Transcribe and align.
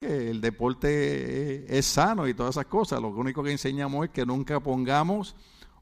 que 0.00 0.30
el 0.30 0.40
deporte 0.40 1.78
es 1.78 1.84
sano 1.84 2.26
y 2.26 2.32
todas 2.32 2.54
esas 2.54 2.64
cosas. 2.64 3.02
Lo 3.02 3.08
único 3.08 3.42
que 3.42 3.52
enseñamos 3.52 4.06
es 4.06 4.10
que 4.10 4.24
nunca 4.24 4.58
pongamos 4.58 5.36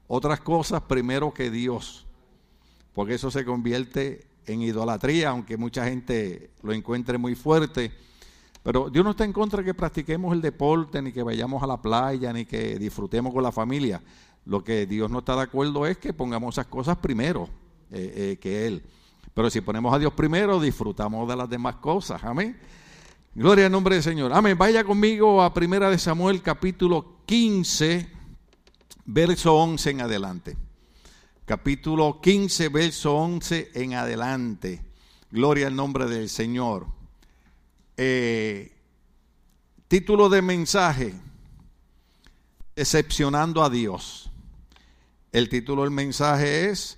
otras 0.09 0.41
cosas 0.41 0.81
primero 0.81 1.33
que 1.33 1.49
Dios, 1.49 2.05
porque 2.93 3.13
eso 3.13 3.31
se 3.31 3.45
convierte 3.45 4.27
en 4.45 4.61
idolatría, 4.61 5.29
aunque 5.29 5.55
mucha 5.55 5.85
gente 5.85 6.51
lo 6.63 6.73
encuentre 6.73 7.17
muy 7.17 7.33
fuerte. 7.33 7.93
Pero 8.61 8.89
Dios 8.89 9.05
no 9.05 9.11
está 9.11 9.23
en 9.23 9.31
contra 9.31 9.59
de 9.59 9.65
que 9.67 9.73
practiquemos 9.73 10.33
el 10.33 10.41
deporte, 10.41 11.01
ni 11.01 11.13
que 11.13 11.23
vayamos 11.23 11.63
a 11.63 11.67
la 11.67 11.81
playa, 11.81 12.33
ni 12.33 12.43
que 12.43 12.77
disfrutemos 12.77 13.33
con 13.33 13.41
la 13.41 13.53
familia. 13.53 14.01
Lo 14.43 14.61
que 14.65 14.85
Dios 14.85 15.09
no 15.09 15.19
está 15.19 15.37
de 15.37 15.43
acuerdo 15.43 15.85
es 15.85 15.97
que 15.97 16.11
pongamos 16.11 16.55
esas 16.55 16.67
cosas 16.67 16.97
primero 16.97 17.47
eh, 17.89 18.33
eh, 18.33 18.37
que 18.41 18.67
Él. 18.67 18.83
Pero 19.33 19.49
si 19.49 19.61
ponemos 19.61 19.93
a 19.93 19.99
Dios 19.99 20.11
primero, 20.11 20.59
disfrutamos 20.59 21.25
de 21.25 21.37
las 21.37 21.49
demás 21.49 21.75
cosas. 21.75 22.21
Amén. 22.25 22.59
Gloria 23.39 23.67
al 23.67 23.71
nombre 23.71 23.95
del 23.95 24.03
Señor. 24.03 24.33
Amén. 24.33 24.57
Vaya 24.57 24.83
conmigo 24.83 25.41
a 25.41 25.53
Primera 25.53 25.89
de 25.89 25.97
Samuel 25.97 26.41
capítulo 26.41 27.21
15, 27.25 28.09
verso 29.05 29.55
11 29.55 29.91
en 29.91 30.01
adelante. 30.01 30.57
Capítulo 31.45 32.19
15, 32.19 32.67
verso 32.67 33.15
11 33.15 33.71
en 33.75 33.93
adelante. 33.93 34.83
Gloria 35.31 35.67
al 35.67 35.75
nombre 35.77 36.07
del 36.07 36.27
Señor. 36.27 36.87
Eh, 37.95 38.75
título 39.87 40.27
de 40.27 40.41
mensaje, 40.41 41.15
decepcionando 42.75 43.63
a 43.63 43.69
Dios. 43.69 44.31
El 45.31 45.47
título 45.47 45.83
del 45.83 45.91
mensaje 45.91 46.71
es 46.71 46.97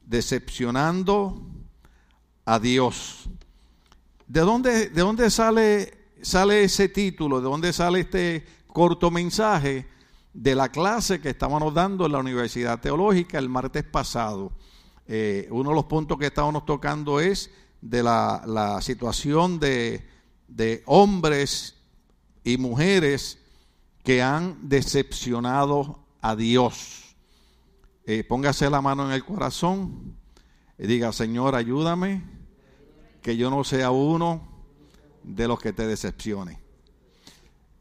Decepcionando 0.00 1.46
a 2.46 2.58
Dios. 2.58 3.28
¿De 4.26 4.40
dónde, 4.40 4.88
de 4.88 5.00
dónde 5.02 5.30
sale, 5.30 5.92
sale 6.22 6.64
ese 6.64 6.88
título? 6.88 7.40
¿De 7.40 7.44
dónde 7.44 7.72
sale 7.72 8.00
este 8.00 8.44
corto 8.66 9.10
mensaje? 9.10 9.86
De 10.32 10.54
la 10.54 10.70
clase 10.70 11.20
que 11.20 11.30
estábamos 11.30 11.74
dando 11.74 12.06
en 12.06 12.12
la 12.12 12.18
Universidad 12.18 12.80
Teológica 12.80 13.38
el 13.38 13.50
martes 13.50 13.84
pasado. 13.84 14.52
Eh, 15.06 15.46
uno 15.50 15.70
de 15.70 15.76
los 15.76 15.84
puntos 15.84 16.18
que 16.18 16.26
estábamos 16.26 16.64
tocando 16.64 17.20
es 17.20 17.50
de 17.82 18.02
la, 18.02 18.78
situación 18.80 19.60
de, 19.60 20.02
de 20.48 20.82
hombres 20.86 21.74
y 22.42 22.56
mujeres 22.56 23.38
que 24.02 24.22
han 24.22 24.68
decepcionado 24.68 25.98
a 26.22 26.34
Dios. 26.34 27.14
Eh, 28.06 28.24
póngase 28.24 28.70
la 28.70 28.80
mano 28.80 29.06
en 29.06 29.12
el 29.12 29.24
corazón 29.24 30.16
y 30.78 30.86
diga, 30.86 31.12
Señor, 31.12 31.54
ayúdame 31.54 32.33
que 33.24 33.38
yo 33.38 33.48
no 33.48 33.64
sea 33.64 33.90
uno 33.90 34.46
de 35.22 35.48
los 35.48 35.58
que 35.58 35.72
te 35.72 35.86
decepcione. 35.86 36.60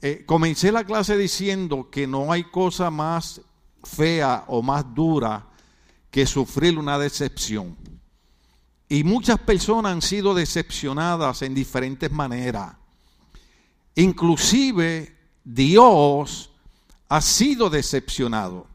Eh, 0.01 0.23
comencé 0.25 0.71
la 0.71 0.85
clase 0.85 1.17
diciendo 1.17 1.89
que 1.91 2.07
no 2.07 2.31
hay 2.31 2.45
cosa 2.45 2.89
más 2.89 3.41
fea 3.83 4.45
o 4.47 4.61
más 4.61 4.95
dura 4.95 5.45
que 6.09 6.25
sufrir 6.25 6.79
una 6.79 6.97
decepción. 6.97 7.75
Y 8.87 9.03
muchas 9.03 9.37
personas 9.37 9.91
han 9.91 10.01
sido 10.01 10.33
decepcionadas 10.33 11.41
en 11.41 11.53
diferentes 11.53 12.09
maneras. 12.09 12.77
Inclusive 13.95 15.13
Dios 15.43 16.51
ha 17.09 17.19
sido 17.19 17.69
decepcionado. 17.69 18.65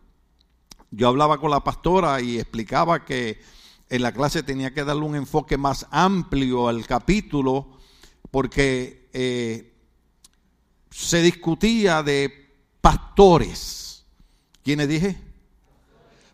Yo 0.90 1.08
hablaba 1.08 1.40
con 1.40 1.50
la 1.50 1.64
pastora 1.64 2.20
y 2.20 2.38
explicaba 2.38 3.06
que 3.06 3.40
en 3.90 4.02
la 4.02 4.12
clase 4.12 4.42
tenía 4.42 4.72
que 4.72 4.84
darle 4.84 5.02
un 5.02 5.16
enfoque 5.16 5.56
más 5.56 5.86
amplio 5.90 6.68
al 6.68 6.86
capítulo 6.86 7.78
porque 8.30 9.08
eh, 9.12 9.74
se 10.90 11.22
discutía 11.22 12.02
de 12.02 12.30
pastores. 12.80 14.04
¿Quiénes 14.62 14.88
dije? 14.88 15.16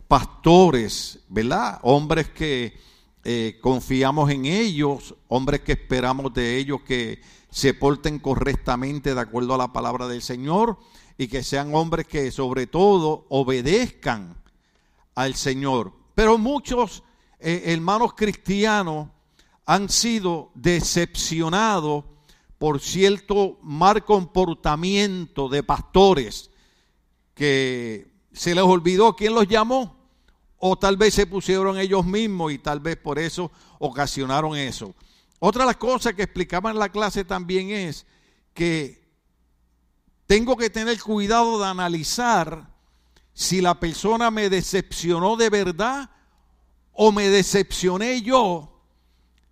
Pastores, 0.08 1.20
¿verdad? 1.28 1.78
Hombres 1.82 2.28
que 2.30 2.76
eh, 3.22 3.58
confiamos 3.60 4.30
en 4.30 4.46
ellos, 4.46 5.14
hombres 5.28 5.60
que 5.60 5.72
esperamos 5.72 6.34
de 6.34 6.58
ellos 6.58 6.82
que 6.82 7.20
se 7.50 7.72
porten 7.72 8.18
correctamente 8.18 9.14
de 9.14 9.20
acuerdo 9.20 9.54
a 9.54 9.58
la 9.58 9.72
palabra 9.72 10.08
del 10.08 10.22
Señor 10.22 10.78
y 11.16 11.28
que 11.28 11.44
sean 11.44 11.74
hombres 11.74 12.06
que 12.08 12.32
sobre 12.32 12.66
todo 12.66 13.26
obedezcan 13.28 14.36
al 15.14 15.36
Señor. 15.36 15.92
Pero 16.16 16.36
muchos 16.36 17.04
eh, 17.46 17.74
hermanos 17.74 18.14
cristianos 18.14 19.08
han 19.66 19.90
sido 19.90 20.50
decepcionados 20.54 22.04
por 22.56 22.80
cierto 22.80 23.58
mal 23.60 24.02
comportamiento 24.02 25.50
de 25.50 25.62
pastores 25.62 26.50
que 27.34 28.10
se 28.32 28.54
les 28.54 28.64
olvidó 28.64 29.14
quién 29.14 29.34
los 29.34 29.46
llamó 29.46 29.94
o 30.56 30.78
tal 30.78 30.96
vez 30.96 31.12
se 31.12 31.26
pusieron 31.26 31.76
ellos 31.76 32.06
mismos 32.06 32.50
y 32.50 32.56
tal 32.56 32.80
vez 32.80 32.96
por 32.96 33.18
eso 33.18 33.52
ocasionaron 33.78 34.56
eso. 34.56 34.94
Otra 35.38 35.64
de 35.64 35.66
las 35.66 35.76
cosas 35.76 36.14
que 36.14 36.22
explicaba 36.22 36.70
en 36.70 36.78
la 36.78 36.88
clase 36.88 37.26
también 37.26 37.68
es 37.68 38.06
que 38.54 39.06
tengo 40.26 40.56
que 40.56 40.70
tener 40.70 40.98
cuidado 40.98 41.58
de 41.58 41.66
analizar 41.66 42.70
si 43.34 43.60
la 43.60 43.78
persona 43.78 44.30
me 44.30 44.48
decepcionó 44.48 45.36
de 45.36 45.50
verdad 45.50 46.08
o 46.94 47.12
me 47.12 47.28
decepcioné 47.28 48.22
yo 48.22 48.70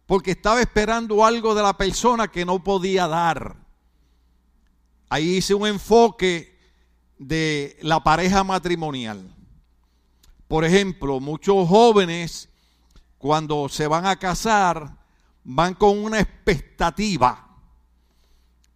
porque 0.06 0.32
estaba 0.32 0.60
esperando 0.60 1.25
algo 1.25 1.54
de 1.54 1.62
la 1.62 1.76
persona 1.76 2.28
que 2.28 2.44
no 2.44 2.62
podía 2.62 3.06
dar. 3.08 3.56
Ahí 5.08 5.36
hice 5.36 5.54
un 5.54 5.66
enfoque 5.66 6.58
de 7.19 7.78
la 7.82 8.03
pareja 8.03 8.44
matrimonial. 8.44 9.34
Por 10.48 10.64
ejemplo, 10.64 11.20
muchos 11.20 11.69
jóvenes 11.69 12.48
cuando 13.19 13.69
se 13.69 13.86
van 13.86 14.06
a 14.06 14.16
casar 14.16 14.98
van 15.44 15.74
con 15.74 15.98
una 15.98 16.20
expectativa. 16.20 17.48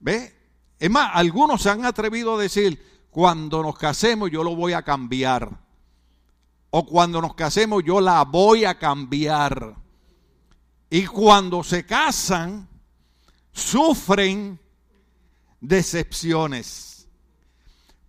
¿Ve? 0.00 0.34
Es 0.78 0.90
más, 0.90 1.10
algunos 1.14 1.62
se 1.62 1.70
han 1.70 1.84
atrevido 1.84 2.36
a 2.36 2.40
decir, 2.40 3.06
cuando 3.10 3.62
nos 3.62 3.76
casemos 3.78 4.30
yo 4.30 4.42
lo 4.42 4.54
voy 4.54 4.72
a 4.72 4.82
cambiar 4.82 5.65
o 6.70 6.84
cuando 6.84 7.20
nos 7.20 7.34
casemos 7.34 7.82
yo 7.84 8.00
la 8.00 8.24
voy 8.24 8.64
a 8.64 8.78
cambiar. 8.78 9.76
Y 10.88 11.06
cuando 11.06 11.64
se 11.64 11.84
casan, 11.84 12.68
sufren 13.52 14.58
decepciones. 15.60 17.08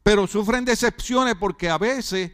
Pero 0.04 0.28
sufren 0.28 0.64
decepciones 0.64 1.36
porque 1.36 1.70
a 1.70 1.78
veces 1.78 2.32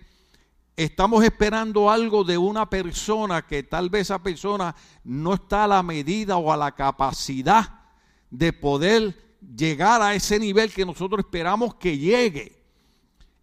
estamos 0.75 1.23
esperando 1.23 1.89
algo 1.89 2.23
de 2.23 2.37
una 2.37 2.69
persona 2.69 3.45
que 3.45 3.63
tal 3.63 3.89
vez 3.89 4.01
esa 4.01 4.21
persona 4.21 4.75
no 5.03 5.35
está 5.35 5.63
a 5.63 5.67
la 5.67 5.83
medida 5.83 6.37
o 6.37 6.51
a 6.51 6.57
la 6.57 6.73
capacidad 6.73 7.81
de 8.29 8.51
poder 8.53 9.37
llegar 9.55 10.01
a 10.01 10.15
ese 10.15 10.39
nivel 10.39 10.73
que 10.73 10.85
nosotros 10.85 11.25
esperamos 11.25 11.75
que 11.75 11.97
llegue. 11.97 12.63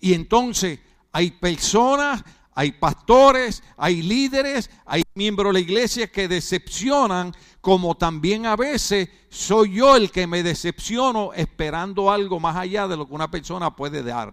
Y 0.00 0.14
entonces 0.14 0.80
hay 1.12 1.30
personas, 1.32 2.24
hay 2.54 2.72
pastores, 2.72 3.62
hay 3.76 4.02
líderes, 4.02 4.70
hay 4.84 5.02
miembros 5.14 5.50
de 5.50 5.52
la 5.54 5.60
iglesia 5.60 6.10
que 6.10 6.28
decepcionan, 6.28 7.34
como 7.60 7.96
también 7.96 8.46
a 8.46 8.56
veces 8.56 9.08
soy 9.28 9.74
yo 9.74 9.96
el 9.96 10.10
que 10.10 10.26
me 10.26 10.42
decepciono 10.42 11.32
esperando 11.32 12.10
algo 12.10 12.40
más 12.40 12.56
allá 12.56 12.88
de 12.88 12.96
lo 12.96 13.06
que 13.06 13.14
una 13.14 13.30
persona 13.30 13.74
puede 13.74 14.02
dar. 14.02 14.32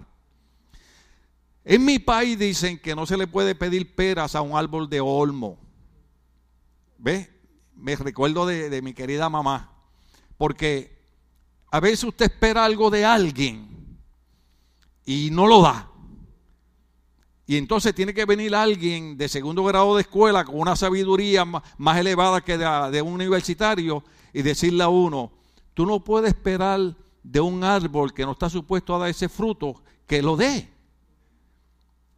En 1.64 1.84
mi 1.84 2.00
país 2.00 2.40
dicen 2.40 2.80
que 2.80 2.96
no 2.96 3.06
se 3.06 3.18
le 3.18 3.28
puede 3.28 3.54
pedir 3.54 3.94
peras 3.94 4.36
a 4.36 4.42
un 4.42 4.58
árbol 4.58 4.90
de 4.90 5.02
olmo. 5.02 5.60
¿Ve? 6.98 7.30
Me 7.76 7.96
recuerdo 7.96 8.46
de, 8.46 8.70
de 8.70 8.82
mi 8.82 8.94
querida 8.94 9.30
mamá. 9.30 9.74
Porque 10.38 10.98
a 11.70 11.80
veces 11.80 12.06
usted 12.06 12.26
espera 12.26 12.64
algo 12.64 12.90
de 12.90 13.04
alguien 13.04 14.00
y 15.06 15.30
no 15.32 15.46
lo 15.46 15.62
da. 15.62 15.92
Y 17.50 17.56
entonces 17.56 17.96
tiene 17.96 18.14
que 18.14 18.26
venir 18.26 18.54
alguien 18.54 19.18
de 19.18 19.30
segundo 19.30 19.64
grado 19.64 19.96
de 19.96 20.02
escuela 20.02 20.44
con 20.44 20.60
una 20.60 20.76
sabiduría 20.76 21.46
más, 21.46 21.98
elevada 21.98 22.42
que 22.42 22.58
de, 22.58 23.02
un 23.02 23.14
universitario 23.14 24.04
y 24.34 24.42
decirle 24.42 24.84
a 24.84 24.90
uno, 24.90 25.32
tú 25.74 25.86
no 25.86 26.04
puedes 26.04 26.34
esperar 26.34 26.94
de 27.24 27.40
un 27.40 27.64
árbol 27.64 28.14
que 28.14 28.26
no 28.26 28.34
está 28.34 28.50
supuesto 28.50 28.94
a 28.94 29.00
dar 29.00 29.10
ese 29.10 29.30
fruto 29.30 29.82
que 30.06 30.22
lo 30.22 30.36
dé. 30.36 30.70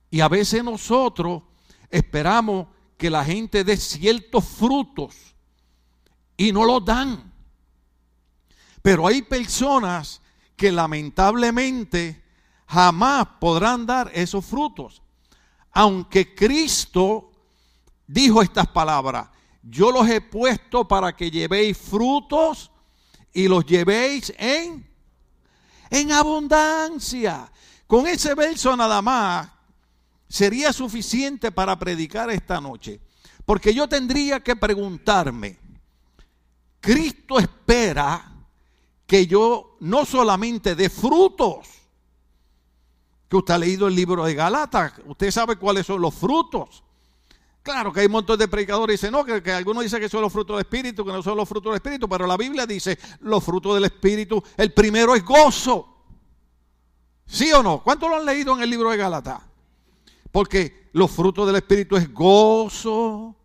Y 0.09 0.19
a 0.21 0.27
veces 0.27 0.63
nosotros 0.63 1.43
esperamos 1.91 2.67
que 2.97 3.11
la 3.11 3.23
gente 3.23 3.63
dé 3.63 3.77
ciertos 3.77 4.43
frutos 4.43 5.15
y 6.37 6.51
no 6.51 6.65
los 6.65 6.83
dan. 6.83 7.31
Pero 8.81 9.05
hay 9.05 9.21
personas 9.21 10.23
que 10.55 10.71
lamentablemente 10.71 12.19
jamás 12.65 13.27
podrán 13.39 13.85
dar 13.85 14.09
esos 14.15 14.43
frutos 14.43 15.03
aunque 15.71 16.33
Cristo 16.35 17.31
dijo 18.07 18.41
estas 18.41 18.67
palabras, 18.67 19.29
yo 19.63 19.91
los 19.91 20.09
he 20.09 20.21
puesto 20.21 20.87
para 20.87 21.15
que 21.15 21.29
llevéis 21.29 21.77
frutos 21.77 22.71
y 23.33 23.47
los 23.47 23.65
llevéis 23.65 24.33
en 24.37 24.89
en 25.89 26.11
abundancia. 26.11 27.51
Con 27.87 28.07
ese 28.07 28.35
verso 28.35 28.75
nada 28.75 29.01
más 29.01 29.49
sería 30.27 30.71
suficiente 30.71 31.51
para 31.51 31.77
predicar 31.77 32.29
esta 32.29 32.61
noche. 32.61 32.99
Porque 33.45 33.73
yo 33.73 33.87
tendría 33.87 34.41
que 34.41 34.55
preguntarme, 34.55 35.57
Cristo 36.79 37.39
espera 37.39 38.31
que 39.07 39.25
yo 39.25 39.77
no 39.79 40.05
solamente 40.05 40.75
dé 40.75 40.89
frutos, 40.89 41.67
que 43.29 43.37
usted 43.37 43.53
ha 43.53 43.57
leído 43.59 43.87
el 43.87 43.95
libro 43.95 44.25
de 44.25 44.33
Galatas, 44.33 44.93
usted 45.05 45.29
sabe 45.29 45.55
cuáles 45.55 45.85
son 45.85 46.01
los 46.01 46.15
frutos. 46.15 46.83
Claro 47.61 47.93
que 47.93 47.99
hay 47.99 48.07
un 48.07 48.13
montón 48.13 48.39
de 48.39 48.47
predicadores 48.47 48.99
que 48.99 49.07
dicen, 49.07 49.11
no, 49.11 49.23
que, 49.23 49.43
que 49.43 49.51
algunos 49.51 49.83
dicen 49.83 49.99
que 49.99 50.09
son 50.09 50.21
los 50.21 50.33
frutos 50.33 50.55
del 50.55 50.65
Espíritu, 50.65 51.05
que 51.05 51.11
no 51.11 51.21
son 51.21 51.37
los 51.37 51.47
frutos 51.47 51.71
del 51.71 51.75
Espíritu, 51.75 52.09
pero 52.09 52.25
la 52.25 52.35
Biblia 52.35 52.65
dice, 52.65 52.97
los 53.21 53.43
frutos 53.43 53.75
del 53.75 53.85
Espíritu, 53.85 54.41
el 54.57 54.73
primero 54.73 55.15
es 55.15 55.23
gozo. 55.23 55.95
¿Sí 57.27 57.51
o 57.51 57.61
no? 57.61 57.83
¿Cuántos 57.83 58.09
lo 58.09 58.15
han 58.15 58.25
leído 58.25 58.55
en 58.55 58.63
el 58.63 58.69
libro 58.71 58.89
de 58.89 58.97
Galatas? 58.97 59.43
Porque 60.31 60.89
los 60.93 61.11
frutos 61.11 61.45
del 61.45 61.57
Espíritu 61.57 61.95
es 61.95 62.11
gozo. 62.11 63.35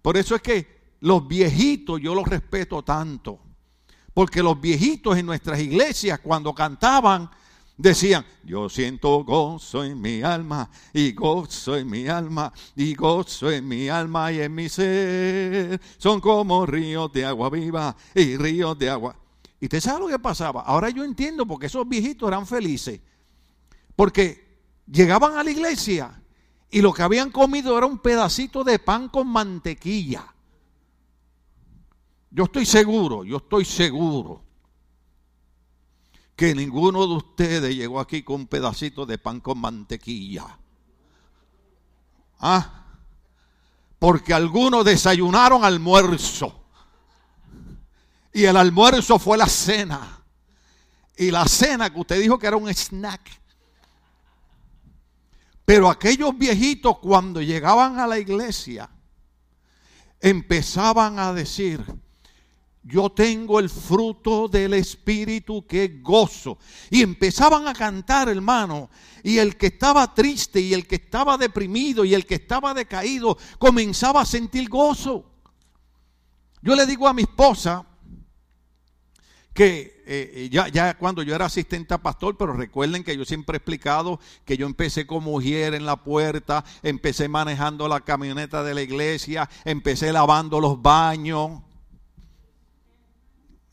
Por 0.00 0.16
eso 0.16 0.34
es 0.34 0.40
que 0.40 0.96
los 1.00 1.28
viejitos 1.28 2.00
yo 2.00 2.14
los 2.14 2.26
respeto 2.26 2.82
tanto. 2.82 3.38
Porque 4.14 4.42
los 4.42 4.58
viejitos 4.58 5.18
en 5.18 5.26
nuestras 5.26 5.60
iglesias 5.60 6.20
cuando 6.20 6.54
cantaban 6.54 7.30
decían, 7.76 8.24
yo 8.44 8.68
siento 8.68 9.24
gozo 9.24 9.84
en 9.84 10.00
mi 10.00 10.22
alma 10.22 10.70
y 10.92 11.12
gozo 11.12 11.76
en 11.76 11.90
mi 11.90 12.06
alma 12.06 12.52
y 12.76 12.94
gozo 12.94 13.50
en 13.50 13.66
mi 13.66 13.88
alma 13.88 14.32
y 14.32 14.40
en 14.40 14.54
mi 14.54 14.68
ser. 14.68 15.80
Son 15.98 16.20
como 16.20 16.64
ríos 16.66 17.12
de 17.12 17.24
agua 17.24 17.50
viva 17.50 17.96
y 18.14 18.36
ríos 18.36 18.78
de 18.78 18.90
agua. 18.90 19.16
¿Y 19.60 19.68
te 19.68 19.80
sabe 19.80 20.00
lo 20.00 20.08
que 20.08 20.18
pasaba? 20.18 20.62
Ahora 20.62 20.90
yo 20.90 21.04
entiendo 21.04 21.46
porque 21.46 21.66
esos 21.66 21.88
viejitos 21.88 22.28
eran 22.28 22.46
felices. 22.46 23.00
Porque 23.96 24.44
llegaban 24.86 25.36
a 25.36 25.44
la 25.44 25.50
iglesia 25.50 26.20
y 26.70 26.80
lo 26.80 26.92
que 26.92 27.02
habían 27.02 27.30
comido 27.30 27.76
era 27.76 27.86
un 27.86 27.98
pedacito 27.98 28.62
de 28.62 28.78
pan 28.78 29.08
con 29.08 29.28
mantequilla. 29.28 30.32
Yo 32.30 32.44
estoy 32.44 32.66
seguro, 32.66 33.24
yo 33.24 33.36
estoy 33.36 33.64
seguro 33.64 34.43
que 36.36 36.54
ninguno 36.54 37.06
de 37.06 37.14
ustedes 37.14 37.74
llegó 37.74 38.00
aquí 38.00 38.22
con 38.22 38.36
un 38.42 38.46
pedacito 38.46 39.06
de 39.06 39.18
pan 39.18 39.40
con 39.40 39.58
mantequilla. 39.58 40.58
Ah, 42.40 42.84
porque 43.98 44.34
algunos 44.34 44.84
desayunaron 44.84 45.64
almuerzo. 45.64 46.62
Y 48.32 48.44
el 48.44 48.56
almuerzo 48.56 49.18
fue 49.18 49.38
la 49.38 49.48
cena. 49.48 50.22
Y 51.16 51.30
la 51.30 51.46
cena 51.46 51.90
que 51.90 52.00
usted 52.00 52.20
dijo 52.20 52.38
que 52.38 52.48
era 52.48 52.56
un 52.56 52.68
snack. 52.68 53.40
Pero 55.64 55.88
aquellos 55.88 56.36
viejitos 56.36 56.98
cuando 56.98 57.40
llegaban 57.40 57.98
a 57.98 58.06
la 58.06 58.18
iglesia 58.18 58.90
empezaban 60.20 61.18
a 61.18 61.32
decir, 61.32 61.84
yo 62.84 63.10
tengo 63.10 63.58
el 63.58 63.70
fruto 63.70 64.46
del 64.46 64.74
Espíritu 64.74 65.66
que 65.66 66.00
gozo. 66.02 66.58
Y 66.90 67.02
empezaban 67.02 67.66
a 67.66 67.72
cantar, 67.72 68.28
hermano. 68.28 68.90
Y 69.22 69.38
el 69.38 69.56
que 69.56 69.68
estaba 69.68 70.12
triste 70.14 70.60
y 70.60 70.74
el 70.74 70.86
que 70.86 70.96
estaba 70.96 71.38
deprimido 71.38 72.04
y 72.04 72.14
el 72.14 72.26
que 72.26 72.34
estaba 72.34 72.74
decaído 72.74 73.38
comenzaba 73.58 74.20
a 74.20 74.26
sentir 74.26 74.68
gozo. 74.68 75.24
Yo 76.60 76.74
le 76.74 76.86
digo 76.86 77.08
a 77.08 77.14
mi 77.14 77.22
esposa 77.22 77.86
que 79.54 80.02
eh, 80.06 80.32
eh, 80.34 80.48
ya, 80.50 80.68
ya 80.68 80.98
cuando 80.98 81.22
yo 81.22 81.34
era 81.34 81.46
asistente 81.46 81.94
a 81.94 82.02
pastor, 82.02 82.36
pero 82.36 82.52
recuerden 82.52 83.02
que 83.02 83.16
yo 83.16 83.24
siempre 83.24 83.56
he 83.56 83.58
explicado 83.58 84.20
que 84.44 84.58
yo 84.58 84.66
empecé 84.66 85.06
como 85.06 85.30
mujer 85.30 85.72
en 85.72 85.86
la 85.86 85.96
puerta, 85.96 86.64
empecé 86.82 87.28
manejando 87.28 87.88
la 87.88 88.00
camioneta 88.00 88.62
de 88.62 88.74
la 88.74 88.82
iglesia, 88.82 89.48
empecé 89.64 90.12
lavando 90.12 90.60
los 90.60 90.82
baños. 90.82 91.63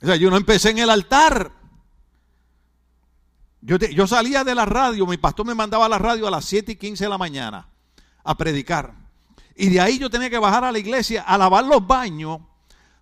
O 0.01 0.05
sea, 0.05 0.15
yo 0.15 0.29
no 0.29 0.37
empecé 0.37 0.71
en 0.71 0.79
el 0.79 0.89
altar. 0.89 1.51
Yo, 3.61 4.07
salía 4.07 4.43
de 4.43 4.55
la 4.55 4.65
radio, 4.65 5.05
mi 5.05 5.17
pastor 5.17 5.45
me 5.45 5.53
mandaba 5.53 5.85
a 5.85 5.89
la 5.89 5.99
radio 5.99 6.27
a 6.27 6.31
las 6.31 6.45
7 6.45 6.71
y 6.71 6.75
15 6.75 7.03
de 7.03 7.09
la 7.09 7.19
mañana 7.19 7.67
a 8.23 8.35
predicar. 8.35 8.95
Y 9.55 9.69
de 9.69 9.79
ahí 9.79 9.99
yo 9.99 10.09
tenía 10.09 10.31
que 10.31 10.39
bajar 10.39 10.63
a 10.63 10.71
la 10.71 10.79
iglesia 10.79 11.21
a 11.21 11.37
lavar 11.37 11.65
los 11.65 11.85
baños 11.85 12.39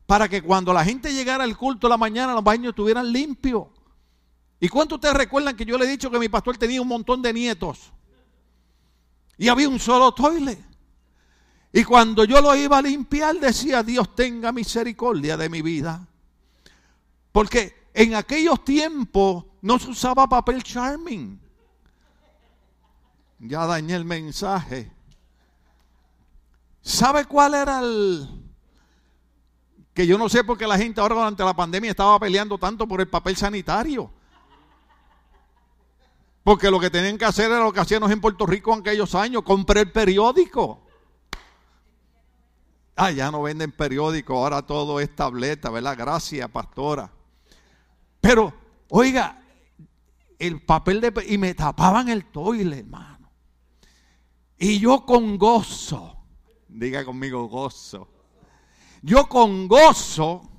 para 0.05 0.27
que 0.27 0.41
cuando 0.41 0.73
la 0.73 0.83
gente 0.83 1.13
llegara 1.13 1.45
al 1.45 1.55
culto 1.55 1.87
de 1.87 1.91
la 1.91 1.97
mañana 1.97 2.33
los 2.33 2.43
baños 2.43 2.71
estuvieran 2.71 3.09
limpios. 3.09 3.67
¿Y 4.59 4.67
cuántos 4.67 4.97
ustedes 4.97 5.15
recuerdan 5.15 5.55
que 5.55 5.63
yo 5.63 5.77
le 5.77 5.85
he 5.85 5.89
dicho 5.89 6.11
que 6.11 6.19
mi 6.19 6.27
pastor 6.27 6.57
tenía 6.57 6.81
un 6.81 6.87
montón 6.89 7.21
de 7.21 7.31
nietos? 7.31 7.93
Y 9.37 9.47
había 9.47 9.69
un 9.69 9.79
solo 9.79 10.11
toile. 10.11 10.61
Y 11.71 11.85
cuando 11.85 12.25
yo 12.25 12.41
lo 12.41 12.53
iba 12.53 12.79
a 12.79 12.81
limpiar 12.81 13.39
decía, 13.39 13.83
Dios 13.83 14.13
tenga 14.13 14.51
misericordia 14.51 15.37
de 15.37 15.47
mi 15.47 15.61
vida. 15.61 16.08
Porque 17.31 17.89
en 17.93 18.15
aquellos 18.15 18.63
tiempos 18.63 19.45
no 19.61 19.77
se 19.79 19.89
usaba 19.89 20.27
papel 20.27 20.63
charming. 20.63 21.39
Ya 23.39 23.65
dañé 23.65 23.95
el 23.95 24.05
mensaje. 24.05 24.91
¿Sabe 26.81 27.25
cuál 27.25 27.55
era 27.55 27.79
el... 27.79 28.27
Que 29.93 30.07
yo 30.07 30.17
no 30.17 30.29
sé 30.29 30.43
por 30.43 30.57
qué 30.57 30.65
la 30.65 30.77
gente 30.77 31.01
ahora 31.01 31.15
durante 31.15 31.43
la 31.43 31.53
pandemia 31.53 31.91
estaba 31.91 32.19
peleando 32.19 32.57
tanto 32.57 32.87
por 32.87 33.01
el 33.01 33.07
papel 33.07 33.35
sanitario. 33.35 34.11
Porque 36.43 36.71
lo 36.71 36.79
que 36.79 36.89
tenían 36.89 37.17
que 37.17 37.25
hacer 37.25 37.51
era 37.51 37.63
lo 37.63 37.73
que 37.73 37.81
hacíamos 37.81 38.09
en 38.11 38.21
Puerto 38.21 38.45
Rico 38.45 38.73
en 38.73 38.79
aquellos 38.79 39.13
años, 39.13 39.43
compré 39.43 39.81
el 39.81 39.91
periódico. 39.91 40.81
Ah, 42.95 43.11
ya 43.11 43.29
no 43.29 43.41
venden 43.43 43.71
periódico, 43.71 44.35
ahora 44.35 44.61
todo 44.61 44.99
es 44.99 45.13
tableta, 45.15 45.69
¿verdad? 45.69 45.95
Gracias, 45.97 46.49
pastora. 46.49 47.11
Pero, 48.21 48.53
oiga, 48.89 49.41
el 50.37 50.61
papel 50.61 51.01
de... 51.01 51.13
Y 51.27 51.37
me 51.37 51.53
tapaban 51.53 52.09
el 52.09 52.25
toile, 52.25 52.79
hermano. 52.79 53.31
Y 54.57 54.79
yo 54.79 55.05
con 55.05 55.37
gozo, 55.37 56.17
diga 56.67 57.05
conmigo 57.05 57.47
gozo. 57.47 58.09
Yo 59.01 59.27
con 59.27 59.67
gozo 59.67 60.49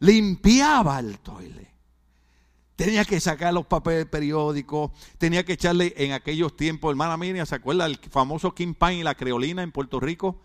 limpiaba 0.00 0.98
el 0.98 1.20
toile. 1.20 1.72
Tenía 2.74 3.04
que 3.04 3.20
sacar 3.20 3.54
los 3.54 3.66
papeles 3.66 4.06
periódicos, 4.06 4.90
tenía 5.18 5.44
que 5.44 5.52
echarle 5.52 5.94
en 5.96 6.12
aquellos 6.12 6.56
tiempos, 6.56 6.90
hermana 6.90 7.16
Miriam, 7.16 7.46
¿se 7.46 7.54
acuerda 7.54 7.86
el 7.86 7.96
famoso 8.10 8.52
Pine 8.52 8.94
y 8.94 9.02
la 9.04 9.14
creolina 9.14 9.62
en 9.62 9.70
Puerto 9.70 10.00
Rico? 10.00 10.40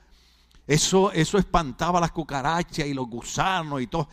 Eso, 0.68 1.12
eso 1.14 1.40
espantaba 1.40 2.00
las 2.00 2.12
cucarachas 2.12 2.86
y 2.86 2.94
los 2.94 3.08
gusanos 3.08 3.82
y 3.82 3.88
todo. 3.88 4.08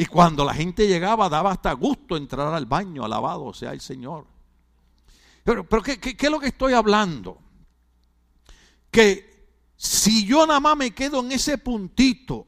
Y 0.00 0.06
cuando 0.06 0.44
la 0.44 0.54
gente 0.54 0.86
llegaba, 0.86 1.28
daba 1.28 1.50
hasta 1.50 1.72
gusto 1.72 2.16
entrar 2.16 2.54
al 2.54 2.66
baño, 2.66 3.04
alabado 3.04 3.52
sea 3.52 3.72
el 3.72 3.80
Señor. 3.80 4.28
Pero, 5.42 5.68
pero 5.68 5.82
¿qué, 5.82 5.98
qué, 5.98 6.16
qué 6.16 6.26
es 6.26 6.30
lo 6.30 6.38
que 6.38 6.46
estoy 6.46 6.72
hablando? 6.72 7.36
Que 8.92 9.48
si 9.76 10.24
yo 10.24 10.46
nada 10.46 10.60
más 10.60 10.76
me 10.76 10.92
quedo 10.92 11.18
en 11.18 11.32
ese 11.32 11.58
puntito 11.58 12.46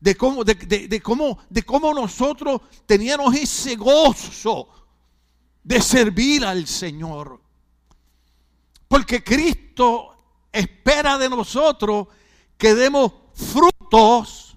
de 0.00 0.16
cómo, 0.16 0.42
de, 0.42 0.56
de, 0.56 0.88
de, 0.88 1.00
cómo, 1.00 1.38
de 1.48 1.62
cómo 1.62 1.94
nosotros 1.94 2.62
teníamos 2.84 3.32
ese 3.36 3.76
gozo 3.76 4.68
de 5.62 5.80
servir 5.80 6.44
al 6.44 6.66
Señor. 6.66 7.40
Porque 8.88 9.22
Cristo 9.22 10.16
espera 10.50 11.16
de 11.16 11.28
nosotros 11.28 12.08
que 12.58 12.74
demos 12.74 13.12
frutos 13.34 14.51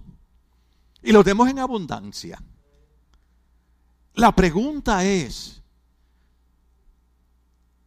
y 1.06 1.12
los 1.12 1.24
demos 1.24 1.48
en 1.48 1.60
abundancia. 1.60 2.42
La 4.16 4.36
pregunta 4.36 5.06
es, 5.06 5.62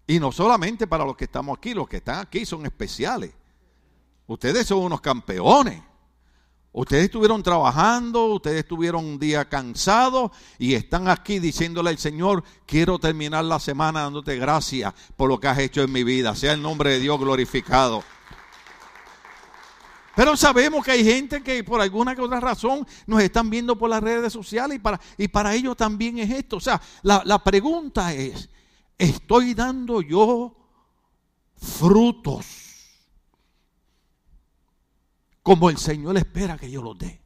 y 0.06 0.20
no 0.20 0.30
solamente 0.30 0.86
para 0.86 1.04
los 1.04 1.16
que 1.16 1.24
estamos 1.24 1.58
aquí, 1.58 1.74
los 1.74 1.88
que 1.88 1.96
están 1.96 2.20
aquí 2.20 2.46
son 2.46 2.64
especiales. 2.64 3.32
Ustedes 4.26 4.66
son 4.66 4.78
unos 4.78 5.00
campeones. 5.00 5.82
Ustedes 6.70 7.06
estuvieron 7.06 7.42
trabajando, 7.42 8.26
ustedes 8.26 8.60
estuvieron 8.60 9.04
un 9.04 9.18
día 9.18 9.48
cansados 9.48 10.30
y 10.58 10.74
están 10.74 11.08
aquí 11.08 11.40
diciéndole 11.40 11.90
al 11.90 11.98
Señor, 11.98 12.44
quiero 12.66 13.00
terminar 13.00 13.44
la 13.44 13.58
semana 13.58 14.02
dándote 14.02 14.36
gracias 14.36 14.94
por 15.16 15.28
lo 15.28 15.40
que 15.40 15.48
has 15.48 15.58
hecho 15.58 15.82
en 15.82 15.90
mi 15.90 16.04
vida. 16.04 16.36
Sea 16.36 16.52
el 16.52 16.62
nombre 16.62 16.90
de 16.90 17.00
Dios 17.00 17.18
glorificado. 17.18 18.04
Pero 20.18 20.36
sabemos 20.36 20.84
que 20.84 20.90
hay 20.90 21.04
gente 21.04 21.44
que 21.44 21.62
por 21.62 21.80
alguna 21.80 22.12
que 22.12 22.20
otra 22.20 22.40
razón 22.40 22.84
nos 23.06 23.22
están 23.22 23.48
viendo 23.48 23.78
por 23.78 23.88
las 23.88 24.02
redes 24.02 24.32
sociales 24.32 24.74
y 24.74 24.80
para, 24.80 25.00
y 25.16 25.28
para 25.28 25.54
ellos 25.54 25.76
también 25.76 26.18
es 26.18 26.28
esto. 26.28 26.56
O 26.56 26.60
sea, 26.60 26.82
la, 27.02 27.22
la 27.24 27.38
pregunta 27.44 28.12
es, 28.12 28.50
¿estoy 28.98 29.54
dando 29.54 30.02
yo 30.02 30.56
frutos 31.56 32.44
como 35.40 35.70
el 35.70 35.78
Señor 35.78 36.16
espera 36.16 36.58
que 36.58 36.68
yo 36.68 36.82
los 36.82 36.98
dé? 36.98 37.22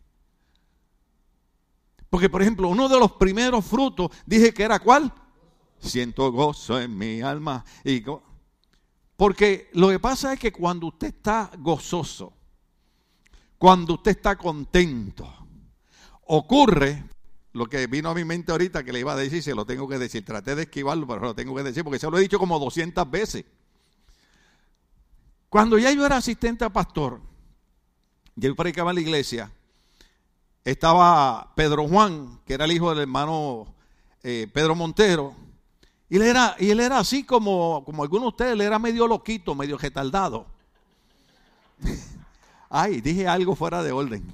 Porque, 2.11 2.29
por 2.29 2.43
ejemplo, 2.43 2.69
uno 2.69 2.91
de 2.91 2.99
los 2.99 3.13
primeros 3.13 3.65
frutos, 3.65 4.11
dije 4.27 4.53
que 4.53 4.65
era 4.65 4.79
cuál? 4.81 5.11
siento 5.81 6.31
gozo 6.31 6.79
en 6.79 6.95
mi 6.99 7.23
alma. 7.23 7.65
Y 7.85 8.05
porque 9.17 9.71
lo 9.73 9.89
que 9.89 9.99
pasa 9.99 10.35
es 10.35 10.39
que 10.39 10.53
cuando 10.53 10.89
usted 10.89 11.07
está 11.07 11.51
gozoso, 11.57 12.35
cuando 13.63 13.95
usted 13.95 14.11
está 14.11 14.35
contento, 14.35 15.33
ocurre 16.27 17.05
lo 17.53 17.67
que 17.67 17.87
vino 17.87 18.11
a 18.11 18.15
mi 18.15 18.25
mente 18.25 18.51
ahorita 18.51 18.83
que 18.83 18.93
le 18.93 18.99
iba 18.99 19.13
a 19.13 19.17
decir, 19.17 19.41
se 19.41 19.55
lo 19.55 19.65
tengo 19.65 19.87
que 19.87 19.99
decir. 19.99 20.25
Traté 20.25 20.57
de 20.57 20.63
esquivarlo, 20.63 21.07
pero 21.07 21.21
lo 21.21 21.35
tengo 21.37 21.55
que 21.55 21.63
decir 21.63 21.85
porque 21.85 22.01
se 22.01 22.11
lo 22.11 22.19
he 22.19 22.23
dicho 22.23 22.41
como 22.41 22.59
200 22.59 23.09
veces. 23.09 23.45
Cuando 25.49 25.79
ya 25.79 25.93
yo 25.93 26.05
era 26.05 26.17
asistente 26.17 26.65
a 26.65 26.71
pastor, 26.71 27.21
yo 28.35 28.57
predicaba 28.57 28.91
en 28.91 28.97
la 28.97 29.01
iglesia, 29.01 29.53
estaba 30.65 31.55
Pedro 31.55 31.87
Juan, 31.87 32.41
que 32.45 32.55
era 32.55 32.65
el 32.65 32.73
hijo 32.73 32.91
del 32.91 33.03
hermano 33.03 33.73
eh, 34.25 34.51
Pedro 34.53 34.75
Montero, 34.75 35.37
y 36.09 36.17
él 36.17 36.23
era, 36.23 36.57
y 36.59 36.71
él 36.71 36.81
era 36.81 36.99
así 36.99 37.23
como, 37.23 37.85
como 37.85 38.03
algunos 38.03 38.25
de 38.25 38.29
ustedes, 38.31 38.53
él 38.55 38.63
era 38.63 38.81
medio 38.81 39.07
loquito, 39.07 39.55
medio 39.55 39.79
retardado. 39.79 40.47
Ay, 42.75 43.03
dije 43.03 43.29
algo 43.29 43.55
fuera 43.55 43.83
de 43.83 43.93
orden. 43.93 44.25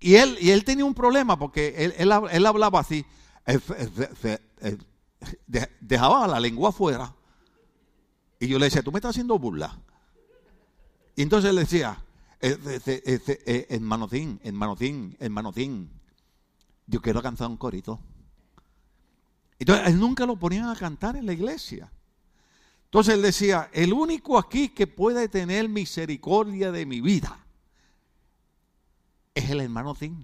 Y, 0.00 0.14
él, 0.14 0.38
y 0.40 0.50
él 0.50 0.64
tenía 0.64 0.86
un 0.86 0.94
problema 0.94 1.38
porque 1.38 1.92
él, 1.98 2.10
hablaba 2.46 2.80
así, 2.80 3.04
dejaba 5.78 6.26
la 6.26 6.40
lengua 6.40 6.70
afuera. 6.70 7.14
Y 8.40 8.48
yo 8.48 8.58
le 8.58 8.64
decía, 8.64 8.82
tú 8.82 8.90
me 8.90 8.96
estás 8.96 9.10
haciendo 9.10 9.38
burla. 9.38 9.78
Y 11.16 11.22
entonces 11.22 11.50
él 11.50 11.56
decía, 11.56 11.98
hermanotín, 13.68 14.40
hermanotín, 14.42 15.14
hermanotín, 15.20 15.90
yo 16.86 17.02
quiero 17.02 17.20
cantar 17.20 17.48
un 17.48 17.58
corito. 17.58 18.00
Entonces, 19.58 19.86
él 19.86 20.00
nunca 20.00 20.24
lo 20.24 20.36
ponían 20.36 20.70
a 20.70 20.76
cantar 20.76 21.14
en 21.14 21.26
la 21.26 21.34
iglesia. 21.34 21.92
Entonces 22.92 23.14
él 23.14 23.22
decía, 23.22 23.70
el 23.72 23.94
único 23.94 24.38
aquí 24.38 24.68
que 24.68 24.86
puede 24.86 25.26
tener 25.26 25.66
misericordia 25.66 26.70
de 26.70 26.84
mi 26.84 27.00
vida 27.00 27.38
es 29.34 29.48
el 29.48 29.62
hermano 29.62 29.94
Tim. 29.94 30.22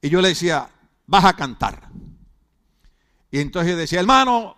Y 0.00 0.08
yo 0.08 0.22
le 0.22 0.28
decía, 0.28 0.70
vas 1.06 1.26
a 1.26 1.36
cantar. 1.36 1.90
Y 3.30 3.38
entonces 3.38 3.76
decía, 3.76 4.00
hermano, 4.00 4.56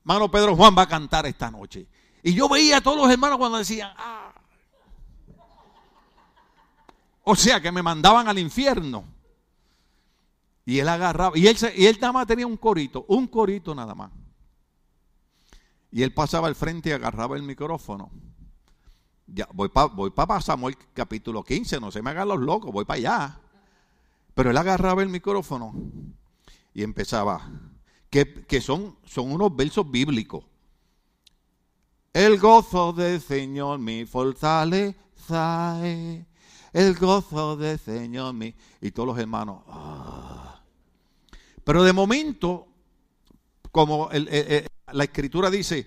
hermano 0.00 0.30
Pedro 0.30 0.56
Juan 0.56 0.74
va 0.74 0.84
a 0.84 0.88
cantar 0.88 1.26
esta 1.26 1.50
noche. 1.50 1.86
Y 2.22 2.32
yo 2.32 2.48
veía 2.48 2.78
a 2.78 2.80
todos 2.80 2.96
los 2.96 3.10
hermanos 3.10 3.36
cuando 3.36 3.58
decían, 3.58 3.92
ah. 3.98 4.32
O 7.24 7.36
sea, 7.36 7.60
que 7.60 7.70
me 7.70 7.82
mandaban 7.82 8.26
al 8.28 8.38
infierno. 8.38 9.04
Y 10.64 10.78
él 10.78 10.88
agarraba, 10.88 11.36
y 11.36 11.46
él, 11.46 11.58
y 11.76 11.84
él 11.84 11.98
nada 12.00 12.14
más 12.14 12.26
tenía 12.26 12.46
un 12.46 12.56
corito, 12.56 13.04
un 13.08 13.26
corito 13.26 13.74
nada 13.74 13.94
más. 13.94 14.10
Y 15.96 16.02
él 16.02 16.12
pasaba 16.12 16.46
al 16.48 16.54
frente 16.54 16.90
y 16.90 16.92
agarraba 16.92 17.36
el 17.36 17.42
micrófono. 17.42 18.10
Ya, 19.26 19.48
voy 19.54 19.70
para 19.70 19.86
voy 19.86 20.10
pa 20.10 20.42
Samuel 20.42 20.76
capítulo 20.92 21.42
15, 21.42 21.80
no 21.80 21.90
se 21.90 22.02
me 22.02 22.10
hagan 22.10 22.28
los 22.28 22.38
locos, 22.38 22.70
voy 22.70 22.84
para 22.84 22.98
allá. 22.98 23.40
Pero 24.34 24.50
él 24.50 24.56
agarraba 24.58 25.02
el 25.02 25.08
micrófono 25.08 25.72
y 26.74 26.82
empezaba, 26.82 27.50
que, 28.10 28.44
que 28.44 28.60
son, 28.60 28.98
son 29.06 29.32
unos 29.32 29.56
versos 29.56 29.90
bíblicos. 29.90 30.44
El 32.12 32.38
gozo 32.38 32.92
del 32.92 33.18
Señor 33.18 33.78
mi 33.78 34.04
fortaleza, 34.04 35.80
el 36.74 36.94
gozo 37.00 37.56
del 37.56 37.78
Señor 37.78 38.34
mi... 38.34 38.54
Y 38.82 38.90
todos 38.90 39.06
los 39.06 39.18
hermanos, 39.18 39.62
ah. 39.68 40.60
Pero 41.64 41.82
de 41.82 41.94
momento, 41.94 42.68
como 43.72 44.10
la 44.92 45.04
escritura 45.04 45.50
dice, 45.50 45.86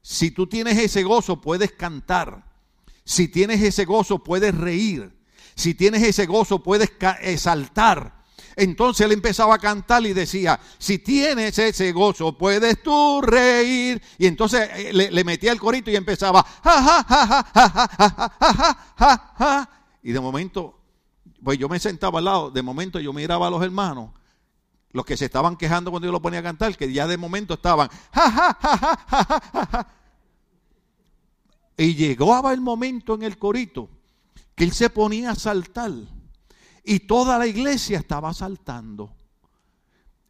si 0.00 0.30
tú 0.30 0.46
tienes 0.46 0.78
ese 0.78 1.02
gozo 1.02 1.40
puedes 1.40 1.72
cantar, 1.72 2.44
si 3.04 3.28
tienes 3.28 3.62
ese 3.62 3.84
gozo 3.84 4.22
puedes 4.22 4.54
reír, 4.54 5.12
si 5.54 5.74
tienes 5.74 6.02
ese 6.02 6.26
gozo 6.26 6.62
puedes 6.62 6.92
exaltar. 7.20 8.18
Entonces 8.56 9.06
él 9.06 9.12
empezaba 9.12 9.54
a 9.54 9.58
cantar 9.58 10.04
y 10.04 10.12
decía, 10.12 10.58
si 10.78 10.98
tienes 10.98 11.58
ese 11.58 11.92
gozo, 11.92 12.36
puedes 12.36 12.82
tú 12.82 13.20
reír. 13.20 14.02
Y 14.18 14.26
entonces 14.26 14.92
le, 14.92 15.24
metía 15.24 15.52
el 15.52 15.60
corito 15.60 15.90
y 15.90 15.96
empezaba, 15.96 16.42
ja, 16.42 17.04
ja, 17.04 17.44
ja, 19.38 19.70
Y 20.02 20.10
de 20.10 20.20
momento, 20.20 20.80
pues 21.42 21.56
yo 21.56 21.68
me 21.68 21.78
sentaba 21.78 22.18
al 22.18 22.24
lado, 22.24 22.50
de 22.50 22.62
momento 22.62 22.98
yo 22.98 23.12
miraba 23.12 23.46
a 23.46 23.50
los 23.50 23.62
hermanos 23.62 24.10
los 24.92 25.04
que 25.04 25.16
se 25.16 25.26
estaban 25.26 25.56
quejando 25.56 25.90
cuando 25.90 26.06
yo 26.06 26.12
lo 26.12 26.22
ponía 26.22 26.40
a 26.40 26.42
cantar, 26.42 26.76
que 26.76 26.92
ya 26.92 27.06
de 27.06 27.16
momento 27.16 27.54
estaban, 27.54 27.88
Y 31.78 31.94
llegó 31.94 32.50
el 32.50 32.60
momento 32.60 33.14
en 33.14 33.22
el 33.22 33.38
corito 33.38 33.88
que 34.56 34.64
él 34.64 34.72
se 34.72 34.90
ponía 34.90 35.30
a 35.30 35.34
saltar 35.36 35.92
y 36.82 37.00
toda 37.00 37.38
la 37.38 37.46
iglesia 37.46 37.98
estaba 37.98 38.34
saltando. 38.34 39.14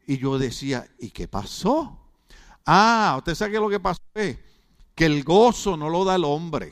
Y 0.07 0.19
yo 0.19 0.39
decía, 0.39 0.87
¿y 0.99 1.11
qué 1.11 1.27
pasó? 1.27 1.99
Ah, 2.67 3.15
usted 3.17 3.35
sabe 3.35 3.53
que 3.53 3.61
lo 3.61 3.71
que 3.71 3.81
pasó 3.81 4.03
es 4.13 4.37
que 4.95 5.07
el 5.07 5.25
gozo 5.25 5.79
no 5.79 5.89
lo 5.89 6.05
da 6.05 6.17
el 6.17 6.25
hombre. 6.25 6.71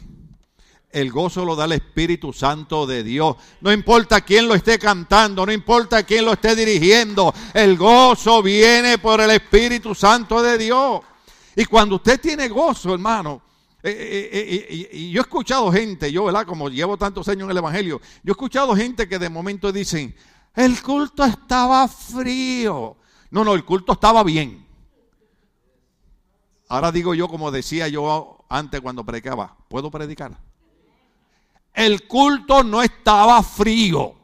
El 0.96 1.12
gozo 1.12 1.44
lo 1.44 1.54
da 1.54 1.66
el 1.66 1.72
Espíritu 1.72 2.32
Santo 2.32 2.86
de 2.86 3.04
Dios. 3.04 3.36
No 3.60 3.70
importa 3.70 4.22
quién 4.22 4.48
lo 4.48 4.54
esté 4.54 4.78
cantando, 4.78 5.44
no 5.44 5.52
importa 5.52 6.04
quién 6.04 6.24
lo 6.24 6.32
esté 6.32 6.56
dirigiendo. 6.56 7.34
El 7.52 7.76
gozo 7.76 8.42
viene 8.42 8.96
por 8.96 9.20
el 9.20 9.28
Espíritu 9.28 9.94
Santo 9.94 10.42
de 10.42 10.56
Dios. 10.56 11.02
Y 11.54 11.66
cuando 11.66 11.96
usted 11.96 12.18
tiene 12.18 12.48
gozo, 12.48 12.94
hermano, 12.94 13.42
eh, 13.82 13.90
eh, 13.92 14.66
eh, 14.70 14.88
y 14.90 15.10
yo 15.10 15.20
he 15.20 15.24
escuchado 15.24 15.70
gente, 15.70 16.10
yo, 16.10 16.24
¿verdad? 16.24 16.46
Como 16.46 16.70
llevo 16.70 16.96
tantos 16.96 17.28
años 17.28 17.44
en 17.44 17.50
el 17.50 17.58
Evangelio, 17.58 18.00
yo 18.22 18.30
he 18.30 18.32
escuchado 18.32 18.74
gente 18.74 19.06
que 19.06 19.18
de 19.18 19.28
momento 19.28 19.70
dicen, 19.72 20.16
el 20.54 20.80
culto 20.80 21.26
estaba 21.26 21.86
frío. 21.88 22.96
No, 23.30 23.44
no, 23.44 23.52
el 23.52 23.66
culto 23.66 23.92
estaba 23.92 24.24
bien. 24.24 24.66
Ahora 26.68 26.90
digo 26.90 27.12
yo, 27.12 27.28
como 27.28 27.50
decía 27.50 27.86
yo 27.86 28.46
antes 28.48 28.80
cuando 28.80 29.04
predicaba, 29.04 29.58
¿puedo 29.68 29.90
predicar? 29.90 30.38
El 31.76 32.06
culto 32.08 32.64
no 32.64 32.82
estaba 32.82 33.42
frío. 33.42 34.14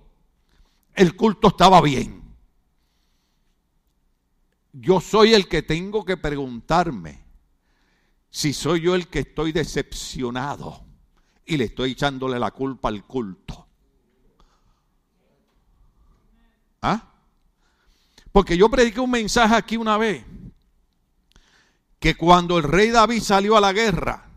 El 0.94 1.14
culto 1.14 1.48
estaba 1.48 1.82
bien. 1.82 2.22
Yo 4.72 5.02
soy 5.02 5.34
el 5.34 5.46
que 5.48 5.60
tengo 5.60 6.02
que 6.02 6.16
preguntarme 6.16 7.22
si 8.30 8.54
soy 8.54 8.80
yo 8.80 8.94
el 8.94 9.08
que 9.08 9.18
estoy 9.18 9.52
decepcionado 9.52 10.82
y 11.44 11.58
le 11.58 11.64
estoy 11.64 11.92
echándole 11.92 12.38
la 12.38 12.52
culpa 12.52 12.88
al 12.88 13.04
culto. 13.04 13.66
¿Ah? 16.80 17.12
Porque 18.32 18.56
yo 18.56 18.70
prediqué 18.70 18.98
un 18.98 19.10
mensaje 19.10 19.54
aquí 19.54 19.76
una 19.76 19.98
vez 19.98 20.24
que 21.98 22.14
cuando 22.14 22.56
el 22.56 22.64
rey 22.64 22.88
David 22.88 23.20
salió 23.20 23.58
a 23.58 23.60
la 23.60 23.74
guerra, 23.74 24.31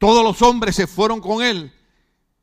todos 0.00 0.24
los 0.24 0.40
hombres 0.40 0.76
se 0.76 0.86
fueron 0.86 1.20
con 1.20 1.44
él 1.44 1.70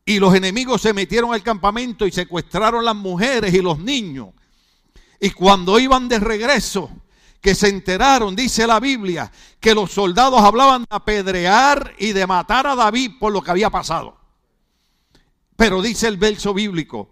y 0.05 0.19
los 0.19 0.35
enemigos 0.35 0.79
se 0.79 0.93
metieron 0.93 1.33
al 1.33 1.41
campamento 1.41 2.05
y 2.05 2.11
secuestraron 2.11 2.85
las 2.85 2.95
mujeres 2.95 3.51
y 3.51 3.63
los 3.63 3.79
niños. 3.79 4.29
Y 5.19 5.31
cuando 5.31 5.79
iban 5.79 6.07
de 6.07 6.19
regreso, 6.19 6.91
que 7.41 7.55
se 7.55 7.69
enteraron, 7.69 8.35
dice 8.35 8.67
la 8.67 8.79
Biblia, 8.79 9.31
que 9.59 9.73
los 9.73 9.91
soldados 9.91 10.39
hablaban 10.39 10.83
de 10.83 10.87
apedrear 10.91 11.95
y 11.97 12.13
de 12.13 12.27
matar 12.27 12.67
a 12.67 12.75
David 12.75 13.13
por 13.19 13.33
lo 13.33 13.41
que 13.41 13.49
había 13.49 13.71
pasado. 13.71 14.15
Pero 15.55 15.81
dice 15.81 16.07
el 16.07 16.17
verso 16.17 16.53
bíblico, 16.53 17.09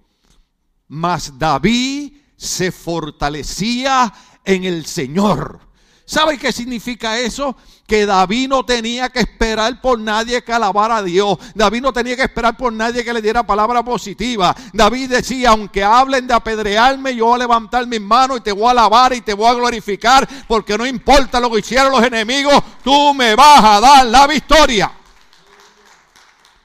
mas 0.90 1.40
David 1.40 2.18
se 2.38 2.72
fortalecía 2.72 4.14
en 4.44 4.64
el 4.64 4.86
Señor 4.86 5.65
¿Sabe 6.06 6.38
qué 6.38 6.52
significa 6.52 7.18
eso? 7.18 7.56
Que 7.88 8.06
David 8.06 8.50
no 8.50 8.64
tenía 8.64 9.10
que 9.10 9.22
esperar 9.22 9.82
por 9.82 10.00
nadie 10.00 10.44
que 10.44 10.54
alabara 10.54 10.98
a 10.98 11.04
Dios. 11.04 11.38
David 11.56 11.82
no 11.82 11.92
tenía 11.92 12.16
que 12.16 12.22
esperar 12.24 12.56
por 12.56 12.72
nadie 12.72 13.04
que 13.04 13.12
le 13.12 13.24
diera 13.24 13.46
palabra 13.46 13.84
positiva. 13.84 14.56
David 14.72 15.10
decía, 15.10 15.50
aunque 15.50 15.84
hablen 15.84 16.28
de 16.28 16.36
apedrearme, 16.36 17.16
yo 17.16 17.26
voy 17.26 17.36
a 17.36 17.40
levantar 17.40 17.88
mis 17.88 18.02
manos 18.02 18.38
y 18.38 18.42
te 18.42 18.52
voy 18.52 18.68
a 18.68 18.72
alabar 18.72 19.14
y 19.14 19.22
te 19.22 19.34
voy 19.34 19.48
a 19.48 19.56
glorificar, 19.56 20.28
porque 20.48 20.78
no 20.78 20.86
importa 20.86 21.40
lo 21.40 21.50
que 21.50 21.60
hicieron 21.60 21.92
los 21.92 22.04
enemigos, 22.04 22.64
tú 22.84 23.14
me 23.16 23.36
vas 23.36 23.64
a 23.64 23.80
dar 23.80 24.06
la 24.06 24.28
victoria. 24.28 24.92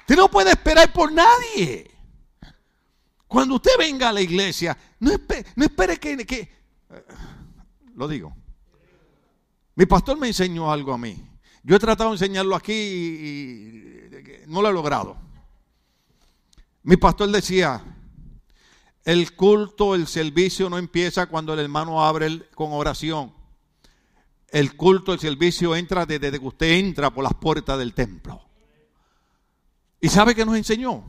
Usted 0.01 0.17
no 0.17 0.31
puede 0.31 0.51
esperar 0.51 0.93
por 0.93 1.11
nadie. 1.11 1.91
Cuando 3.27 3.55
usted 3.55 3.73
venga 3.79 4.11
a 4.11 4.13
la 4.13 4.21
iglesia, 4.21 4.77
no 4.99 5.13
espere, 5.13 5.99
que, 5.99 6.27
que... 6.27 6.41
Eh, 6.41 7.05
lo 7.95 8.09
digo. 8.09 8.35
Mi 9.81 9.87
pastor 9.87 10.19
me 10.19 10.27
enseñó 10.27 10.71
algo 10.71 10.93
a 10.93 10.99
mí. 10.99 11.17
Yo 11.63 11.75
he 11.75 11.79
tratado 11.79 12.11
de 12.11 12.17
enseñarlo 12.17 12.55
aquí 12.55 12.71
y 12.71 14.45
no 14.47 14.61
lo 14.61 14.69
he 14.69 14.73
logrado. 14.75 15.17
Mi 16.83 16.99
pastor 16.99 17.31
decía, 17.31 17.83
El 19.05 19.35
culto, 19.35 19.95
el 19.95 20.07
servicio 20.07 20.69
no 20.69 20.77
empieza 20.77 21.29
cuando 21.29 21.55
el 21.55 21.61
hermano 21.61 22.05
abre 22.05 22.47
con 22.51 22.75
oración. 22.75 23.33
El 24.49 24.77
culto, 24.77 25.15
el 25.15 25.19
servicio 25.19 25.75
entra 25.75 26.05
desde 26.05 26.31
que 26.31 26.47
usted 26.47 26.73
entra 26.73 27.11
por 27.11 27.25
las 27.25 27.33
puertas 27.33 27.79
del 27.79 27.95
templo. 27.95 28.39
¿Y 29.99 30.11
sabe 30.11 30.35
qué 30.35 30.45
nos 30.45 30.57
enseñó? 30.57 31.07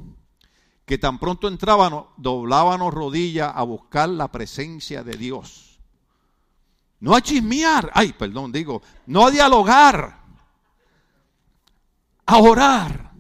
Que 0.86 0.98
tan 0.98 1.20
pronto 1.20 1.50
entrábamos, 1.50 2.06
doblábamos 2.16 2.94
rodillas 2.94 3.52
a 3.54 3.64
buscar 3.64 4.08
la 4.08 4.32
presencia 4.32 5.04
de 5.04 5.18
Dios. 5.18 5.71
No 7.02 7.16
a 7.16 7.22
chismear, 7.22 7.92
ay, 7.94 8.14
perdón, 8.14 8.52
digo, 8.52 8.82
no 9.08 9.26
a 9.26 9.32
dialogar, 9.32 10.22
a 12.28 12.38
orar. 12.38 13.12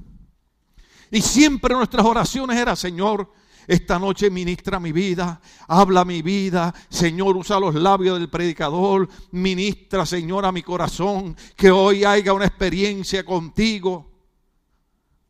Y 1.10 1.20
siempre 1.22 1.74
nuestras 1.74 2.06
oraciones 2.06 2.58
eran, 2.58 2.78
Señor, 2.78 3.34
esta 3.66 3.98
noche 3.98 4.30
ministra 4.30 4.80
mi 4.80 4.92
vida, 4.92 5.42
habla 5.68 6.06
mi 6.06 6.22
vida, 6.22 6.74
Señor, 6.90 7.36
usa 7.36 7.60
los 7.60 7.74
labios 7.74 8.20
del 8.20 8.30
predicador, 8.30 9.10
ministra, 9.32 10.06
Señor, 10.06 10.46
a 10.46 10.52
mi 10.52 10.62
corazón, 10.62 11.36
que 11.56 11.72
hoy 11.72 12.04
haya 12.04 12.34
una 12.34 12.46
experiencia 12.46 13.26
contigo. 13.26 14.12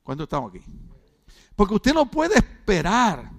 ¿Cuándo 0.03 0.25
estamos 0.25 0.53
aquí? 0.53 0.61
Porque 1.55 1.75
usted 1.75 1.93
no 1.93 2.05
puede 2.11 2.35
esperar 2.35 3.31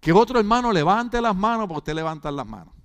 que 0.00 0.12
otro 0.12 0.40
hermano 0.40 0.72
levante 0.72 1.20
las 1.20 1.36
manos 1.36 1.68
porque 1.68 1.78
usted 1.78 1.94
levanta 1.94 2.32
las 2.32 2.46
manos. 2.46 2.77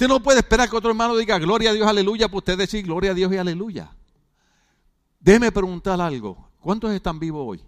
Usted 0.00 0.08
no 0.08 0.22
puede 0.22 0.38
esperar 0.38 0.70
que 0.70 0.74
otro 0.74 0.88
hermano 0.88 1.14
diga 1.14 1.38
gloria 1.38 1.68
a 1.68 1.72
Dios, 1.74 1.86
aleluya, 1.86 2.26
para 2.26 2.38
usted 2.38 2.56
decir 2.56 2.82
gloria 2.86 3.10
a 3.10 3.14
Dios 3.14 3.30
y 3.34 3.36
aleluya. 3.36 3.94
Déjeme 5.20 5.52
preguntar 5.52 6.00
algo. 6.00 6.48
¿Cuántos 6.58 6.90
están 6.92 7.18
vivos 7.18 7.44
hoy? 7.46 7.62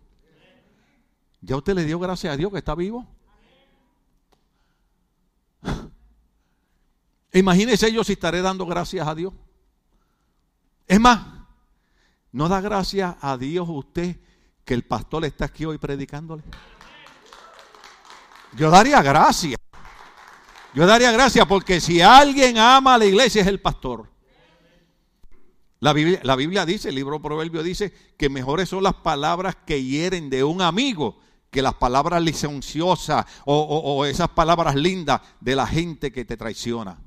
¿Ya 1.43 1.57
usted 1.57 1.75
le 1.75 1.85
dio 1.85 1.99
gracias 1.99 2.33
a 2.33 2.37
Dios 2.39 2.51
que 2.51 2.57
está 2.57 2.75
vivo? 2.75 3.07
Imagínese 7.35 7.93
yo 7.93 8.03
si 8.03 8.15
estaré 8.15 8.41
dando 8.41 8.65
gracias 8.65 9.07
a 9.07 9.15
Dios. 9.15 9.35
Es 10.87 10.99
más, 10.99 11.21
¿no 12.33 12.49
da 12.49 12.63
gracias 12.63 13.15
a 13.21 13.37
Dios 13.37 13.69
usted 13.69 14.19
que 14.65 14.73
el 14.73 14.85
pastor 14.85 15.27
está 15.27 15.45
aquí 15.45 15.67
hoy 15.67 15.77
predicándole? 15.77 16.45
Yo 18.57 18.71
daría 18.71 19.03
gracias. 19.03 19.59
Yo 20.75 20.87
daría 20.87 21.13
gracias 21.13 21.47
porque 21.47 21.81
si 21.81 22.01
alguien 22.01 22.59
ama 22.59 22.95
a 22.95 22.99
la 22.99 23.05
iglesia 23.05 23.43
es 23.43 23.49
el 23.49 23.61
pastor. 23.61 24.13
La 25.83 25.93
Biblia, 25.93 26.65
dice, 26.65 26.91
el 26.91 26.95
libro 26.95 27.21
Proverbio 27.21 27.61
dice 27.63 27.93
que 28.17 28.29
mejores 28.29 28.69
son 28.69 28.85
las 28.85 28.95
palabras 28.95 29.57
que 29.67 29.83
hieren 29.83 30.31
de 30.31 30.45
un 30.45 30.63
amigo 30.63 31.19
que 31.51 31.61
las 31.61 31.75
palabras 31.75 32.23
licenciosas 32.23 33.27
o, 33.45 34.07
esas 34.07 34.29
palabras 34.29 34.77
lindas 34.77 35.21
de 35.41 35.57
la 35.57 35.67
gente 35.67 36.13
que 36.13 36.25
te 36.25 36.37
traiciona. 36.37 36.99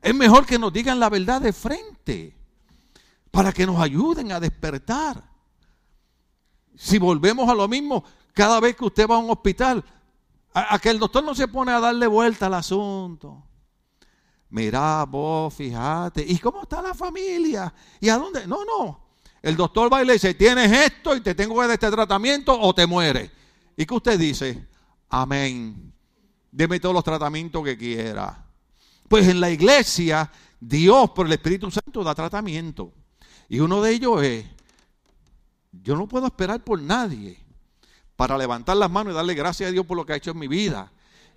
Es 0.00 0.14
mejor 0.14 0.46
que 0.46 0.56
nos 0.56 0.72
digan 0.72 1.00
la 1.00 1.10
verdad 1.10 1.40
de 1.40 1.52
frente 1.52 2.36
para 3.32 3.52
que 3.52 3.66
nos 3.66 3.80
ayuden 3.80 4.30
a 4.30 4.38
despertar. 4.38 5.28
Si 6.76 6.98
volvemos 6.98 7.48
a 7.50 7.54
lo 7.54 7.66
mismo, 7.66 8.04
cada 8.32 8.60
vez 8.60 8.76
que 8.76 8.84
usted 8.84 9.08
va 9.08 9.16
a 9.16 9.18
un 9.18 9.30
hospital, 9.30 9.84
a, 10.52 10.78
que 10.78 10.90
el 10.90 10.98
doctor 10.98 11.22
no 11.24 11.34
se 11.34 11.48
pone 11.48 11.72
a 11.72 11.80
darle 11.80 12.06
vuelta 12.06 12.46
al 12.46 12.54
asunto. 12.54 13.44
Mira, 14.50 15.04
vos, 15.04 15.52
fíjate, 15.52 16.24
¿y 16.26 16.38
cómo 16.38 16.62
está 16.62 16.80
la 16.80 16.94
familia? 16.94 17.72
¿Y 18.00 18.08
a 18.08 18.16
dónde? 18.16 18.46
No, 18.46 18.64
no. 18.64 19.08
El 19.42 19.56
doctor 19.56 19.92
va 19.92 20.02
y 20.02 20.06
le 20.06 20.14
dice, 20.14 20.34
tienes 20.34 20.72
esto 20.72 21.14
y 21.14 21.20
te 21.20 21.34
tengo 21.34 21.54
que 21.54 21.60
dar 21.60 21.70
este 21.70 21.90
tratamiento 21.90 22.58
o 22.58 22.74
te 22.74 22.86
mueres. 22.86 23.30
¿Y 23.76 23.84
qué 23.84 23.94
usted 23.94 24.18
dice? 24.18 24.66
Amén. 25.10 25.92
Deme 26.50 26.80
todos 26.80 26.94
los 26.94 27.04
tratamientos 27.04 27.62
que 27.62 27.76
quiera. 27.76 28.46
Pues 29.06 29.28
en 29.28 29.40
la 29.40 29.50
iglesia, 29.50 30.30
Dios 30.58 31.10
por 31.10 31.26
el 31.26 31.32
Espíritu 31.32 31.70
Santo 31.70 32.02
da 32.02 32.14
tratamiento. 32.14 32.92
Y 33.48 33.60
uno 33.60 33.80
de 33.80 33.92
ellos 33.92 34.22
es, 34.22 34.46
yo 35.72 35.94
no 35.94 36.08
puedo 36.08 36.26
esperar 36.26 36.64
por 36.64 36.80
nadie 36.80 37.38
para 38.18 38.36
levantar 38.36 38.76
las 38.76 38.90
manos 38.90 39.12
y 39.12 39.14
darle 39.14 39.32
gracias 39.34 39.68
a 39.68 39.70
Dios 39.70 39.86
por 39.86 39.96
lo 39.96 40.04
que 40.04 40.12
ha 40.12 40.16
hecho 40.16 40.32
en 40.32 40.40
mi 40.40 40.48
vida. 40.48 40.90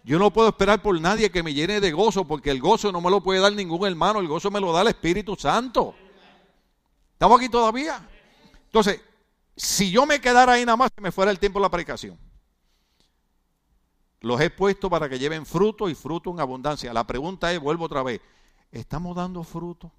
Yo 0.04 0.18
no 0.18 0.34
puedo 0.34 0.50
esperar 0.50 0.82
por 0.82 1.00
nadie 1.00 1.30
que 1.30 1.44
me 1.44 1.54
llene 1.54 1.80
de 1.80 1.92
gozo, 1.92 2.26
porque 2.26 2.50
el 2.50 2.60
gozo 2.60 2.92
no 2.92 3.00
me 3.02 3.12
lo 3.12 3.22
puede 3.22 3.40
dar 3.40 3.54
ningún 3.54 3.86
hermano, 3.86 4.20
el 4.20 4.28
gozo 4.28 4.50
me 4.50 4.60
lo 4.60 4.74
da 4.74 4.82
el 4.82 4.88
Espíritu 4.88 5.36
Santo. 5.36 5.94
¿Estamos 7.14 7.38
aquí 7.38 7.50
todavía? 7.50 8.10
Entonces, 8.66 9.00
si 9.56 9.92
yo 9.92 10.08
me 10.08 10.20
quedara 10.20 10.54
ahí 10.54 10.66
nada 10.66 10.76
más, 10.76 10.90
me 11.00 11.12
fuera 11.12 11.30
el 11.30 11.38
tiempo 11.38 11.60
de 11.60 11.66
la 11.66 11.70
predicación. 11.70 12.18
Los 14.22 14.42
he 14.42 14.50
puesto 14.50 14.90
para 14.90 15.08
que 15.08 15.20
lleven 15.20 15.46
fruto 15.46 15.88
y 15.88 15.94
fruto 15.94 16.32
en 16.32 16.40
abundancia. 16.40 16.92
La 16.94 17.06
pregunta 17.06 17.54
es, 17.54 17.60
vuelvo 17.60 17.86
otra 17.86 18.02
vez, 18.02 18.22
¿estamos 18.72 19.16
dando 19.16 19.44
fruto? 19.44 19.92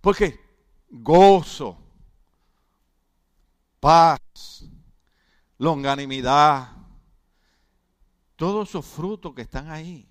Porque 0.00 0.40
gozo, 0.88 1.76
paz, 3.80 4.64
longanimidad, 5.58 6.72
todos 8.36 8.68
esos 8.68 8.84
frutos 8.84 9.34
que 9.34 9.42
están 9.42 9.70
ahí. 9.70 10.08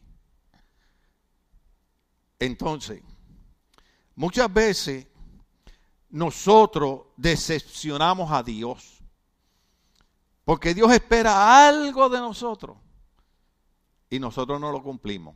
Entonces, 2.39 3.01
muchas 4.15 4.51
veces 4.53 5.07
nosotros 6.09 7.01
decepcionamos 7.17 8.31
a 8.31 8.43
Dios. 8.43 9.01
Porque 10.45 10.73
Dios 10.73 10.91
espera 10.91 11.67
algo 11.67 12.09
de 12.09 12.19
nosotros 12.19 12.77
y 14.09 14.19
nosotros 14.19 14.59
no 14.59 14.71
lo 14.71 14.83
cumplimos. 14.83 15.35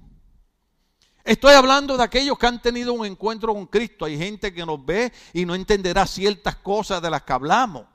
Estoy 1.24 1.56
hablando 1.56 1.98
de 1.98 2.04
aquellos 2.04 2.38
que 2.38 2.46
han 2.46 2.62
tenido 2.62 2.94
un 2.94 3.06
encuentro 3.06 3.54
con 3.54 3.66
Cristo. 3.66 4.06
Hay 4.06 4.18
gente 4.18 4.54
que 4.54 4.66
nos 4.66 4.86
ve 4.86 5.12
y 5.34 5.46
no 5.46 5.56
entenderá 5.56 6.06
ciertas 6.06 6.58
cosas 6.58 7.02
de 7.02 7.10
las 7.10 7.24
que 7.24 7.34
hablamos. 7.34 7.86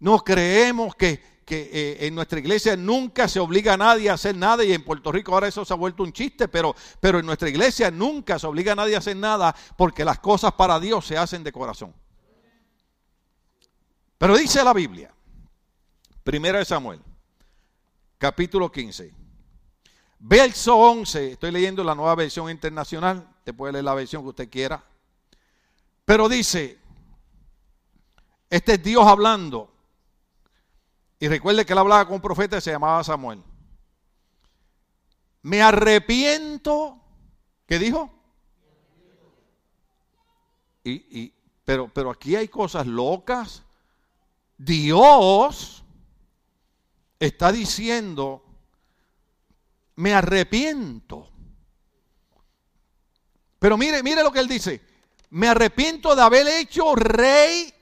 No 0.00 0.18
creemos 0.24 0.96
que, 0.96 1.22
eh, 1.46 1.98
en 2.00 2.14
nuestra 2.14 2.38
iglesia 2.38 2.76
nunca 2.76 3.28
se 3.28 3.38
obliga 3.38 3.74
a 3.74 3.76
nadie 3.76 4.08
a 4.08 4.14
hacer 4.14 4.36
nada 4.36 4.64
y 4.64 4.72
en 4.72 4.84
Puerto 4.84 5.12
Rico 5.12 5.32
ahora 5.32 5.48
eso 5.48 5.64
se 5.64 5.72
ha 5.72 5.76
vuelto 5.76 6.02
un 6.02 6.12
chiste, 6.12 6.48
pero, 6.48 6.74
pero 7.00 7.18
en 7.18 7.26
nuestra 7.26 7.48
iglesia 7.48 7.90
nunca 7.90 8.38
se 8.38 8.46
obliga 8.46 8.72
a 8.72 8.76
nadie 8.76 8.94
a 8.94 8.98
hacer 8.98 9.16
nada 9.16 9.54
porque 9.76 10.04
las 10.04 10.20
cosas 10.20 10.52
para 10.52 10.80
Dios 10.80 11.06
se 11.06 11.18
hacen 11.18 11.44
de 11.44 11.52
corazón. 11.52 11.94
Pero 14.16 14.36
dice 14.36 14.62
la 14.62 14.72
Biblia, 14.72 15.12
primera 16.22 16.58
de 16.58 16.64
Samuel, 16.64 17.00
capítulo 18.16 18.70
15, 18.70 19.12
verso 20.18 20.76
11, 20.76 21.32
estoy 21.32 21.50
leyendo 21.50 21.82
la 21.82 21.94
nueva 21.94 22.14
versión 22.14 22.50
internacional, 22.50 23.28
te 23.44 23.52
puede 23.52 23.72
leer 23.72 23.84
la 23.84 23.94
versión 23.94 24.22
que 24.22 24.28
usted 24.28 24.50
quiera, 24.50 24.84
pero 26.04 26.28
dice, 26.28 26.78
este 28.50 28.74
es 28.74 28.82
Dios 28.82 29.06
hablando, 29.06 29.69
y 31.20 31.28
recuerde 31.28 31.66
que 31.66 31.74
él 31.74 31.78
hablaba 31.78 32.06
con 32.06 32.14
un 32.14 32.22
profeta 32.22 32.56
que 32.56 32.62
se 32.62 32.70
llamaba 32.70 33.04
Samuel. 33.04 33.44
Me 35.42 35.60
arrepiento. 35.60 36.98
¿Qué 37.66 37.78
dijo? 37.78 38.10
Y, 40.82 41.34
pero, 41.62 41.92
pero 41.92 42.10
aquí 42.10 42.36
hay 42.36 42.48
cosas 42.48 42.86
locas. 42.86 43.62
Dios 44.56 45.84
está 47.18 47.52
diciendo, 47.52 48.42
me 49.96 50.14
arrepiento. 50.14 51.30
Pero 53.58 53.76
mire, 53.76 54.02
mire 54.02 54.22
lo 54.22 54.32
que 54.32 54.40
él 54.40 54.48
dice. 54.48 54.80
Me 55.28 55.48
arrepiento 55.48 56.16
de 56.16 56.22
haber 56.22 56.46
hecho 56.46 56.94
rey 56.94 57.72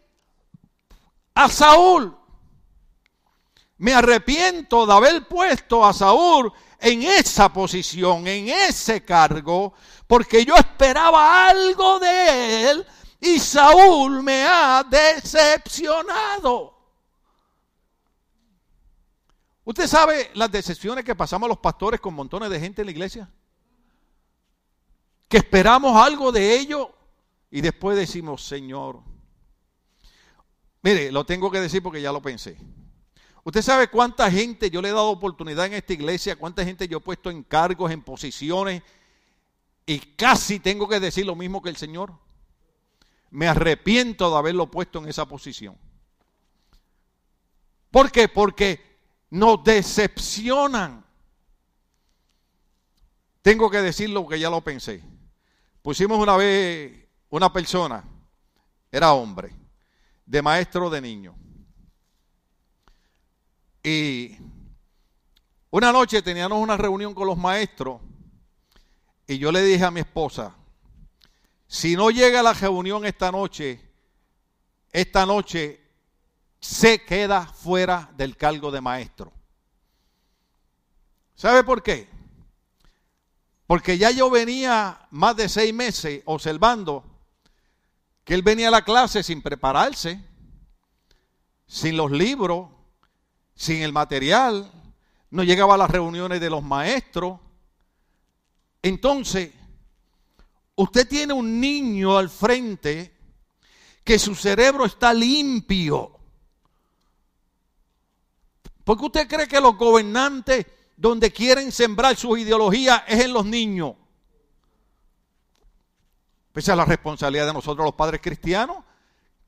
a 1.35 1.49
Saúl 1.49 2.18
me 3.79 3.95
arrepiento 3.95 4.87
de 4.87 4.93
haber 4.93 5.27
puesto 5.27 5.85
a 5.87 5.93
Saúl 5.93 6.53
en 6.81 7.03
esa 7.03 7.53
posición, 7.53 8.27
en 8.27 8.49
ese 8.49 9.05
cargo, 9.05 9.75
porque 10.07 10.45
yo 10.45 10.55
esperaba 10.57 11.49
algo 11.49 11.99
de 11.99 12.71
él 12.71 12.87
y 13.21 13.39
Saúl 13.39 14.23
me 14.23 14.45
ha 14.45 14.85
decepcionado. 14.85 16.77
¿Usted 19.65 19.87
sabe 19.87 20.31
las 20.35 20.51
decepciones 20.51 21.05
que 21.05 21.15
pasamos 21.15 21.49
los 21.49 21.59
pastores 21.59 22.01
con 22.01 22.15
montones 22.15 22.49
de 22.51 22.59
gente 22.59 22.83
en 22.83 22.87
la 22.87 22.93
iglesia? 22.93 23.31
Que 25.29 25.37
esperamos 25.37 25.95
algo 25.95 26.33
de 26.33 26.59
ellos 26.59 26.89
y 27.51 27.61
después 27.61 27.97
decimos, 27.97 28.45
Señor, 28.47 29.03
mire, 30.83 31.13
lo 31.13 31.27
tengo 31.27 31.51
que 31.51 31.61
decir 31.61 31.83
porque 31.83 32.01
ya 32.01 32.13
lo 32.13 32.23
pensé. 32.23 32.57
Usted 33.45 33.63
sabe 33.63 33.89
cuánta 33.89 34.31
gente 34.31 34.71
yo 34.71 34.83
le 34.83 34.89
he 34.89 34.93
dado 34.93 35.09
oportunidad 35.09 35.67
en 35.67 35.75
esta 35.75 35.93
iglesia, 35.93 36.37
cuánta 36.37 36.65
gente 36.65 36.87
yo 36.89 36.99
he 36.99 37.01
puesto 37.01 37.31
en 37.31 37.43
cargos, 37.43 37.91
en 37.91 38.03
posiciones, 38.03 38.83
y 39.87 39.99
casi 39.99 40.61
tengo 40.61 40.87
que 40.87 41.01
decir 41.01 41.25
lo 41.25 41.35
mismo 41.35 41.63
que 41.63 41.71
el 41.71 41.77
Señor. 41.77 42.13
Me 43.31 43.49
arrepiento 43.49 44.31
de 44.31 44.37
haberlo 44.37 44.71
puesto 44.71 44.99
en 44.99 45.09
esa 45.09 45.27
posición. 45.27 45.77
¿Por 47.91 48.11
qué? 48.11 48.29
Porque 48.29 48.81
nos 49.31 49.65
decepcionan. 49.65 51.05
Tengo 53.43 53.71
que 53.71 53.81
decirlo 53.81 54.23
porque 54.23 54.39
ya 54.39 54.51
lo 54.51 54.61
pensé. 54.61 55.03
Pusimos 55.81 56.19
una 56.19 56.37
vez 56.37 57.07
una 57.31 57.53
persona, 57.53 58.05
era 58.91 59.13
hombre, 59.13 59.55
de 60.27 60.43
maestro 60.43 60.91
de 60.91 61.01
niño. 61.01 61.35
Y 63.89 64.37
una 65.71 65.91
noche 65.93 66.21
teníamos 66.21 66.59
una 66.59 66.77
reunión 66.77 67.15
con 67.15 67.27
los 67.27 67.39
maestros 67.39 68.03
y 69.27 69.39
yo 69.39 69.51
le 69.51 69.63
dije 69.63 69.83
a 69.83 69.91
mi 69.91 70.01
esposa, 70.01 70.55
si 71.67 71.97
no 71.97 72.11
llega 72.11 72.41
a 72.41 72.43
la 72.43 72.53
reunión 72.53 73.07
esta 73.07 73.33
noche, 73.33 73.81
esta 74.93 75.25
noche 75.25 75.81
se 76.61 77.03
queda 77.03 77.47
fuera 77.47 78.13
del 78.15 78.37
cargo 78.37 78.71
de 78.71 78.83
maestro. 78.83 79.33
¿Sabe 81.35 81.65
por 81.65 81.83
qué? 81.83 82.11
Porque 83.67 83.97
ya 83.97 84.11
yo 84.11 84.29
venía 84.29 85.09
más 85.11 85.35
de 85.35 85.49
seis 85.49 85.73
meses 85.73 86.21
observando 86.27 87.05
que 88.23 88.35
él 88.35 88.43
venía 88.43 88.69
a 88.69 88.73
la 88.73 88.85
clase 88.85 89.23
sin 89.23 89.41
prepararse, 89.41 90.23
sin 91.67 91.97
los 91.97 92.11
libros, 92.11 92.78
sin 93.59 93.83
el 93.83 93.93
material, 93.93 94.71
no 95.31 95.43
llegaba 95.43 95.75
a 95.75 95.79
las 95.79 95.91
reuniones 95.91 96.41
de 96.41 96.49
los 96.49 96.63
maestros. 96.63 97.41
Entonces, 98.81 99.53
usted 100.77 101.09
tiene 101.09 101.33
un 101.33 101.61
niño 101.61 102.17
al 102.17 102.31
frente 102.31 103.13
que 104.05 104.17
su 104.17 104.37
cerebro 104.37 104.85
está 104.85 105.13
limpio. 105.13 106.21
Porque 108.85 109.05
usted 109.07 109.29
cree 109.29 109.49
que 109.49 109.61
los 109.61 109.77
gobernantes 109.77 110.65
donde 110.97 111.33
quieren 111.33 111.73
sembrar 111.73 112.15
sus 112.15 112.39
ideologías 112.39 113.03
es 113.09 113.25
en 113.25 113.33
los 113.33 113.45
niños. 113.45 113.97
Pese 116.53 116.71
a 116.71 116.77
la 116.77 116.85
responsabilidad 116.85 117.47
de 117.49 117.55
nosotros 117.55 117.85
los 117.85 117.95
padres 117.97 118.21
cristianos, 118.23 118.85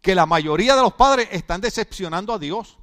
que 0.02 0.16
la 0.16 0.26
mayoría 0.26 0.74
de 0.74 0.82
los 0.82 0.94
padres 0.94 1.28
están 1.30 1.60
decepcionando 1.60 2.32
a 2.32 2.38
Dios. 2.40 2.79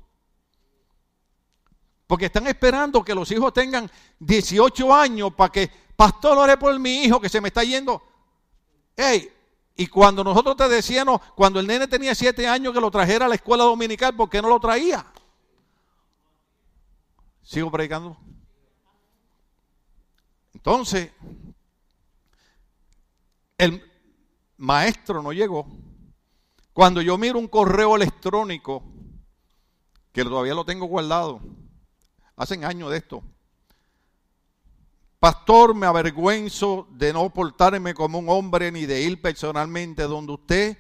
Porque 2.08 2.28
están 2.28 2.48
esperando 2.48 3.04
que 3.04 3.14
los 3.14 3.30
hijos 3.32 3.54
tengan 3.54 3.92
18 4.20 4.96
años 4.96 5.34
para 5.34 5.52
que, 5.52 5.70
pastor, 5.96 6.38
ore 6.38 6.58
por 6.58 6.80
mi 6.80 7.04
hijo 7.04 7.20
que 7.20 7.28
se 7.28 7.42
me 7.42 7.50
está 7.50 7.64
yendo. 7.66 8.02
Hey, 8.96 9.30
y 9.76 9.88
cuando 9.88 10.24
nosotros 10.24 10.56
te 10.56 10.70
decíamos, 10.70 11.22
cuando 11.36 11.60
el 11.60 11.68
nene 11.68 11.88
tenía 11.88 12.16
7 12.16 12.48
años 12.48 12.74
que 12.74 12.80
lo 12.80 12.90
trajera 12.90 13.26
a 13.26 13.30
la 13.30 13.36
escuela 13.36 13.66
dominical, 13.66 14.16
¿por 14.16 14.30
qué 14.30 14.42
no 14.42 14.48
lo 14.48 14.60
traía? 14.60 15.06
¿Sigo 17.44 17.70
predicando? 17.70 18.18
Entonces, 20.54 21.12
el 23.58 23.84
maestro 24.58 25.22
no 25.22 25.34
llegó. 25.34 25.68
Cuando 26.74 27.02
yo 27.02 27.18
miro 27.18 27.38
un 27.38 27.48
correo 27.48 27.96
electrónico, 27.96 28.84
que 30.12 30.24
todavía 30.24 30.54
lo 30.54 30.66
tengo 30.66 30.88
guardado, 30.88 31.42
hacen 32.38 32.64
años 32.64 32.92
de 32.92 32.98
esto. 32.98 33.24
Pastor, 35.20 35.74
me 35.74 35.88
avergüenzo 35.88 36.88
de 36.92 37.12
no 37.12 37.30
portarme 37.34 37.96
como 37.96 38.20
un 38.20 38.30
hombre 38.30 38.72
ni 38.72 38.86
de 38.86 39.02
ir 39.02 39.20
personalmente 39.20 40.04
donde 40.04 40.34
usted, 40.34 40.78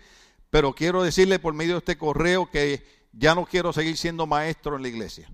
pero 0.52 0.74
quiero 0.74 1.02
decirle 1.02 1.39
por 1.39 1.56
medio 1.56 1.74
de 1.74 1.80
este 1.80 1.98
correo 1.98 2.50
que 2.50 2.86
ya 3.12 3.34
no 3.34 3.46
quiero 3.46 3.74
seguir 3.74 3.98
siendo 3.98 4.28
maestro 4.28 4.76
en 4.76 4.84
la 4.84 4.88
iglesia. 4.88 5.30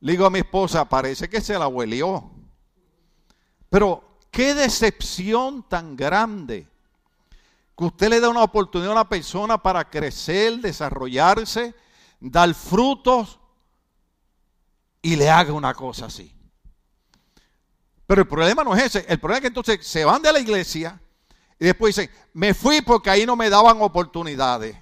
Le 0.00 0.12
digo 0.12 0.26
a 0.26 0.30
mi 0.30 0.40
esposa, 0.40 0.88
parece 0.88 1.28
que 1.28 1.40
se 1.40 1.56
la 1.58 1.68
huelió. 1.68 2.28
Pero 3.70 4.18
qué 4.32 4.52
decepción 4.52 5.62
tan 5.68 5.96
grande 5.96 6.66
que 7.78 7.84
usted 7.84 8.10
le 8.10 8.20
da 8.20 8.28
una 8.28 8.42
oportunidad 8.42 8.90
a 8.90 9.00
una 9.00 9.08
persona 9.08 9.62
para 9.62 9.88
crecer, 9.88 10.58
desarrollarse, 10.58 11.74
dar 12.20 12.52
frutos 12.52 13.38
y 15.02 15.16
le 15.16 15.30
haga 15.30 15.52
una 15.52 15.74
cosa 15.74 16.06
así. 16.06 16.32
Pero 18.06 18.22
el 18.22 18.28
problema 18.28 18.62
no 18.62 18.74
es 18.74 18.84
ese. 18.84 19.06
El 19.08 19.18
problema 19.18 19.38
es 19.38 19.40
que 19.42 19.48
entonces 19.48 19.86
se 19.86 20.04
van 20.04 20.22
de 20.22 20.32
la 20.32 20.40
iglesia 20.40 21.00
y 21.58 21.64
después 21.64 21.96
dicen, 21.96 22.10
me 22.34 22.54
fui 22.54 22.82
porque 22.82 23.10
ahí 23.10 23.26
no 23.26 23.36
me 23.36 23.50
daban 23.50 23.80
oportunidades. 23.80 24.76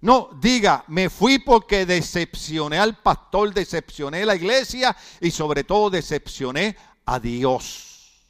No, 0.00 0.30
diga, 0.40 0.84
me 0.88 1.10
fui 1.10 1.38
porque 1.38 1.84
decepcioné 1.84 2.78
al 2.78 2.98
pastor, 3.02 3.52
decepcioné 3.52 4.22
a 4.22 4.26
la 4.26 4.36
iglesia 4.36 4.96
y 5.20 5.30
sobre 5.30 5.64
todo 5.64 5.90
decepcioné 5.90 6.76
a 7.04 7.18
Dios. 7.18 8.22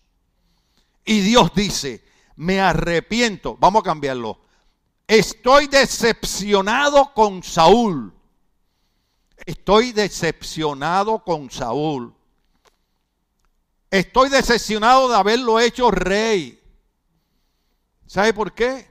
Y 1.05 1.21
Dios 1.21 1.51
dice, 1.55 2.05
me 2.37 2.61
arrepiento, 2.61 3.57
vamos 3.61 3.81
a 3.81 3.85
cambiarlo. 3.85 4.41
Estoy 5.07 5.67
decepcionado 5.67 7.13
con 7.15 7.43
Saúl. 7.43 8.13
Estoy 9.47 9.93
decepcionado 9.93 11.25
con 11.25 11.51
Saúl. 11.51 12.15
Estoy 13.91 14.29
decepcionado 14.29 15.09
de 15.09 15.17
haberlo 15.17 15.59
hecho 15.59 15.91
rey. 15.91 16.61
¿Sabe 18.07 18.35
por 18.35 18.53
qué? 18.53 18.89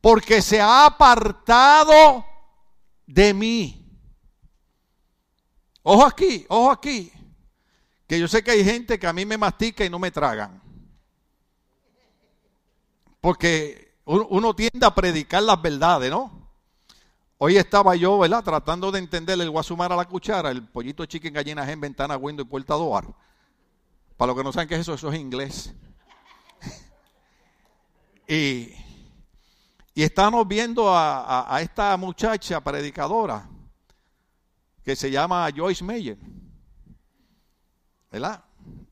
Porque 0.00 0.40
se 0.42 0.60
ha 0.60 0.86
apartado 0.86 2.24
de 3.06 3.34
mí. 3.34 3.76
Ojo 5.82 6.06
aquí, 6.06 6.46
ojo 6.48 6.70
aquí 6.70 7.12
que 8.10 8.18
yo 8.18 8.26
sé 8.26 8.42
que 8.42 8.50
hay 8.50 8.64
gente 8.64 8.98
que 8.98 9.06
a 9.06 9.12
mí 9.12 9.24
me 9.24 9.38
mastica 9.38 9.84
y 9.84 9.88
no 9.88 10.00
me 10.00 10.10
tragan. 10.10 10.60
Porque 13.20 13.94
uno 14.04 14.52
tiende 14.56 14.84
a 14.84 14.92
predicar 14.92 15.44
las 15.44 15.62
verdades, 15.62 16.10
¿no? 16.10 16.39
Hoy 17.42 17.56
estaba 17.56 17.96
yo, 17.96 18.18
¿verdad? 18.18 18.44
Tratando 18.44 18.92
de 18.92 18.98
entender 18.98 19.40
el 19.40 19.48
guasumar 19.50 19.90
a 19.92 19.96
la 19.96 20.04
cuchara, 20.04 20.50
el 20.50 20.62
pollito 20.62 21.06
chicken 21.06 21.32
gallinas 21.32 21.66
en 21.70 21.80
ventana, 21.80 22.16
window 22.18 22.44
y 22.44 22.48
puerta 22.48 22.74
doar. 22.74 23.06
Para 24.18 24.28
los 24.28 24.36
que 24.36 24.44
no 24.44 24.52
saben 24.52 24.68
qué 24.68 24.74
es 24.74 24.82
eso, 24.82 24.92
eso 24.92 25.10
es 25.10 25.18
inglés. 25.18 25.72
y, 28.28 28.74
y 29.94 30.02
estamos 30.02 30.46
viendo 30.46 30.94
a, 30.94 31.54
a 31.54 31.62
esta 31.62 31.96
muchacha 31.96 32.60
predicadora 32.60 33.48
que 34.84 34.94
se 34.94 35.10
llama 35.10 35.48
Joyce 35.56 35.82
Meyer. 35.82 36.18
¿verdad? 38.10 38.44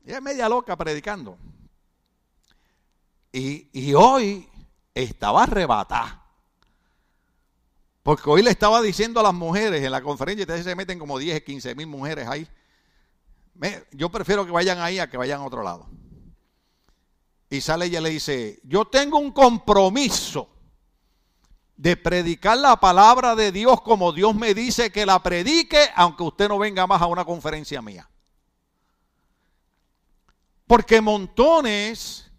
Ella 0.04 0.16
es 0.16 0.22
media 0.22 0.48
loca 0.48 0.76
predicando. 0.76 1.37
Y, 3.32 3.92
hoy 3.94 4.48
estaba 4.94 5.42
arrebatada. 5.42 6.17
Porque 8.09 8.31
hoy 8.31 8.42
le 8.42 8.49
estaba 8.49 8.81
diciendo 8.81 9.21
a 9.21 9.23
las 9.23 9.35
mujeres 9.35 9.85
en 9.85 9.90
la 9.90 10.01
conferencia, 10.01 10.44
ustedes 10.44 10.64
se 10.64 10.75
meten 10.75 10.99
como 10.99 11.18
10, 11.18 11.42
15 11.42 11.75
mil 11.75 11.88
mujeres 11.88 12.27
ahí. 12.27 12.49
yo 13.90 14.09
prefiero 14.09 14.47
que 14.47 14.51
vayan 14.51 14.79
ahí 14.79 14.99
a 14.99 15.11
que 15.11 15.18
vayan 15.18 15.42
a 15.42 15.44
otro 15.44 15.62
lado. 15.62 15.87
Y 17.51 17.61
sale 17.61 17.85
ella 17.85 18.01
y 18.01 18.03
le 18.05 18.09
dice, 18.09 18.61
yo 18.64 18.87
tengo 18.87 19.18
un 19.18 19.31
compromiso 19.31 20.49
de 21.77 21.99
predicar 21.99 22.57
la 22.57 22.81
palabra 22.81 23.35
de 23.35 23.53
Dios 23.53 23.83
como 23.83 24.11
Dios 24.14 24.35
me 24.35 24.55
dice 24.55 24.90
que 24.90 25.05
la 25.05 25.23
predique, 25.23 25.90
aunque 25.94 26.23
usted 26.23 26.49
no 26.49 26.59
venga 26.59 26.87
más 26.87 27.03
a 27.03 27.07
una 27.09 27.27
conferencia 27.27 27.83
mía. 27.83 28.09
Porque 30.66 31.03
montones 31.03 32.33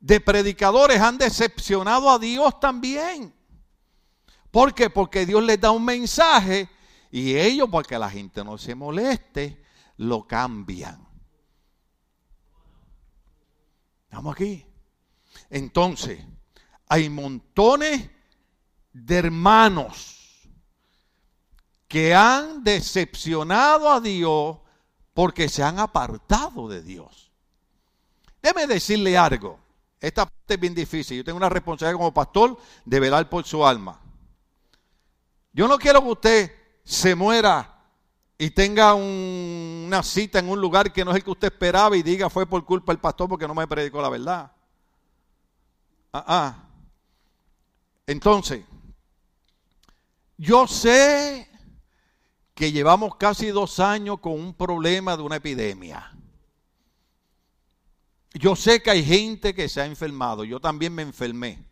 de 0.00 0.18
predicadores 0.18 0.98
han 0.98 1.18
decepcionado 1.18 2.08
a 2.08 2.18
Dios 2.18 2.58
también. 2.58 3.34
¿Por 4.54 4.72
qué? 4.72 4.88
Porque 4.88 5.26
Dios 5.26 5.42
les 5.42 5.60
da 5.60 5.72
un 5.72 5.84
mensaje 5.84 6.68
y 7.10 7.36
ellos, 7.36 7.68
porque 7.68 7.98
la 7.98 8.08
gente 8.08 8.44
no 8.44 8.56
se 8.56 8.76
moleste, 8.76 9.60
lo 9.96 10.28
cambian. 10.28 11.04
Estamos 14.04 14.32
aquí. 14.32 14.64
Entonces, 15.50 16.24
hay 16.86 17.10
montones 17.10 18.08
de 18.92 19.16
hermanos 19.16 20.48
que 21.88 22.14
han 22.14 22.62
decepcionado 22.62 23.90
a 23.90 24.00
Dios 24.00 24.58
porque 25.14 25.48
se 25.48 25.64
han 25.64 25.80
apartado 25.80 26.68
de 26.68 26.80
Dios. 26.80 27.32
Déjeme 28.40 28.68
decirle 28.68 29.18
algo. 29.18 29.58
Esta 30.00 30.26
parte 30.26 30.54
es 30.54 30.60
bien 30.60 30.76
difícil. 30.76 31.16
Yo 31.16 31.24
tengo 31.24 31.38
una 31.38 31.48
responsabilidad 31.48 31.98
como 31.98 32.14
pastor 32.14 32.56
de 32.84 33.00
velar 33.00 33.28
por 33.28 33.44
su 33.44 33.66
alma. 33.66 34.03
Yo 35.54 35.68
no 35.68 35.78
quiero 35.78 36.02
que 36.02 36.08
usted 36.10 36.52
se 36.82 37.14
muera 37.14 37.80
y 38.36 38.50
tenga 38.50 38.92
una 38.94 40.02
cita 40.02 40.40
en 40.40 40.48
un 40.48 40.60
lugar 40.60 40.92
que 40.92 41.04
no 41.04 41.12
es 41.12 41.18
el 41.18 41.24
que 41.24 41.30
usted 41.30 41.52
esperaba 41.52 41.96
y 41.96 42.02
diga 42.02 42.28
fue 42.28 42.44
por 42.44 42.64
culpa 42.64 42.92
del 42.92 43.00
pastor 43.00 43.28
porque 43.28 43.46
no 43.46 43.54
me 43.54 43.68
predicó 43.68 44.02
la 44.02 44.08
verdad. 44.08 44.52
Ah, 46.12 46.24
ah. 46.26 46.64
Entonces, 48.06 48.64
yo 50.36 50.66
sé 50.66 51.48
que 52.54 52.72
llevamos 52.72 53.14
casi 53.14 53.46
dos 53.46 53.78
años 53.78 54.18
con 54.18 54.32
un 54.32 54.54
problema 54.54 55.16
de 55.16 55.22
una 55.22 55.36
epidemia. 55.36 56.10
Yo 58.32 58.56
sé 58.56 58.82
que 58.82 58.90
hay 58.90 59.04
gente 59.04 59.54
que 59.54 59.68
se 59.68 59.80
ha 59.80 59.86
enfermado, 59.86 60.42
yo 60.42 60.58
también 60.58 60.92
me 60.92 61.02
enfermé. 61.02 61.64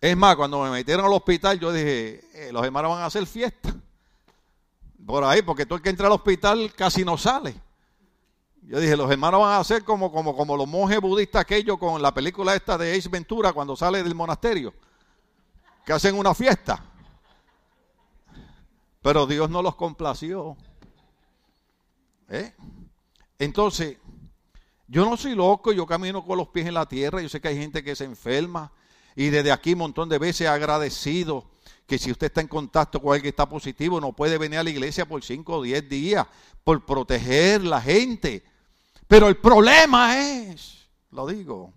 Es 0.00 0.16
más, 0.16 0.36
cuando 0.36 0.62
me 0.62 0.70
metieron 0.70 1.04
al 1.04 1.12
hospital, 1.12 1.58
yo 1.58 1.72
dije, 1.72 2.24
eh, 2.32 2.52
los 2.52 2.64
hermanos 2.64 2.92
van 2.92 3.02
a 3.02 3.06
hacer 3.06 3.26
fiesta. 3.26 3.74
Por 5.04 5.24
ahí, 5.24 5.42
porque 5.42 5.66
todo 5.66 5.76
el 5.76 5.82
que 5.82 5.90
entra 5.90 6.06
al 6.06 6.12
hospital 6.12 6.72
casi 6.74 7.04
no 7.04 7.18
sale. 7.18 7.60
Yo 8.62 8.78
dije, 8.78 8.96
los 8.96 9.10
hermanos 9.10 9.40
van 9.40 9.52
a 9.52 9.58
hacer 9.58 9.82
como, 9.82 10.12
como, 10.12 10.36
como 10.36 10.56
los 10.56 10.68
monjes 10.68 11.00
budistas 11.00 11.40
aquellos 11.40 11.78
con 11.78 12.00
la 12.00 12.12
película 12.12 12.54
esta 12.54 12.78
de 12.78 12.96
Ace 12.96 13.08
Ventura 13.08 13.52
cuando 13.52 13.74
sale 13.74 14.02
del 14.02 14.14
monasterio, 14.14 14.72
que 15.84 15.92
hacen 15.92 16.16
una 16.16 16.34
fiesta. 16.34 16.84
Pero 19.02 19.26
Dios 19.26 19.48
no 19.50 19.62
los 19.62 19.74
complació. 19.74 20.56
¿Eh? 22.28 22.54
Entonces, 23.38 23.96
yo 24.86 25.08
no 25.08 25.16
soy 25.16 25.34
loco, 25.34 25.72
yo 25.72 25.86
camino 25.86 26.24
con 26.24 26.36
los 26.36 26.48
pies 26.48 26.66
en 26.66 26.74
la 26.74 26.86
tierra, 26.86 27.20
yo 27.20 27.28
sé 27.28 27.40
que 27.40 27.48
hay 27.48 27.56
gente 27.56 27.82
que 27.82 27.96
se 27.96 28.04
enferma 28.04 28.70
y 29.18 29.30
desde 29.30 29.50
aquí 29.50 29.72
un 29.72 29.80
montón 29.80 30.08
de 30.08 30.16
veces 30.16 30.46
agradecido 30.46 31.44
que 31.88 31.98
si 31.98 32.12
usted 32.12 32.28
está 32.28 32.40
en 32.40 32.46
contacto 32.46 33.02
con 33.02 33.10
alguien 33.10 33.24
que 33.24 33.28
está 33.30 33.48
positivo, 33.48 34.00
no 34.00 34.12
puede 34.12 34.38
venir 34.38 34.60
a 34.60 34.62
la 34.62 34.70
iglesia 34.70 35.08
por 35.08 35.24
5 35.24 35.56
o 35.56 35.62
10 35.62 35.88
días 35.88 36.24
por 36.62 36.86
proteger 36.86 37.64
la 37.64 37.82
gente. 37.82 38.44
Pero 39.08 39.26
el 39.26 39.36
problema 39.36 40.16
es, 40.20 40.86
lo 41.10 41.26
digo, 41.26 41.74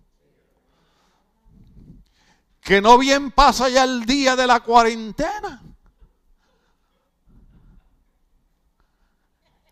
que 2.60 2.80
no 2.80 2.96
bien 2.96 3.32
pasa 3.32 3.68
ya 3.68 3.82
el 3.82 4.06
día 4.06 4.36
de 4.36 4.46
la 4.46 4.60
cuarentena. 4.60 5.64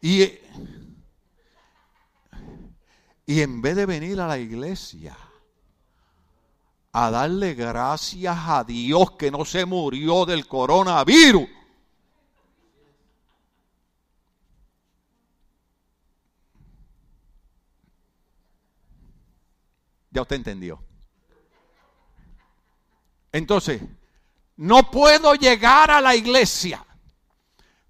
Y, 0.00 0.22
y 3.26 3.40
en 3.42 3.62
vez 3.62 3.76
de 3.76 3.86
venir 3.86 4.20
a 4.20 4.26
la 4.26 4.38
iglesia 4.38 5.16
a 6.92 7.10
darle 7.10 7.54
gracias 7.54 8.36
a 8.36 8.64
Dios 8.64 9.12
que 9.12 9.30
no 9.30 9.44
se 9.44 9.64
murió 9.64 10.26
del 10.26 10.46
coronavirus, 10.46 11.48
Ya 20.12 20.22
usted 20.22 20.36
entendió. 20.36 20.82
Entonces, 23.32 23.80
no 24.56 24.90
puedo 24.90 25.34
llegar 25.34 25.90
a 25.90 26.00
la 26.00 26.16
iglesia, 26.16 26.84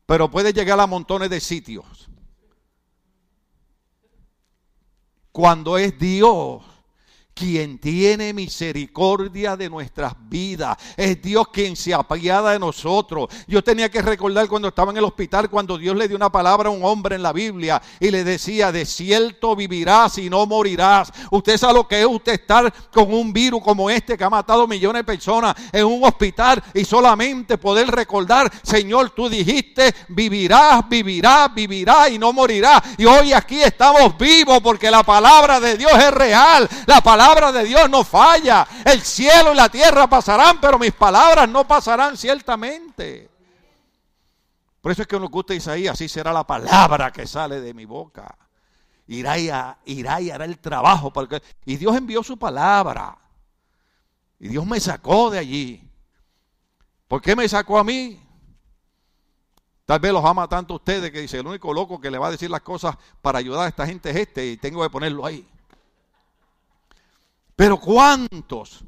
pero 0.04 0.30
puede 0.30 0.52
llegar 0.52 0.78
a 0.78 0.86
montones 0.86 1.30
de 1.30 1.40
sitios. 1.40 2.10
Cuando 5.32 5.78
es 5.78 5.98
Dios 5.98 6.62
quien 7.40 7.79
tiene 7.79 8.35
misericordia 8.35 9.57
de 9.57 9.70
nuestras 9.70 10.12
vidas. 10.29 10.76
Es 10.94 11.22
Dios 11.22 11.48
quien 11.48 11.74
se 11.74 11.94
apiada 11.94 12.53
de 12.53 12.59
nosotros. 12.59 13.31
Yo 13.46 13.64
tenía 13.64 13.90
que 13.90 14.03
recordar 14.03 14.46
cuando 14.46 14.68
estaba 14.68 14.90
en 14.90 14.98
el 14.98 15.05
hospital, 15.05 15.48
cuando 15.48 15.79
Dios 15.79 15.96
le 15.96 16.07
dio 16.07 16.18
una 16.18 16.31
palabra 16.31 16.68
a 16.68 16.72
un 16.72 16.85
hombre 16.85 17.16
en 17.16 17.22
la 17.22 17.33
Biblia 17.33 17.81
y 17.98 18.11
le 18.11 18.24
decía, 18.24 18.70
de 18.70 18.85
cierto 18.85 19.57
vivirás 19.57 20.18
y 20.18 20.29
no 20.29 20.44
morirás. 20.44 21.11
Usted 21.31 21.57
sabe 21.57 21.72
lo 21.72 21.88
que 21.88 22.00
es 22.00 22.07
usted 22.07 22.35
estar 22.35 22.70
con 22.92 23.11
un 23.11 23.33
virus 23.33 23.62
como 23.62 23.88
este 23.88 24.18
que 24.18 24.24
ha 24.24 24.29
matado 24.29 24.66
millones 24.66 25.00
de 25.00 25.05
personas 25.05 25.57
en 25.72 25.87
un 25.87 26.05
hospital 26.05 26.62
y 26.74 26.85
solamente 26.85 27.57
poder 27.57 27.87
recordar, 27.88 28.53
Señor, 28.62 29.11
tú 29.11 29.31
dijiste, 29.31 29.94
vivirás, 30.09 30.87
vivirás, 30.90 31.55
vivirás 31.55 32.11
y 32.11 32.18
no 32.18 32.35
morirás. 32.35 32.83
Y 32.98 33.07
hoy 33.07 33.33
aquí 33.33 33.62
estamos 33.62 34.18
vivos 34.18 34.61
porque 34.61 34.90
la 34.90 35.03
palabra 35.03 35.59
de 35.59 35.79
Dios 35.79 35.92
es 35.94 36.11
real. 36.11 36.68
La 36.85 37.00
palabra 37.00 37.29
palabra 37.34 37.60
de 37.60 37.68
Dios 37.68 37.88
no 37.88 38.04
falla. 38.04 38.66
El 38.84 39.00
cielo 39.02 39.52
y 39.52 39.56
la 39.56 39.68
tierra 39.68 40.06
pasarán, 40.08 40.60
pero 40.60 40.78
mis 40.78 40.92
palabras 40.92 41.48
no 41.48 41.66
pasarán 41.66 42.16
ciertamente. 42.16 43.30
Por 44.80 44.92
eso 44.92 45.02
es 45.02 45.08
que 45.08 45.16
uno 45.16 45.28
gusta 45.28 45.54
Isaías, 45.54 45.94
así 45.94 46.08
será 46.08 46.32
la 46.32 46.46
palabra 46.46 47.12
que 47.12 47.26
sale 47.26 47.60
de 47.60 47.74
mi 47.74 47.84
boca. 47.84 48.36
Irá 49.06 49.38
y, 49.38 49.50
hará 49.50 50.44
el 50.44 50.58
trabajo. 50.58 51.12
Y 51.64 51.76
Dios 51.76 51.96
envió 51.96 52.22
su 52.22 52.38
palabra. 52.38 53.18
Y 54.38 54.48
Dios 54.48 54.66
me 54.66 54.80
sacó 54.80 55.30
de 55.30 55.38
allí. 55.38 55.90
¿Por 57.08 57.20
qué 57.20 57.36
me 57.36 57.48
sacó 57.48 57.78
a 57.78 57.84
mí? 57.84 58.20
Tal 59.84 59.98
vez 59.98 60.12
los 60.12 60.24
ama 60.24 60.48
tanto 60.48 60.74
ustedes 60.74 61.10
que 61.10 61.20
dice, 61.20 61.40
el 61.40 61.46
único 61.46 61.74
loco 61.74 62.00
que 62.00 62.10
le 62.10 62.18
va 62.18 62.28
a 62.28 62.30
decir 62.30 62.48
las 62.48 62.60
cosas 62.60 62.96
para 63.20 63.40
ayudar 63.40 63.66
a 63.66 63.68
esta 63.68 63.86
gente 63.86 64.10
es 64.10 64.16
este 64.16 64.46
y 64.46 64.56
tengo 64.56 64.82
que 64.82 64.90
ponerlo 64.90 65.26
ahí. 65.26 65.46
Pero 67.61 67.79
¿cuántos 67.79 68.83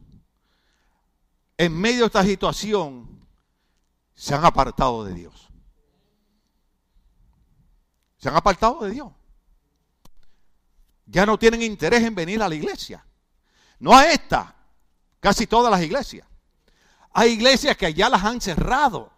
en 1.58 1.78
medio 1.78 2.00
de 2.00 2.06
esta 2.06 2.22
situación 2.24 3.20
se 4.14 4.34
han 4.34 4.46
apartado 4.46 5.04
de 5.04 5.12
Dios? 5.12 5.50
Se 8.16 8.30
han 8.30 8.36
apartado 8.36 8.80
de 8.80 8.92
Dios. 8.92 9.12
Ya 11.04 11.26
no 11.26 11.38
tienen 11.38 11.60
interés 11.60 12.02
en 12.02 12.14
venir 12.14 12.42
a 12.42 12.48
la 12.48 12.54
iglesia. 12.54 13.04
No 13.78 13.94
a 13.94 14.06
esta, 14.06 14.56
casi 15.20 15.46
todas 15.46 15.70
las 15.70 15.82
iglesias. 15.82 16.26
Hay 17.10 17.32
iglesias 17.32 17.76
que 17.76 17.92
ya 17.92 18.08
las 18.08 18.24
han 18.24 18.40
cerrado. 18.40 19.12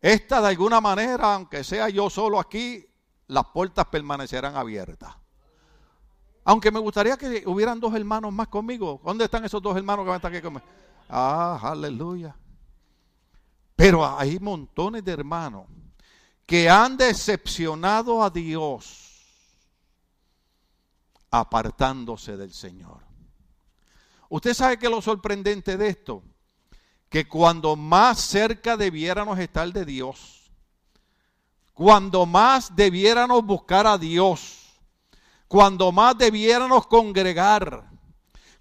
Esta 0.00 0.40
de 0.40 0.48
alguna 0.48 0.80
manera, 0.80 1.34
aunque 1.34 1.62
sea 1.62 1.90
yo 1.90 2.08
solo 2.08 2.40
aquí, 2.40 2.88
las 3.26 3.44
puertas 3.48 3.84
permanecerán 3.84 4.56
abiertas. 4.56 5.14
Aunque 6.44 6.70
me 6.70 6.78
gustaría 6.78 7.16
que 7.16 7.42
hubieran 7.46 7.80
dos 7.80 7.94
hermanos 7.94 8.32
más 8.32 8.48
conmigo. 8.48 9.00
¿Dónde 9.02 9.24
están 9.24 9.44
esos 9.44 9.62
dos 9.62 9.76
hermanos 9.76 10.04
que 10.04 10.08
van 10.10 10.14
a 10.14 10.16
estar 10.16 10.32
aquí 10.32 10.42
conmigo? 10.42 10.64
Ah, 11.08 11.58
aleluya. 11.62 12.36
Pero 13.74 14.06
hay 14.06 14.38
montones 14.38 15.04
de 15.04 15.12
hermanos 15.12 15.66
que 16.46 16.68
han 16.68 16.96
decepcionado 16.96 18.22
a 18.22 18.30
Dios 18.30 19.00
apartándose 21.30 22.36
del 22.36 22.52
Señor. 22.52 23.00
Usted 24.28 24.54
sabe 24.54 24.78
que 24.78 24.88
lo 24.88 25.00
sorprendente 25.00 25.76
de 25.76 25.88
esto, 25.88 26.22
que 27.08 27.26
cuando 27.26 27.74
más 27.74 28.20
cerca 28.20 28.76
debiéramos 28.76 29.38
estar 29.38 29.72
de 29.72 29.84
Dios, 29.84 30.50
cuando 31.72 32.26
más 32.26 32.76
debiéramos 32.76 33.44
buscar 33.44 33.86
a 33.86 33.98
Dios, 33.98 34.63
cuando 35.54 35.92
más 35.92 36.18
debiéramos 36.18 36.88
congregar, 36.88 37.88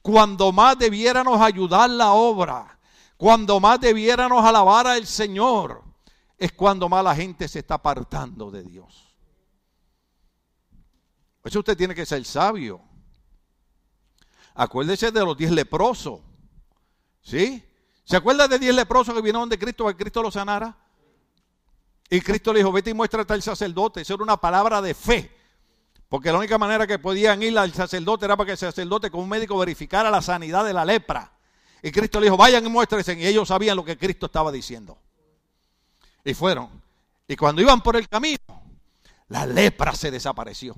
cuando 0.03 0.51
más 0.51 0.77
debiéramos 0.77 1.41
ayudar 1.41 1.89
la 1.89 2.11
obra, 2.11 2.77
cuando 3.17 3.59
más 3.59 3.79
debiéramos 3.79 4.45
alabar 4.45 4.85
al 4.85 5.07
Señor, 5.07 5.83
es 6.37 6.51
cuando 6.51 6.87
más 6.87 7.03
la 7.03 7.15
gente 7.15 7.47
se 7.47 7.57
está 7.57 7.73
apartando 7.73 8.51
de 8.51 8.61
Dios. 8.61 9.11
Eso 11.43 11.57
usted 11.61 11.75
tiene 11.75 11.95
que 11.95 12.05
ser 12.05 12.23
sabio. 12.25 12.79
Acuérdese 14.53 15.11
de 15.11 15.25
los 15.25 15.35
diez 15.35 15.49
leprosos. 15.49 16.19
¿Sí? 17.23 17.67
¿Se 18.03 18.17
acuerda 18.17 18.47
de 18.47 18.59
diez 18.59 18.75
leprosos 18.75 19.15
que 19.15 19.21
vinieron 19.21 19.49
de 19.49 19.57
Cristo, 19.57 19.87
que 19.87 19.95
Cristo 19.95 20.21
los 20.21 20.35
sanara? 20.35 20.77
Y 22.07 22.21
Cristo 22.21 22.53
le 22.53 22.59
dijo, 22.59 22.71
vete 22.71 22.91
y 22.91 22.93
muéstrate 22.93 23.33
al 23.33 23.41
sacerdote. 23.41 24.01
Eso 24.01 24.13
era 24.13 24.21
una 24.21 24.37
palabra 24.37 24.79
de 24.79 24.93
fe. 24.93 25.42
Porque 26.13 26.31
la 26.31 26.37
única 26.37 26.59
manera 26.59 26.85
que 26.85 26.99
podían 26.99 27.41
ir 27.41 27.57
al 27.57 27.73
sacerdote 27.73 28.25
era 28.25 28.37
para 28.37 28.45
que 28.45 28.51
el 28.51 28.57
sacerdote 28.59 29.09
como 29.09 29.23
un 29.23 29.29
médico 29.29 29.57
verificara 29.57 30.11
la 30.11 30.21
sanidad 30.21 30.63
de 30.63 30.71
la 30.71 30.85
lepra. 30.85 31.31
Y 31.81 31.91
Cristo 31.91 32.19
le 32.19 32.27
dijo, 32.27 32.37
vayan 32.37 32.63
y 32.63 32.69
muéstrense. 32.69 33.19
Y 33.19 33.25
ellos 33.25 33.47
sabían 33.47 33.75
lo 33.75 33.83
que 33.83 33.97
Cristo 33.97 34.27
estaba 34.27 34.51
diciendo. 34.51 34.95
Y 36.23 36.35
fueron. 36.35 36.69
Y 37.27 37.35
cuando 37.35 37.63
iban 37.63 37.81
por 37.81 37.95
el 37.95 38.07
camino, 38.07 38.37
la 39.29 39.47
lepra 39.47 39.95
se 39.95 40.11
desapareció. 40.11 40.75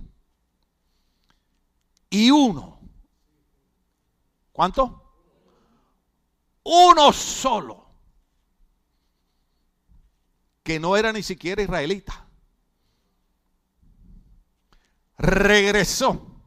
Y 2.09 2.31
uno, 2.31 2.79
¿cuánto? 4.53 5.03
Uno 6.63 7.11
solo, 7.11 7.85
que 10.63 10.79
no 10.79 10.95
era 10.95 11.11
ni 11.11 11.23
siquiera 11.23 11.61
israelita 11.61 12.24
regresó 15.17 16.43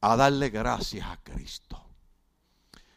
a 0.00 0.16
darle 0.16 0.50
gracias 0.50 1.06
a 1.06 1.16
Cristo. 1.22 1.80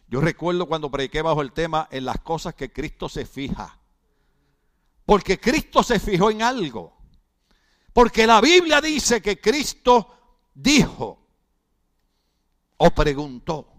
Yo 0.07 0.21
recuerdo 0.21 0.67
cuando 0.67 0.89
prediqué 0.89 1.21
bajo 1.21 1.41
el 1.41 1.51
tema 1.51 1.87
en 1.91 2.05
las 2.05 2.19
cosas 2.19 2.55
que 2.55 2.71
Cristo 2.71 3.09
se 3.09 3.25
fija. 3.25 3.79
Porque 5.05 5.39
Cristo 5.39 5.83
se 5.83 5.99
fijó 5.99 6.31
en 6.31 6.41
algo. 6.41 6.97
Porque 7.93 8.27
la 8.27 8.41
Biblia 8.41 8.79
dice 8.81 9.21
que 9.21 9.39
Cristo 9.39 10.49
dijo 10.53 11.25
o 12.77 12.91
preguntó, 12.91 13.73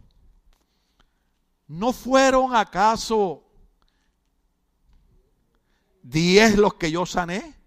¿no 1.69 1.93
fueron 1.93 2.55
acaso 2.57 3.49
diez 6.09 6.57
los 6.57 6.75
que 6.75 6.91
yo 6.91 7.07
sané. 7.07 7.58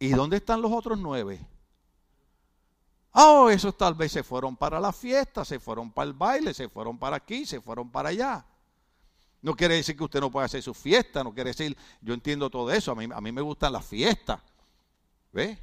¿Y 0.00 0.08
dónde 0.08 0.38
están 0.38 0.62
los 0.62 0.72
otros 0.72 0.98
nueve? 0.98 1.38
Oh, 3.12 3.50
esos 3.50 3.76
tal 3.76 3.94
vez 3.94 4.10
se 4.10 4.22
fueron 4.22 4.56
para 4.56 4.80
la 4.80 4.92
fiesta, 4.92 5.44
se 5.44 5.60
fueron 5.60 5.92
para 5.92 6.08
el 6.08 6.14
baile, 6.14 6.54
se 6.54 6.70
fueron 6.70 6.98
para 6.98 7.16
aquí, 7.16 7.44
se 7.44 7.60
fueron 7.60 7.90
para 7.90 8.08
allá. 8.08 8.46
No 9.42 9.54
quiere 9.54 9.74
decir 9.74 9.96
que 9.96 10.04
usted 10.04 10.20
no 10.20 10.30
pueda 10.30 10.46
hacer 10.46 10.62
su 10.62 10.72
fiesta, 10.72 11.22
no 11.22 11.34
quiere 11.34 11.50
decir, 11.50 11.76
yo 12.00 12.14
entiendo 12.14 12.48
todo 12.48 12.72
eso, 12.72 12.92
a 12.92 12.94
mí, 12.94 13.08
a 13.12 13.20
mí 13.20 13.30
me 13.30 13.42
gustan 13.42 13.74
las 13.74 13.84
fiestas. 13.84 14.40
¿Ve? 15.32 15.58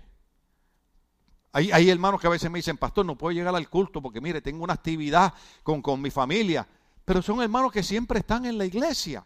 Hay, 1.51 1.71
hay, 1.71 1.89
hermanos 1.89 2.21
que 2.21 2.27
a 2.27 2.29
veces 2.29 2.51
me 2.51 2.59
dicen, 2.59 2.77
pastor, 2.77 3.07
no 3.07 3.17
puedo 3.17 3.31
llegar 3.31 3.55
al 3.55 3.69
culto 3.69 4.03
porque 4.03 4.21
mire, 4.21 4.41
tengo 4.41 4.63
una 4.63 4.73
actividad 4.73 5.33
con, 5.63 5.81
con 5.81 5.99
mi 5.99 6.11
familia. 6.11 6.67
Pero 7.05 7.23
son 7.23 7.41
hermanos 7.41 7.71
que 7.71 7.81
siempre 7.81 8.19
están 8.19 8.45
en 8.45 8.59
la 8.59 8.65
iglesia. 8.65 9.25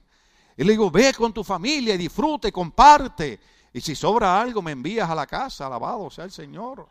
Y 0.56 0.64
le 0.64 0.72
digo, 0.72 0.90
ve 0.90 1.14
con 1.14 1.34
tu 1.34 1.44
familia 1.44 1.96
y 1.96 1.98
disfrute, 1.98 2.52
comparte. 2.52 3.40
Y 3.74 3.82
si 3.82 3.96
sobra 3.96 4.42
algo, 4.42 4.62
me 4.62 4.72
envías 4.72 5.10
a 5.10 5.16
la 5.16 5.26
casa, 5.28 5.68
alabado 5.68 6.10
sea 6.10 6.26
el 6.26 6.32
Señor. 6.32 6.88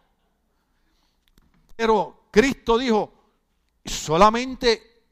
Pero 1.76 2.24
Cristo 2.30 2.78
dijo, 2.78 3.12
solamente 3.84 5.02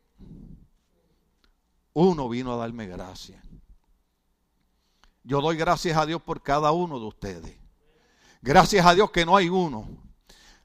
uno 1.94 2.28
vino 2.28 2.52
a 2.52 2.56
darme 2.56 2.86
gracia. 2.86 3.42
Yo 5.24 5.40
doy 5.42 5.56
gracias 5.56 5.96
a 5.96 6.06
Dios 6.06 6.22
por 6.22 6.42
cada 6.42 6.72
uno 6.72 6.98
de 6.98 7.06
ustedes. 7.06 7.56
Gracias 8.40 8.86
a 8.86 8.94
Dios 8.94 9.10
que 9.10 9.26
no 9.26 9.36
hay 9.36 9.48
uno 9.48 10.07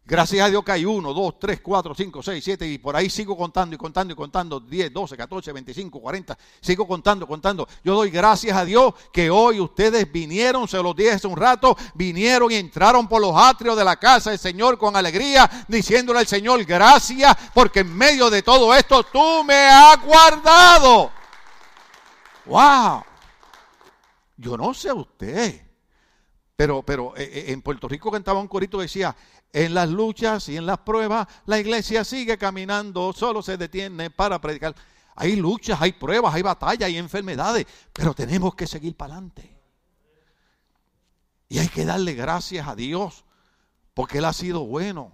Gracias 0.05 0.45
a 0.45 0.49
Dios 0.49 0.65
que 0.65 0.71
hay 0.73 0.83
uno, 0.83 1.13
dos, 1.13 1.39
tres, 1.39 1.61
cuatro, 1.61 1.95
cinco, 1.95 2.21
seis, 2.21 2.43
siete, 2.43 2.67
y 2.67 2.77
por 2.77 2.93
ahí 2.93 3.09
sigo 3.09 3.37
contando 3.37 3.73
y 3.73 3.77
contando 3.77 4.13
y 4.13 4.17
contando, 4.17 4.59
10, 4.59 4.91
12, 4.91 5.15
14, 5.15 5.53
25, 5.53 6.01
40, 6.01 6.37
sigo 6.59 6.85
contando, 6.85 7.25
contando. 7.25 7.65
Yo 7.85 7.95
doy 7.95 8.09
gracias 8.09 8.57
a 8.57 8.65
Dios 8.65 8.93
que 9.13 9.29
hoy 9.29 9.61
ustedes 9.61 10.11
vinieron, 10.11 10.67
se 10.67 10.83
los 10.83 10.93
dije 10.93 11.11
hace 11.11 11.27
un 11.27 11.37
rato, 11.37 11.77
vinieron 11.93 12.51
y 12.51 12.55
entraron 12.55 13.07
por 13.07 13.21
los 13.21 13.33
atrios 13.33 13.77
de 13.77 13.85
la 13.85 13.95
casa 13.95 14.31
del 14.31 14.39
Señor 14.39 14.77
con 14.77 14.93
alegría, 14.97 15.49
diciéndole 15.69 16.19
al 16.19 16.27
Señor, 16.27 16.61
gracias, 16.65 17.37
porque 17.53 17.79
en 17.79 17.95
medio 17.95 18.29
de 18.29 18.41
todo 18.41 18.75
esto 18.75 19.03
tú 19.05 19.45
me 19.45 19.55
has 19.55 20.03
guardado. 20.03 21.11
¡Wow! 22.45 23.03
Yo 24.35 24.57
no 24.57 24.73
sé 24.73 24.91
usted. 24.91 25.61
Pero, 26.55 26.83
pero 26.83 27.15
eh, 27.17 27.23
eh, 27.23 27.45
en 27.47 27.61
Puerto 27.61 27.87
Rico 27.87 28.11
cantaba 28.11 28.39
un 28.39 28.47
corito 28.47 28.77
que 28.77 28.83
decía, 28.83 29.15
en 29.53 29.75
las 29.75 29.87
luchas 29.87 30.49
y 30.49 30.57
en 30.57 30.65
las 30.65 30.79
pruebas, 30.79 31.27
la 31.45 31.59
iglesia 31.59 32.03
sigue 32.03 32.39
caminando, 32.39 33.13
solo 33.13 33.43
se 33.43 33.55
detiene 33.55 34.09
para 34.09 34.41
predicar. 34.41 34.75
Hay 35.15 35.35
luchas, 35.35 35.79
hay 35.79 35.93
pruebas, 35.93 36.33
hay 36.33 36.41
batallas, 36.41 36.87
hay 36.87 36.97
enfermedades, 36.97 37.67
pero 37.93 38.15
tenemos 38.15 38.55
que 38.55 38.65
seguir 38.65 38.97
para 38.97 39.13
adelante. 39.13 39.61
Y 41.49 41.59
hay 41.59 41.69
que 41.69 41.85
darle 41.85 42.15
gracias 42.15 42.67
a 42.67 42.75
Dios, 42.75 43.25
porque 43.93 44.17
Él 44.17 44.25
ha 44.25 44.33
sido 44.33 44.65
bueno. 44.65 45.13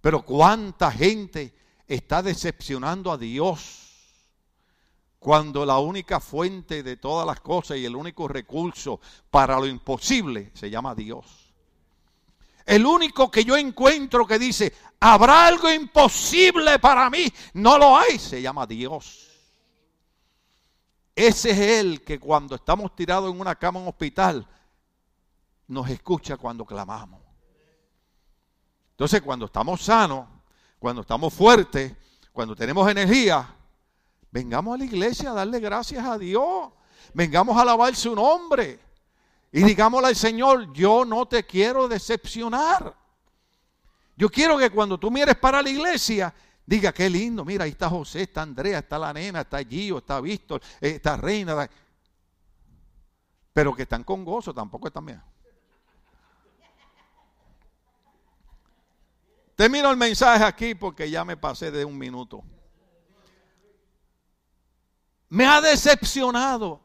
Pero 0.00 0.22
cuánta 0.22 0.90
gente 0.90 1.54
está 1.86 2.22
decepcionando 2.22 3.12
a 3.12 3.18
Dios 3.18 3.84
cuando 5.20 5.64
la 5.64 5.78
única 5.78 6.18
fuente 6.18 6.82
de 6.82 6.96
todas 6.96 7.24
las 7.24 7.40
cosas 7.40 7.76
y 7.78 7.84
el 7.84 7.94
único 7.94 8.26
recurso 8.26 9.00
para 9.30 9.58
lo 9.60 9.66
imposible 9.66 10.50
se 10.54 10.70
llama 10.70 10.96
Dios. 10.96 11.47
El 12.68 12.84
único 12.84 13.30
que 13.30 13.46
yo 13.46 13.56
encuentro 13.56 14.26
que 14.26 14.38
dice, 14.38 14.74
habrá 15.00 15.46
algo 15.46 15.72
imposible 15.72 16.78
para 16.78 17.08
mí, 17.08 17.24
no 17.54 17.78
lo 17.78 17.96
hay, 17.96 18.18
se 18.18 18.42
llama 18.42 18.66
Dios. 18.66 19.26
Ese 21.16 21.50
es 21.50 21.58
el 21.58 22.04
que 22.04 22.20
cuando 22.20 22.56
estamos 22.56 22.94
tirados 22.94 23.32
en 23.32 23.40
una 23.40 23.54
cama 23.54 23.78
en 23.78 23.84
un 23.84 23.88
hospital, 23.88 24.46
nos 25.66 25.88
escucha 25.88 26.36
cuando 26.36 26.66
clamamos. 26.66 27.22
Entonces, 28.90 29.22
cuando 29.22 29.46
estamos 29.46 29.80
sanos, 29.80 30.28
cuando 30.78 31.00
estamos 31.00 31.32
fuertes, 31.32 31.94
cuando 32.34 32.54
tenemos 32.54 32.86
energía, 32.90 33.48
vengamos 34.30 34.74
a 34.74 34.76
la 34.76 34.84
iglesia 34.84 35.30
a 35.30 35.34
darle 35.34 35.58
gracias 35.58 36.04
a 36.04 36.18
Dios. 36.18 36.70
Vengamos 37.14 37.56
a 37.56 37.62
alabar 37.62 37.96
su 37.96 38.14
nombre. 38.14 38.87
Y 39.50 39.62
digámosle 39.62 40.08
al 40.08 40.16
Señor, 40.16 40.72
yo 40.72 41.04
no 41.04 41.26
te 41.26 41.44
quiero 41.44 41.88
decepcionar. 41.88 42.94
Yo 44.16 44.28
quiero 44.28 44.58
que 44.58 44.70
cuando 44.70 44.98
tú 44.98 45.10
mires 45.10 45.36
para 45.36 45.62
la 45.62 45.70
iglesia, 45.70 46.34
diga, 46.66 46.92
qué 46.92 47.08
lindo, 47.08 47.44
mira, 47.44 47.64
ahí 47.64 47.70
está 47.70 47.88
José, 47.88 48.22
está 48.22 48.42
Andrea, 48.42 48.80
está 48.80 48.98
la 48.98 49.12
nena, 49.12 49.42
está 49.42 49.64
Gio, 49.64 49.98
está 49.98 50.20
Víctor, 50.20 50.60
eh, 50.80 50.90
está 50.96 51.16
Reina. 51.16 51.68
Pero 53.52 53.74
que 53.74 53.82
están 53.82 54.04
con 54.04 54.24
gozo, 54.24 54.52
tampoco 54.52 54.88
están 54.88 55.06
bien. 55.06 55.22
Termino 59.54 59.90
el 59.90 59.96
mensaje 59.96 60.44
aquí 60.44 60.74
porque 60.74 61.10
ya 61.10 61.24
me 61.24 61.36
pasé 61.36 61.70
de 61.70 61.84
un 61.84 61.96
minuto. 61.96 62.44
Me 65.30 65.46
ha 65.46 65.60
decepcionado 65.60 66.80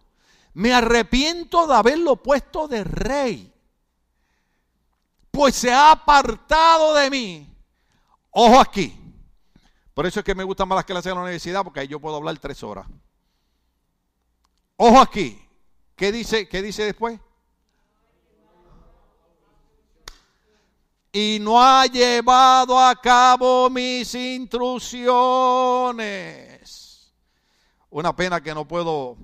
me 0.53 0.73
arrepiento 0.73 1.67
de 1.67 1.75
haberlo 1.75 2.17
puesto 2.17 2.67
de 2.67 2.83
rey, 2.83 3.53
pues 5.31 5.55
se 5.55 5.71
ha 5.71 5.91
apartado 5.91 6.93
de 6.93 7.09
mí. 7.09 7.49
Ojo 8.29 8.59
aquí. 8.59 8.99
Por 9.93 10.05
eso 10.05 10.19
es 10.19 10.25
que 10.25 10.35
me 10.35 10.43
gusta 10.43 10.65
más 10.65 10.75
las 10.77 10.85
clases 10.85 11.05
de 11.05 11.15
la 11.15 11.21
universidad, 11.21 11.63
porque 11.63 11.79
ahí 11.81 11.87
yo 11.87 11.99
puedo 11.99 12.15
hablar 12.15 12.37
tres 12.39 12.63
horas. 12.63 12.87
Ojo 14.77 14.99
aquí. 14.99 15.39
¿Qué 15.95 16.11
dice, 16.11 16.49
qué 16.49 16.61
dice 16.61 16.83
después? 16.83 17.19
Y 21.11 21.37
no 21.39 21.61
ha 21.61 21.85
llevado 21.85 22.79
a 22.79 22.99
cabo 22.99 23.69
mis 23.69 24.15
instrucciones. 24.15 27.13
Una 27.91 28.15
pena 28.15 28.41
que 28.41 28.55
no 28.55 28.67
puedo 28.67 29.15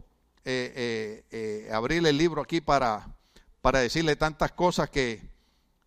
eh, 0.46 0.74
eh, 0.76 1.26
eh, 1.32 1.72
abrir 1.72 2.06
el 2.06 2.18
libro 2.18 2.42
aquí 2.42 2.62
para, 2.62 3.16
para 3.62 3.80
decirle 3.80 4.16
tantas 4.16 4.52
cosas 4.54 4.90
que, 4.90 5.22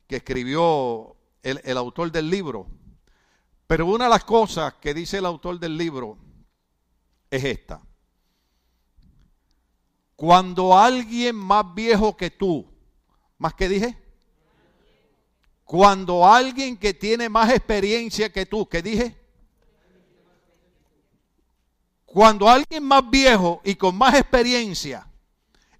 que 0.06 0.16
escribió 0.16 1.16
el, 1.42 1.60
el 1.64 1.76
autor 1.76 2.12
del 2.12 2.28
libro. 2.28 2.66
Pero 3.66 3.86
una 3.86 4.04
de 4.04 4.10
las 4.10 4.24
cosas 4.24 4.74
que 4.74 4.92
dice 4.92 5.18
el 5.18 5.26
autor 5.26 5.58
del 5.58 5.76
libro 5.76 6.18
es 7.30 7.44
esta. 7.44 7.80
Cuando 10.14 10.78
alguien 10.78 11.34
más 11.34 11.74
viejo 11.74 12.16
que 12.16 12.30
tú, 12.30 12.70
más 13.38 13.54
que 13.54 13.68
dije, 13.68 13.98
cuando 15.64 16.26
alguien 16.26 16.76
que 16.76 16.92
tiene 16.92 17.28
más 17.30 17.50
experiencia 17.50 18.30
que 18.30 18.44
tú, 18.44 18.68
que 18.68 18.82
dije, 18.82 19.21
cuando 22.12 22.46
alguien 22.46 22.84
más 22.84 23.08
viejo 23.08 23.62
y 23.64 23.74
con 23.74 23.96
más 23.96 24.14
experiencia, 24.14 25.06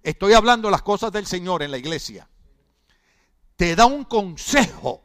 estoy 0.01 0.33
hablando 0.33 0.71
las 0.71 0.81
cosas 0.81 1.11
del 1.11 1.27
Señor 1.27 1.61
en 1.61 1.69
la 1.69 1.77
iglesia, 1.77 2.27
te 3.55 3.75
da 3.75 3.85
un 3.85 4.03
consejo, 4.03 5.03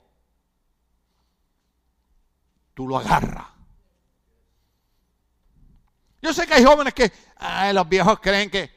tú 2.72 2.88
lo 2.88 2.96
agarras. 2.96 3.46
Yo 6.22 6.32
sé 6.32 6.46
que 6.46 6.54
hay 6.54 6.64
jóvenes 6.64 6.94
que, 6.94 7.12
los 7.74 7.88
viejos 7.90 8.18
creen 8.20 8.48
que 8.48 8.70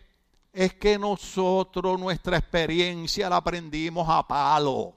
es 0.52 0.74
que 0.74 1.00
nosotros 1.00 1.98
nuestra 1.98 2.36
experiencia 2.36 3.30
la 3.30 3.38
aprendimos 3.38 4.06
a 4.10 4.28
palo. 4.28 4.94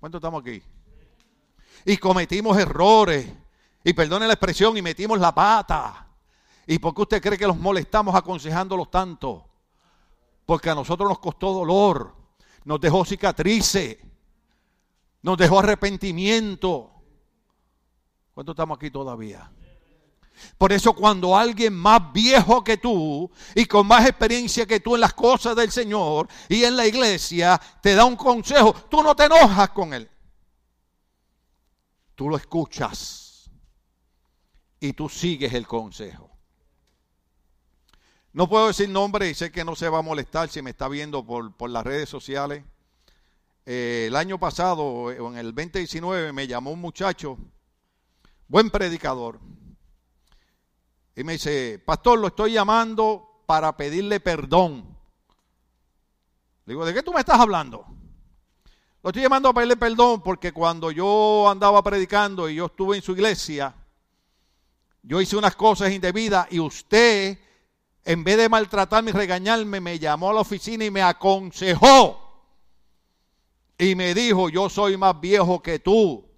¿Cuánto 0.00 0.18
estamos 0.18 0.42
aquí? 0.42 0.60
Y 1.84 1.96
cometimos 1.96 2.58
errores 2.58 3.32
y 3.82 3.92
perdone 3.92 4.26
la 4.26 4.34
expresión, 4.34 4.76
y 4.76 4.82
metimos 4.82 5.18
la 5.18 5.34
pata. 5.34 6.06
¿Y 6.66 6.78
por 6.78 6.94
qué 6.94 7.02
usted 7.02 7.22
cree 7.22 7.38
que 7.38 7.46
los 7.46 7.56
molestamos 7.56 8.14
aconsejándolos 8.14 8.90
tanto? 8.90 9.48
Porque 10.44 10.70
a 10.70 10.74
nosotros 10.74 11.08
nos 11.08 11.18
costó 11.18 11.52
dolor, 11.52 12.14
nos 12.64 12.80
dejó 12.80 13.04
cicatrices, 13.04 13.98
nos 15.22 15.38
dejó 15.38 15.60
arrepentimiento. 15.60 16.92
¿Cuánto 18.34 18.52
estamos 18.52 18.76
aquí 18.76 18.90
todavía? 18.90 19.50
Por 20.56 20.72
eso 20.72 20.94
cuando 20.94 21.36
alguien 21.36 21.74
más 21.74 22.12
viejo 22.12 22.62
que 22.64 22.78
tú 22.78 23.30
y 23.54 23.66
con 23.66 23.86
más 23.86 24.06
experiencia 24.06 24.66
que 24.66 24.80
tú 24.80 24.94
en 24.94 25.02
las 25.02 25.12
cosas 25.12 25.54
del 25.56 25.70
Señor 25.70 26.28
y 26.48 26.64
en 26.64 26.76
la 26.76 26.86
iglesia 26.86 27.60
te 27.82 27.94
da 27.94 28.04
un 28.04 28.16
consejo, 28.16 28.74
tú 28.88 29.02
no 29.02 29.14
te 29.14 29.24
enojas 29.24 29.70
con 29.70 29.92
él. 29.92 30.08
Tú 32.14 32.28
lo 32.28 32.36
escuchas 32.36 33.29
y 34.80 34.94
tú 34.94 35.08
sigues 35.08 35.52
el 35.52 35.66
consejo. 35.66 36.30
No 38.32 38.48
puedo 38.48 38.68
decir 38.68 38.88
nombre 38.88 39.28
y 39.28 39.34
sé 39.34 39.52
que 39.52 39.64
no 39.64 39.76
se 39.76 39.88
va 39.88 39.98
a 39.98 40.02
molestar 40.02 40.48
si 40.48 40.62
me 40.62 40.70
está 40.70 40.88
viendo 40.88 41.24
por, 41.24 41.68
las 41.68 41.84
redes 41.84 42.08
sociales. 42.08 42.64
Eh, 43.66 44.06
el 44.08 44.16
año 44.16 44.38
pasado, 44.38 45.10
en 45.10 45.36
el 45.36 45.54
2019, 45.54 46.32
me 46.32 46.46
llamó 46.46 46.70
un 46.70 46.80
muchacho, 46.80 47.36
buen 48.48 48.70
predicador, 48.70 49.40
y 51.16 51.24
me 51.24 51.32
dice, 51.32 51.78
pastor, 51.84 52.18
lo 52.18 52.28
estoy 52.28 52.52
llamando 52.52 53.42
para 53.46 53.76
pedirle 53.76 54.20
perdón. 54.20 54.96
Digo, 56.64 56.86
¿de 56.86 56.94
qué 56.94 57.02
tú 57.02 57.12
me 57.12 57.20
estás 57.20 57.40
hablando? 57.40 57.84
Lo 59.02 59.10
estoy 59.10 59.22
llamando 59.22 59.48
a 59.48 59.52
pedirle 59.52 59.76
perdón 59.76 60.22
porque 60.22 60.52
cuando 60.52 60.90
yo 60.90 61.50
andaba 61.50 61.82
predicando 61.82 62.48
y 62.48 62.54
yo 62.54 62.66
estuve 62.66 62.96
en 62.96 63.02
su 63.02 63.12
iglesia, 63.12 63.74
yo 65.02 65.20
hice 65.20 65.36
unas 65.36 65.56
cosas 65.56 65.90
indebidas 65.92 66.46
y 66.50 66.60
usted, 66.60 67.38
en 68.04 68.24
vez 68.24 68.36
de 68.36 68.48
maltratarme 68.48 69.10
y 69.10 69.14
regañarme, 69.14 69.80
me 69.80 69.98
llamó 69.98 70.30
a 70.30 70.34
la 70.34 70.40
oficina 70.40 70.84
y 70.84 70.90
me 70.90 71.02
aconsejó. 71.02 72.26
Y 73.78 73.94
me 73.94 74.14
dijo, 74.14 74.50
yo 74.50 74.68
soy 74.68 74.96
más 74.96 75.18
viejo 75.20 75.62
que 75.62 75.78
tú. 75.78 76.28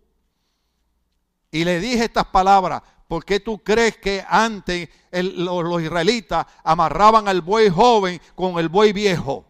Y 1.50 1.64
le 1.64 1.80
dije 1.80 2.04
estas 2.04 2.26
palabras, 2.26 2.82
¿por 3.08 3.24
qué 3.24 3.40
tú 3.40 3.62
crees 3.62 3.98
que 3.98 4.24
antes 4.26 4.88
los, 5.10 5.82
israelitas 5.82 6.46
amarraban 6.62 7.28
al 7.28 7.40
buey 7.40 7.68
joven 7.68 8.20
con 8.34 8.58
el 8.58 8.68
buey 8.68 8.92
viejo? 8.92 9.44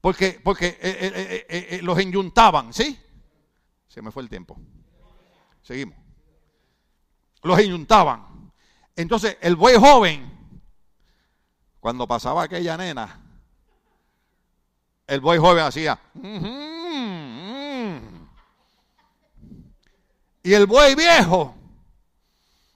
Porque, 0.00 0.38
porque 0.42 0.66
eh, 0.66 0.76
eh, 0.82 1.46
eh, 1.48 1.80
los 1.82 1.98
enyuntaban, 1.98 2.74
¿sí? 2.74 2.98
Se 3.88 4.02
me 4.02 4.10
fue 4.10 4.22
el 4.24 4.28
tiempo. 4.28 4.60
Seguimos. 5.62 6.03
Los 7.44 7.58
enyuntaban. 7.58 8.50
Entonces, 8.96 9.36
el 9.42 9.54
buey 9.54 9.76
joven, 9.76 10.30
cuando 11.78 12.08
pasaba 12.08 12.42
aquella 12.44 12.76
nena, 12.78 13.20
el 15.06 15.20
buey 15.20 15.38
joven 15.38 15.64
hacía. 15.64 16.00
Y 20.42 20.54
el 20.54 20.66
buey 20.66 20.94
viejo 20.94 21.54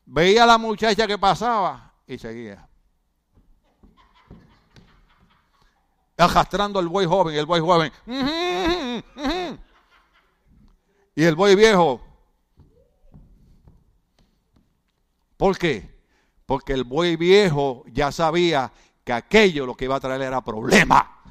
veía 0.05 0.45
a 0.45 0.47
la 0.47 0.59
muchacha 0.59 1.07
que 1.07 1.17
pasaba 1.17 1.95
y 2.07 2.19
seguía. 2.19 2.69
Arrastrando 6.19 6.79
al 6.79 6.89
buey 6.89 7.07
joven, 7.07 7.37
el 7.37 7.47
buey 7.47 7.63
joven. 7.63 7.93
Y 11.15 11.25
el 11.25 11.35
buey 11.35 11.57
viejo. 11.57 12.03
¿Por 15.39 15.57
qué? 15.57 15.99
Porque 16.45 16.75
el 16.75 16.85
buey 16.85 17.17
viejo 17.17 17.85
ya 17.87 18.13
sabía 18.13 18.71
que 19.03 19.15
aquello 19.15 19.65
lo 19.65 19.75
que 19.75 19.87
iba 19.87 19.97
a 19.97 20.01
traer 20.01 20.21
era 20.21 20.45
problema. 20.45 21.23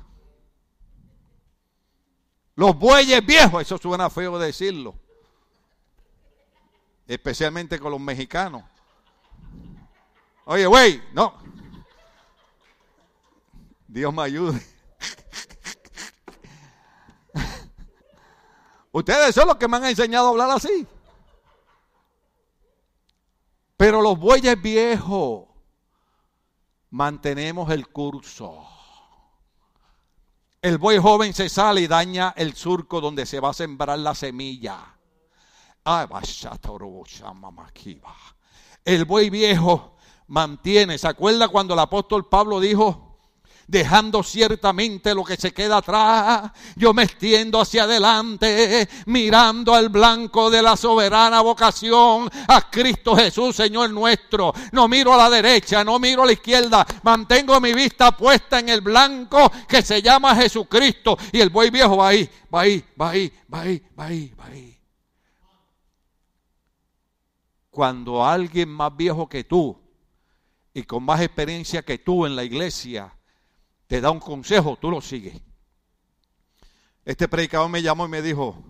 Los 2.55 2.75
bueyes 2.75 3.23
viejos, 3.23 3.61
eso 3.61 3.77
suena 3.77 4.09
feo 4.09 4.39
decirlo 4.39 4.95
especialmente 7.07 7.79
con 7.79 7.91
los 7.91 8.01
mexicanos. 8.01 8.63
Oye, 10.45 10.65
güey, 10.65 11.03
no. 11.13 11.33
Dios 13.87 14.13
me 14.13 14.23
ayude. 14.23 14.61
Ustedes 18.91 19.33
son 19.33 19.47
los 19.47 19.57
que 19.57 19.67
me 19.67 19.77
han 19.77 19.85
enseñado 19.85 20.27
a 20.27 20.29
hablar 20.31 20.51
así. 20.51 20.85
Pero 23.77 24.01
los 24.01 24.17
bueyes 24.17 24.59
viejos 24.59 25.45
mantenemos 26.89 27.69
el 27.71 27.87
curso. 27.87 28.65
El 30.61 30.79
buey 30.79 30.97
joven 30.97 31.33
se 31.33 31.47
sale 31.47 31.81
y 31.81 31.87
daña 31.87 32.33
el 32.35 32.55
surco 32.55 32.99
donde 32.99 33.27
se 33.27 33.39
va 33.39 33.51
a 33.51 33.53
sembrar 33.53 33.99
la 33.99 34.15
semilla. 34.15 34.97
El 38.83 39.05
buey 39.05 39.29
viejo 39.29 39.95
mantiene. 40.25 40.97
¿Se 40.97 41.07
acuerda 41.07 41.47
cuando 41.47 41.75
el 41.75 41.79
apóstol 41.79 42.27
Pablo 42.27 42.59
dijo? 42.59 43.06
Dejando 43.67 44.23
ciertamente 44.23 45.13
lo 45.13 45.23
que 45.23 45.35
se 45.35 45.53
queda 45.53 45.77
atrás. 45.77 46.51
Yo 46.75 46.93
me 46.93 47.03
extiendo 47.03 47.59
hacia 47.59 47.83
adelante, 47.83 48.87
mirando 49.05 49.75
al 49.75 49.89
blanco 49.89 50.49
de 50.49 50.61
la 50.61 50.77
soberana 50.77 51.41
vocación, 51.41 52.29
a 52.47 52.69
Cristo 52.69 53.15
Jesús, 53.15 53.55
Señor 53.55 53.91
nuestro. 53.91 54.53
No 54.71 54.87
miro 54.87 55.13
a 55.13 55.17
la 55.17 55.29
derecha, 55.29 55.83
no 55.83 55.99
miro 55.99 56.23
a 56.23 56.25
la 56.25 56.31
izquierda, 56.31 56.85
mantengo 57.03 57.59
mi 57.59 57.73
vista 57.73 58.11
puesta 58.11 58.59
en 58.59 58.69
el 58.69 58.81
blanco 58.81 59.51
que 59.67 59.81
se 59.81 60.01
llama 60.01 60.35
Jesucristo. 60.35 61.17
Y 61.31 61.41
el 61.41 61.49
buey 61.49 61.69
viejo 61.69 61.97
va 61.97 62.09
ahí, 62.09 62.29
va 62.53 62.61
ahí, 62.61 62.83
va 62.99 63.09
ahí, 63.09 63.31
va 63.53 63.61
ahí, 63.61 63.83
va 63.97 64.05
ahí, 64.05 64.33
va 64.39 64.45
ahí 64.45 64.73
cuando 67.69 68.25
alguien 68.25 68.69
más 68.69 68.97
viejo 68.97 69.29
que 69.29 69.43
tú 69.43 69.79
y 70.73 70.81
con 70.81 71.03
más 71.03 71.21
experiencia 71.21 71.83
que 71.83 71.99
tú 71.99 72.25
en 72.25 72.35
la 72.35 72.43
iglesia 72.43 73.16
te 73.87 74.01
da 74.01 74.11
un 74.11 74.19
consejo, 74.19 74.77
tú 74.79 74.91
lo 74.91 75.01
sigues. 75.01 75.41
Este 77.05 77.27
predicador 77.27 77.69
me 77.69 77.81
llamó 77.81 78.05
y 78.05 78.09
me 78.09 78.21
dijo, 78.21 78.61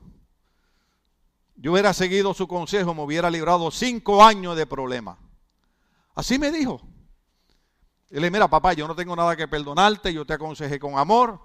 yo 1.55 1.71
hubiera 1.71 1.91
seguido 1.91 2.35
su 2.35 2.47
consejo, 2.47 2.93
me 2.93 3.01
hubiera 3.01 3.31
librado 3.31 3.71
cinco 3.71 4.23
años 4.23 4.55
de 4.55 4.67
problemas. 4.67 5.17
Así 6.13 6.37
me 6.37 6.51
dijo. 6.51 6.81
Y 8.11 8.19
le 8.19 8.29
mira 8.29 8.47
papá, 8.47 8.73
yo 8.73 8.87
no 8.87 8.95
tengo 8.95 9.15
nada 9.15 9.35
que 9.35 9.47
perdonarte, 9.47 10.13
yo 10.13 10.23
te 10.23 10.33
aconsejé 10.33 10.79
con 10.79 10.97
amor, 10.97 11.41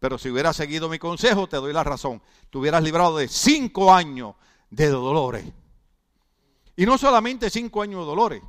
pero 0.00 0.18
si 0.18 0.30
hubiera 0.30 0.52
seguido 0.52 0.88
mi 0.88 0.98
consejo, 0.98 1.46
te 1.46 1.58
doy 1.58 1.72
la 1.72 1.84
razón. 1.84 2.22
Te 2.50 2.58
hubieras 2.58 2.82
librado 2.82 3.18
de 3.18 3.28
cinco 3.28 3.92
años 3.92 4.34
de 4.70 4.88
dolores. 4.88 5.44
Y 6.74 6.86
no 6.86 6.96
solamente 6.96 7.50
cinco 7.50 7.82
años 7.82 8.00
de 8.00 8.06
dolores, 8.06 8.42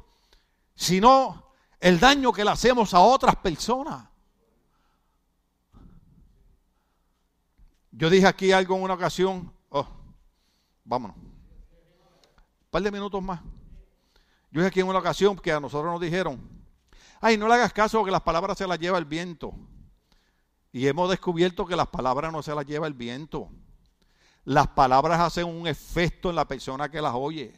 sino 0.74 1.54
el 1.80 2.00
daño 2.00 2.32
que 2.32 2.46
le 2.46 2.52
hacemos 2.52 2.94
a 2.94 3.02
otras 3.02 3.36
personas. 3.36 4.13
Yo 7.96 8.10
dije 8.10 8.26
aquí 8.26 8.52
algo 8.52 8.76
en 8.76 8.82
una 8.82 8.96
ocasión, 8.96 9.54
oh, 9.70 9.88
vámonos, 10.84 11.16
un 11.16 11.32
par 12.72 12.82
de 12.82 12.92
minutos 12.92 13.22
más. 13.22 13.40
Yo 14.50 14.62
dije 14.62 14.68
aquí 14.68 14.80
en 14.80 14.88
una 14.88 14.98
ocasión 14.98 15.38
que 15.38 15.52
a 15.52 15.60
nosotros 15.60 15.92
nos 15.92 16.02
dijeron, 16.02 16.42
ay, 17.22 17.38
no 17.38 17.48
le 17.48 17.54
hagas 17.54 17.72
caso 17.72 18.04
que 18.04 18.10
las 18.10 18.22
palabras 18.22 18.58
se 18.58 18.66
las 18.66 18.80
lleva 18.80 18.98
el 18.98 19.06
viento. 19.06 19.54
Y 20.72 20.88
hemos 20.88 21.08
descubierto 21.08 21.68
que 21.68 21.76
las 21.76 21.86
palabras 21.86 22.32
no 22.32 22.42
se 22.42 22.56
las 22.56 22.66
lleva 22.66 22.88
el 22.88 22.96
viento. 22.96 23.50
Las 24.44 24.68
palabras 24.70 25.20
hacen 25.20 25.46
un 25.46 25.68
efecto 25.68 26.32
en 26.32 26.36
la 26.36 26.48
persona 26.48 26.90
que 26.90 27.00
las 27.00 27.14
oye. 27.14 27.54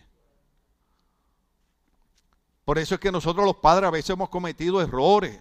Por 2.65 2.77
eso 2.77 2.95
es 2.95 2.99
que 2.99 3.11
nosotros 3.11 3.45
los 3.45 3.55
padres 3.55 3.87
a 3.87 3.91
veces 3.91 4.09
hemos 4.09 4.27
cometido 4.27 4.81
errores. 4.81 5.39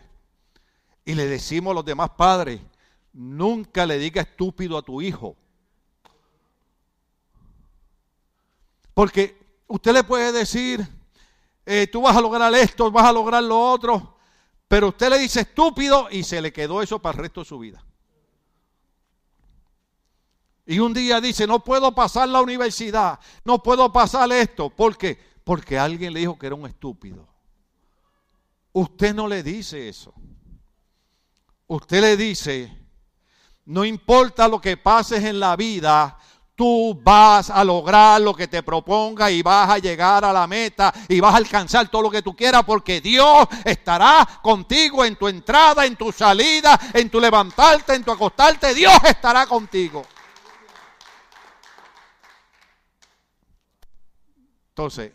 Y 1.05 1.15
le 1.15 1.27
decimos 1.27 1.73
a 1.73 1.75
los 1.75 1.85
demás 1.85 2.11
padres, 2.11 2.61
nunca 3.15 3.87
le 3.87 3.99
diga 3.99 4.21
estúpido 4.21 4.77
a 4.77 4.83
tu 4.83 5.01
hijo. 5.01 5.37
Porque 8.93 9.39
usted 9.67 9.93
le 9.93 10.05
puede 10.05 10.31
decir, 10.33 10.87
eh, 11.65 11.87
tú 11.87 12.03
vas 12.03 12.15
a 12.17 12.21
lograr 12.21 12.55
esto, 12.55 12.91
vas 12.91 13.07
a 13.07 13.13
lograr 13.13 13.43
lo 13.43 13.59
otro, 13.59 14.17
pero 14.69 14.89
usted 14.89 15.09
le 15.09 15.19
dice 15.19 15.41
estúpido 15.41 16.09
y 16.11 16.23
se 16.23 16.43
le 16.43 16.53
quedó 16.53 16.83
eso 16.83 17.01
para 17.01 17.17
el 17.17 17.23
resto 17.23 17.41
de 17.41 17.47
su 17.47 17.59
vida. 17.59 17.83
Y 20.67 20.79
un 20.79 20.93
día 20.93 21.21
dice, 21.21 21.47
no 21.47 21.65
puedo 21.65 21.95
pasar 21.95 22.29
la 22.29 22.43
universidad, 22.43 23.19
no 23.45 23.63
puedo 23.63 23.91
pasar 23.91 24.31
esto. 24.33 24.69
¿Por 24.69 24.97
qué? 24.99 25.35
porque 25.45 25.79
alguien 25.79 26.13
le 26.13 26.21
dijo 26.21 26.39
que 26.39 26.47
era 26.47 26.57
un 26.57 26.67
estúpido. 26.67 27.29
Usted 28.73 29.15
no 29.15 29.29
le 29.29 29.43
dice 29.43 29.89
eso. 29.89 30.13
Usted 31.67 32.01
le 32.01 32.17
dice, 32.17 32.84
no 33.67 33.85
importa 33.85 34.49
lo 34.49 34.61
que 34.61 34.77
pases 34.77 35.25
en 35.25 35.41
la 35.41 35.57
vida, 35.57 36.19
tú 36.55 37.01
vas 37.03 37.51
a 37.51 37.65
lograr 37.65 38.21
lo 38.21 38.35
que 38.35 38.47
te 38.47 38.63
proponga 38.63 39.31
y 39.31 39.43
vas 39.43 39.71
a 39.71 39.79
llegar 39.79 40.25
a 40.25 40.33
la 40.33 40.47
meta 40.47 40.93
y 41.09 41.21
vas 41.21 41.35
a 41.35 41.39
alcanzar 41.39 41.89
todo 41.89 42.03
lo 42.03 42.11
que 42.11 42.23
tú 42.23 42.37
quieras 42.37 42.63
porque 42.65 43.01
Dios 43.01 43.47
estará 43.65 44.27
contigo 44.43 45.05
en 45.05 45.17
tu 45.17 45.29
entrada, 45.29 45.85
en 45.85 45.97
tu 45.97 46.13
salida, 46.13 46.79
en 46.93 47.11
tu 47.11 47.21
levantarte, 47.21 47.95
en 47.95 48.05
tu 48.05 48.13
acostarte. 48.13 48.75
Dios 48.75 48.93
estará 49.05 49.47
contigo. 49.47 50.05
Entonces, 54.69 55.13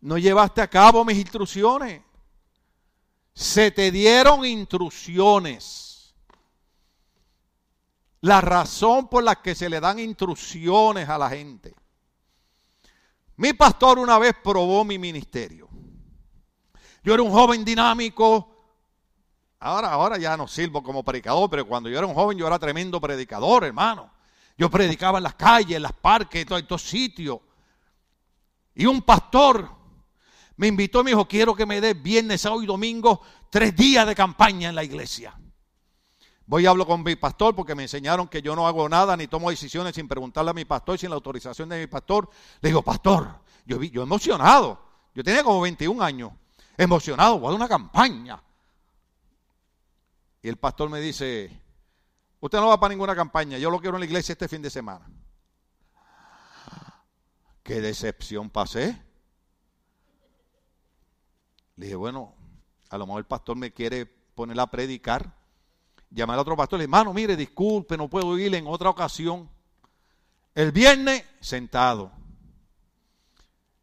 no 0.00 0.18
llevaste 0.18 0.60
a 0.60 0.68
cabo 0.68 1.04
mis 1.04 1.16
instrucciones. 1.16 2.02
Se 3.32 3.70
te 3.70 3.90
dieron 3.90 4.44
instrucciones. 4.44 5.87
La 8.20 8.40
razón 8.40 9.08
por 9.08 9.22
la 9.22 9.36
que 9.36 9.54
se 9.54 9.68
le 9.68 9.80
dan 9.80 9.98
instrucciones 9.98 11.08
a 11.08 11.18
la 11.18 11.30
gente. 11.30 11.74
Mi 13.36 13.52
pastor 13.52 13.98
una 13.98 14.18
vez 14.18 14.34
probó 14.42 14.84
mi 14.84 14.98
ministerio. 14.98 15.68
Yo 17.04 17.14
era 17.14 17.22
un 17.22 17.30
joven 17.30 17.64
dinámico. 17.64 18.56
Ahora, 19.60 19.92
ahora 19.92 20.18
ya 20.18 20.36
no 20.36 20.48
sirvo 20.48 20.82
como 20.82 21.04
predicador, 21.04 21.48
pero 21.48 21.66
cuando 21.66 21.88
yo 21.88 21.98
era 21.98 22.06
un 22.06 22.14
joven 22.14 22.36
yo 22.36 22.46
era 22.46 22.58
tremendo 22.58 23.00
predicador, 23.00 23.64
hermano. 23.64 24.10
Yo 24.56 24.68
predicaba 24.68 25.18
en 25.18 25.24
las 25.24 25.34
calles, 25.34 25.76
en 25.76 25.82
las 25.82 25.92
parques, 25.92 26.42
en 26.42 26.48
todos 26.48 26.62
estos 26.62 26.82
sitios. 26.82 27.38
Y 28.74 28.86
un 28.86 29.02
pastor 29.02 29.70
me 30.56 30.66
invitó 30.66 31.00
y 31.00 31.04
me 31.04 31.10
dijo, 31.12 31.28
quiero 31.28 31.54
que 31.54 31.64
me 31.64 31.80
dé 31.80 31.94
viernes, 31.94 32.40
sábado 32.40 32.62
y 32.62 32.66
domingo 32.66 33.22
tres 33.50 33.74
días 33.76 34.06
de 34.06 34.14
campaña 34.14 34.68
en 34.68 34.74
la 34.74 34.82
iglesia. 34.82 35.38
Voy 36.48 36.62
y 36.62 36.66
hablo 36.66 36.86
con 36.86 37.02
mi 37.02 37.14
pastor 37.14 37.54
porque 37.54 37.74
me 37.74 37.82
enseñaron 37.82 38.26
que 38.26 38.40
yo 38.40 38.56
no 38.56 38.66
hago 38.66 38.88
nada 38.88 39.14
ni 39.18 39.26
tomo 39.26 39.50
decisiones 39.50 39.94
sin 39.94 40.08
preguntarle 40.08 40.50
a 40.50 40.54
mi 40.54 40.64
pastor, 40.64 40.98
sin 40.98 41.10
la 41.10 41.16
autorización 41.16 41.68
de 41.68 41.78
mi 41.78 41.86
pastor. 41.86 42.30
Le 42.62 42.70
digo, 42.70 42.80
pastor, 42.80 43.42
yo, 43.66 43.82
yo 43.82 44.02
emocionado. 44.02 44.82
Yo 45.14 45.22
tenía 45.22 45.44
como 45.44 45.60
21 45.60 46.02
años. 46.02 46.32
Emocionado, 46.74 47.38
voy 47.38 47.52
a 47.52 47.56
una 47.56 47.68
campaña. 47.68 48.42
Y 50.40 50.48
el 50.48 50.56
pastor 50.56 50.88
me 50.88 51.00
dice, 51.00 51.50
usted 52.40 52.58
no 52.58 52.68
va 52.68 52.80
para 52.80 52.94
ninguna 52.94 53.14
campaña, 53.14 53.58
yo 53.58 53.70
lo 53.70 53.78
quiero 53.78 53.98
en 53.98 54.00
la 54.00 54.06
iglesia 54.06 54.32
este 54.32 54.48
fin 54.48 54.62
de 54.62 54.70
semana. 54.70 55.06
Qué 57.62 57.82
decepción 57.82 58.48
pasé. 58.48 58.98
Le 61.76 61.84
dije, 61.84 61.96
bueno, 61.96 62.34
a 62.88 62.96
lo 62.96 63.06
mejor 63.06 63.18
el 63.18 63.26
pastor 63.26 63.54
me 63.56 63.74
quiere 63.74 64.06
poner 64.06 64.58
a 64.58 64.70
predicar. 64.70 65.37
Llamé 66.10 66.32
al 66.32 66.38
otro 66.38 66.56
pastor, 66.56 66.78
dije, 66.78 66.84
hermano, 66.84 67.12
mire, 67.12 67.36
disculpe, 67.36 67.96
no 67.96 68.08
puedo 68.08 68.38
ir 68.38 68.54
en 68.54 68.66
otra 68.66 68.90
ocasión. 68.90 69.48
El 70.54 70.72
viernes, 70.72 71.24
sentado. 71.40 72.10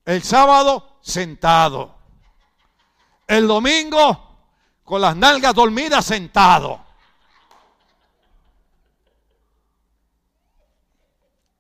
El 0.04 0.22
sábado, 0.24 0.98
sentado. 1.02 1.96
El 3.28 3.48
domingo, 3.48 4.50
con 4.84 5.02
las 5.02 5.16
nalgas 5.16 5.54
dormidas, 5.54 6.06
sentado. 6.06 6.84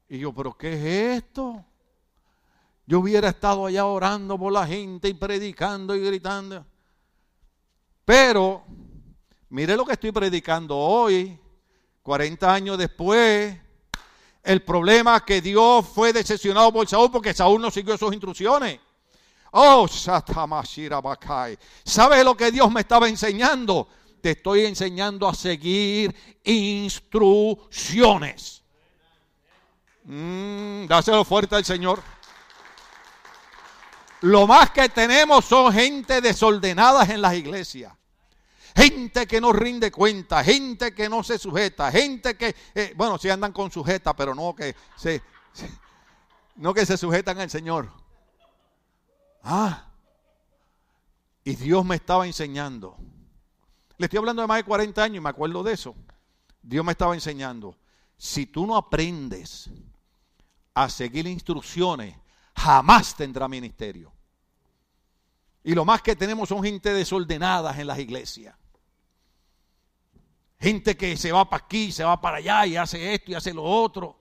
Y 0.09 0.19
yo, 0.19 0.33
pero 0.33 0.55
¿qué 0.55 0.73
es 0.73 1.23
esto? 1.23 1.65
Yo 2.85 2.99
hubiera 2.99 3.29
estado 3.29 3.65
allá 3.65 3.85
orando 3.85 4.37
por 4.37 4.53
la 4.53 4.67
gente 4.67 5.09
y 5.09 5.13
predicando 5.15 5.95
y 5.95 6.01
gritando. 6.01 6.65
Pero, 8.05 8.63
mire 9.49 9.75
lo 9.75 9.85
que 9.85 9.93
estoy 9.93 10.11
predicando 10.11 10.77
hoy, 10.77 11.39
40 12.03 12.53
años 12.53 12.77
después. 12.77 13.57
El 14.43 14.61
problema 14.61 15.17
es 15.17 15.23
que 15.23 15.41
Dios 15.41 15.87
fue 15.87 16.13
decepcionado 16.13 16.71
por 16.71 16.87
Saúl 16.87 17.09
porque 17.11 17.33
Saúl 17.33 17.59
no 17.61 17.71
siguió 17.71 17.97
sus 17.97 18.13
instrucciones. 18.13 18.79
Oh, 19.51 19.87
Bakai. 21.01 21.57
¿Sabes 21.83 22.23
lo 22.23 22.37
que 22.37 22.51
Dios 22.51 22.71
me 22.71 22.81
estaba 22.81 23.07
enseñando? 23.07 23.87
Te 24.21 24.31
estoy 24.31 24.65
enseñando 24.65 25.27
a 25.27 25.33
seguir 25.33 26.15
instrucciones. 26.43 28.63
Mm, 30.03 30.85
dáselo 30.87 31.23
fuerte 31.23 31.55
al 31.55 31.65
Señor. 31.65 32.03
Lo 34.21 34.45
más 34.45 34.71
que 34.71 34.89
tenemos 34.89 35.45
son 35.45 35.71
gente 35.71 36.21
desordenadas 36.21 37.09
en 37.09 37.21
las 37.21 37.35
iglesias. 37.35 37.93
Gente 38.75 39.25
que 39.25 39.39
no 39.39 39.53
rinde 39.53 39.89
cuenta, 39.89 40.43
gente 40.43 40.93
que 40.93 41.07
no 41.07 41.23
se 41.23 41.37
sujeta, 41.37 41.89
gente 41.91 42.35
que, 42.35 42.53
eh, 42.73 42.93
bueno, 42.97 43.17
sí 43.17 43.29
andan 43.29 43.53
con 43.53 43.71
sujeta, 43.71 44.13
pero 44.13 44.35
no 44.35 44.53
que 44.53 44.75
se, 44.97 45.21
no 46.57 46.73
que 46.73 46.85
se 46.85 46.97
sujetan 46.97 47.39
al 47.39 47.49
Señor. 47.49 47.89
Ah, 49.43 49.85
y 51.43 51.55
Dios 51.55 51.85
me 51.85 51.95
estaba 51.95 52.25
enseñando. 52.25 52.97
Le 53.97 54.07
estoy 54.07 54.17
hablando 54.17 54.41
de 54.41 54.47
más 54.47 54.57
de 54.57 54.65
40 54.65 55.03
años 55.03 55.17
y 55.17 55.21
me 55.21 55.29
acuerdo 55.29 55.63
de 55.63 55.73
eso. 55.73 55.95
Dios 56.61 56.83
me 56.83 56.91
estaba 56.91 57.13
enseñando. 57.13 57.77
Si 58.17 58.45
tú 58.45 58.65
no 58.65 58.75
aprendes 58.75 59.69
a 60.73 60.89
seguir 60.89 61.27
instrucciones, 61.27 62.15
jamás 62.55 63.15
tendrá 63.15 63.47
ministerio. 63.47 64.11
Y 65.63 65.73
lo 65.73 65.85
más 65.85 66.01
que 66.01 66.15
tenemos 66.15 66.49
son 66.49 66.61
gente 66.61 66.93
desordenadas 66.93 67.79
en 67.79 67.87
las 67.87 67.99
iglesias. 67.99 68.55
Gente 70.65 70.97
que 70.97 71.15
se 71.15 71.31
va 71.31 71.47
para 71.47 71.63
aquí, 71.63 71.91
se 71.91 72.03
va 72.03 72.19
para 72.19 72.37
allá 72.37 72.65
y 72.65 72.75
hace 72.75 73.13
esto 73.13 73.29
y 73.29 73.35
hace 73.35 73.53
lo 73.53 73.61
otro. 73.61 74.19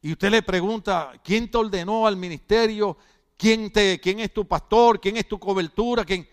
Y 0.00 0.12
usted 0.12 0.30
le 0.30 0.42
pregunta, 0.42 1.20
¿quién 1.24 1.50
te 1.50 1.58
ordenó 1.58 2.06
al 2.06 2.16
ministerio? 2.16 2.96
¿Quién, 3.36 3.72
te, 3.72 3.98
quién 3.98 4.20
es 4.20 4.32
tu 4.32 4.46
pastor? 4.46 5.00
¿Quién 5.00 5.16
es 5.16 5.26
tu 5.26 5.40
cobertura? 5.40 6.04
¿Quién? 6.04 6.28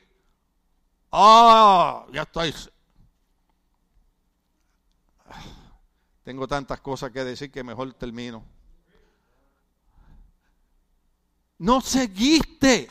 Ah, 1.11 2.05
ya 2.13 2.21
estáis. 2.21 2.69
Tengo 6.21 6.47
tantas 6.47 6.79
cosas 6.79 7.09
que 7.09 7.23
decir 7.23 7.51
que 7.51 7.63
mejor 7.63 7.91
termino. 7.95 8.45
No 11.57 11.81
seguiste 11.81 12.87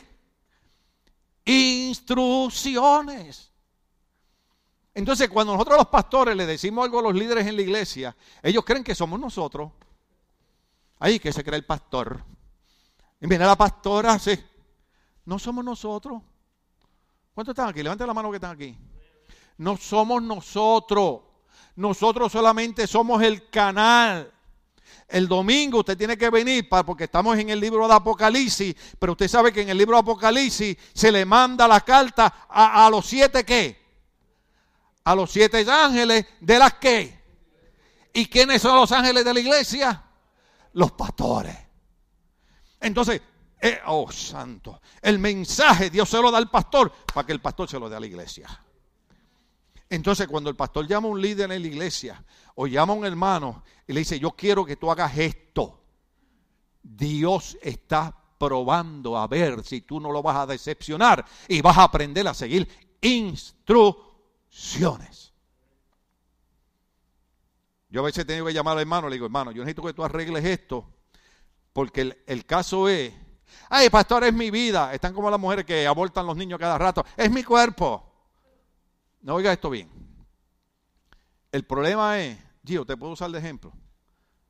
instrucciones. 1.45 3.52
Entonces, 4.93 5.29
cuando 5.29 5.53
nosotros 5.53 5.77
los 5.77 5.87
pastores 5.87 6.35
le 6.35 6.45
decimos 6.45 6.83
algo 6.83 6.99
a 6.99 7.03
los 7.03 7.15
líderes 7.15 7.47
en 7.47 7.55
la 7.55 7.61
iglesia, 7.61 8.15
ellos 8.41 8.63
creen 8.63 8.83
que 8.83 8.93
somos 8.93 9.19
nosotros. 9.19 9.71
Ahí 10.99 11.19
que 11.19 11.33
se 11.33 11.43
cree 11.43 11.57
el 11.57 11.65
pastor. 11.65 12.23
Y 13.19 13.27
viene 13.27 13.45
la 13.45 13.55
pastora, 13.55 14.19
sí. 14.19 14.37
No 15.25 15.39
somos 15.39 15.65
nosotros. 15.65 16.21
¿Cuántos 17.33 17.53
están 17.53 17.69
aquí? 17.69 17.81
Levanten 17.81 18.07
la 18.07 18.13
mano 18.13 18.29
que 18.29 18.37
están 18.37 18.51
aquí. 18.51 18.77
No 19.57 19.77
somos 19.77 20.21
nosotros. 20.21 21.21
Nosotros 21.75 22.31
solamente 22.31 22.85
somos 22.85 23.21
el 23.23 23.49
canal. 23.49 24.31
El 25.07 25.27
domingo 25.27 25.79
usted 25.79 25.97
tiene 25.97 26.17
que 26.17 26.29
venir 26.29 26.69
para, 26.69 26.85
porque 26.85 27.05
estamos 27.05 27.37
en 27.37 27.49
el 27.49 27.59
libro 27.59 27.87
de 27.87 27.93
Apocalipsis, 27.93 28.75
pero 28.99 29.13
usted 29.13 29.27
sabe 29.27 29.51
que 29.51 29.61
en 29.61 29.69
el 29.69 29.77
libro 29.77 29.95
de 29.95 30.01
Apocalipsis 30.01 30.77
se 30.93 31.11
le 31.11 31.25
manda 31.25 31.67
la 31.67 31.81
carta 31.81 32.47
a, 32.49 32.89
los 32.89 33.05
siete 33.05 33.43
qué? 33.43 33.82
A 35.05 35.15
los 35.15 35.31
siete 35.31 35.65
ángeles 35.69 36.25
de 36.39 36.59
las 36.59 36.75
qué. 36.75 37.21
¿Y 38.13 38.27
quiénes 38.27 38.61
son 38.61 38.75
los 38.75 38.91
ángeles 38.91 39.25
de 39.25 39.33
la 39.33 39.39
iglesia? 39.39 40.03
Los 40.73 40.91
pastores. 40.91 41.57
Entonces, 42.79 43.21
eh, 43.61 43.79
oh 43.87 44.11
santo, 44.11 44.81
el 45.01 45.19
mensaje 45.19 45.89
Dios 45.89 46.09
se 46.09 46.21
lo 46.21 46.29
da 46.29 46.37
al 46.37 46.49
pastor 46.49 46.91
para 47.13 47.25
que 47.25 47.31
el 47.31 47.39
pastor 47.39 47.69
se 47.69 47.79
lo 47.79 47.89
dé 47.89 47.95
a 47.95 47.99
la 47.99 48.05
iglesia. 48.05 48.47
Entonces, 49.89 50.27
cuando 50.27 50.49
el 50.49 50.55
pastor 50.55 50.87
llama 50.87 51.07
a 51.07 51.11
un 51.11 51.21
líder 51.21 51.51
en 51.51 51.61
la 51.61 51.67
iglesia 51.67 52.23
o 52.55 52.67
llama 52.67 52.93
a 52.93 52.95
un 52.95 53.05
hermano 53.05 53.63
y 53.87 53.93
le 53.93 53.99
dice, 53.99 54.19
yo 54.19 54.31
quiero 54.31 54.65
que 54.65 54.75
tú 54.75 54.91
hagas 54.91 55.17
esto, 55.17 55.81
Dios 56.81 57.57
está 57.61 58.15
probando 58.37 59.17
a 59.17 59.27
ver 59.27 59.63
si 59.63 59.81
tú 59.81 59.99
no 59.99 60.11
lo 60.11 60.21
vas 60.21 60.35
a 60.37 60.45
decepcionar 60.45 61.23
y 61.47 61.61
vas 61.61 61.77
a 61.77 61.83
aprender 61.83 62.27
a 62.27 62.33
seguir 62.33 62.67
Yo 67.89 67.99
a 67.99 68.03
veces 68.03 68.23
he 68.23 68.25
tenido 68.25 68.45
que 68.45 68.53
llamar 68.53 68.73
al 68.73 68.81
hermano, 68.81 69.07
le 69.07 69.15
digo, 69.15 69.25
hermano, 69.25 69.51
yo 69.51 69.63
necesito 69.63 69.83
que 69.83 69.93
tú 69.93 70.03
arregles 70.03 70.43
esto, 70.45 70.89
porque 71.73 72.23
el, 72.25 72.45
caso 72.45 72.87
es, 72.89 73.13
ay, 73.69 73.89
pastor, 73.89 74.23
es 74.23 74.33
mi 74.33 74.49
vida. 74.49 74.93
Están 74.93 75.13
como 75.13 75.29
las 75.29 75.39
mujeres 75.39 75.65
que 75.65 75.85
abortan 75.85 76.25
los 76.25 76.35
niños 76.35 76.59
cada 76.59 76.77
rato, 76.77 77.05
es 77.15 77.29
mi 77.29 77.43
cuerpo. 77.43 78.03
No 79.21 79.35
oiga 79.35 79.53
esto 79.53 79.69
bien. 79.69 79.91
El 81.51 81.65
problema 81.65 82.19
es, 82.19 82.37
Gio, 82.65 82.85
¿te 82.85 82.97
puedo 82.97 83.13
usar 83.13 83.29
de 83.29 83.39
ejemplo? 83.39 83.71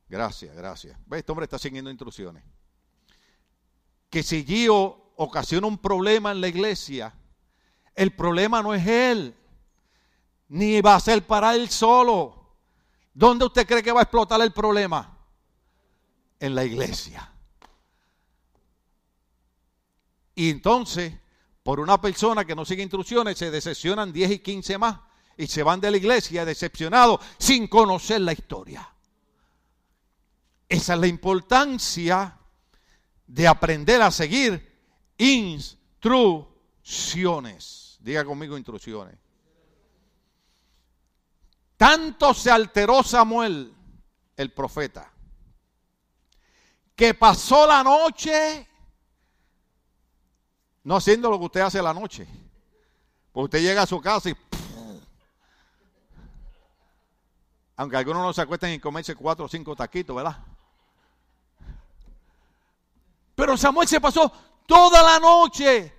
Gracias, 0.08 0.54
gracias. 0.56 0.98
Este 1.10 1.32
hombre 1.32 1.44
está 1.44 1.58
siguiendo 1.58 1.90
instrucciones. 1.90 2.44
Que 4.08 4.22
si 4.22 4.44
Gio 4.44 5.12
ocasiona 5.16 5.66
un 5.66 5.76
problema 5.76 6.32
en 6.32 6.40
la 6.40 6.48
iglesia, 6.48 7.14
el 7.94 8.14
problema 8.14 8.62
no 8.62 8.72
es 8.72 8.86
él, 8.86 9.34
ni 10.54 10.80
va 10.80 10.94
a 10.94 11.00
ser 11.00 11.26
para 11.26 11.54
él 11.54 11.68
solo. 11.68 12.54
¿Dónde 13.12 13.44
usted 13.44 13.66
cree 13.66 13.82
que 13.82 13.92
va 13.92 14.00
a 14.00 14.04
explotar 14.04 14.40
el 14.40 14.52
problema? 14.52 15.18
En 16.38 16.54
la 16.54 16.64
iglesia. 16.64 17.30
Y 20.34 20.50
entonces 20.50 21.12
por 21.64 21.80
una 21.80 22.00
persona 22.00 22.44
que 22.44 22.54
no 22.54 22.64
sigue 22.66 22.82
instrucciones, 22.82 23.38
se 23.38 23.50
decepcionan 23.50 24.12
10 24.12 24.30
y 24.32 24.38
15 24.40 24.78
más 24.78 25.00
y 25.36 25.48
se 25.48 25.62
van 25.62 25.80
de 25.80 25.90
la 25.90 25.96
iglesia 25.96 26.44
decepcionados 26.44 27.20
sin 27.38 27.68
conocer 27.68 28.20
la 28.20 28.34
historia. 28.34 28.86
Esa 30.68 30.94
es 30.94 31.00
la 31.00 31.06
importancia 31.06 32.38
de 33.26 33.48
aprender 33.48 34.02
a 34.02 34.10
seguir 34.10 34.74
instrucciones. 35.16 37.96
Diga 38.00 38.26
conmigo 38.26 38.58
instrucciones. 38.58 39.23
Tanto 41.76 42.32
se 42.34 42.50
alteró 42.50 43.02
Samuel, 43.02 43.74
el 44.36 44.52
profeta, 44.52 45.12
que 46.94 47.14
pasó 47.14 47.66
la 47.66 47.82
noche 47.82 48.68
no 50.84 50.96
haciendo 50.96 51.30
lo 51.30 51.38
que 51.38 51.46
usted 51.46 51.60
hace 51.62 51.82
la 51.82 51.94
noche. 51.94 52.26
Pues 53.32 53.44
usted 53.44 53.60
llega 53.60 53.82
a 53.82 53.86
su 53.86 54.00
casa 54.00 54.30
y... 54.30 54.36
Aunque 57.76 57.96
algunos 57.96 58.22
no 58.22 58.32
se 58.32 58.42
acuestan 58.42 58.70
y 58.70 58.78
comerse 58.78 59.16
cuatro 59.16 59.46
o 59.46 59.48
cinco 59.48 59.74
taquitos, 59.74 60.14
¿verdad? 60.14 60.38
Pero 63.34 63.56
Samuel 63.56 63.88
se 63.88 64.00
pasó 64.00 64.30
toda 64.66 65.02
la 65.02 65.18
noche. 65.18 65.92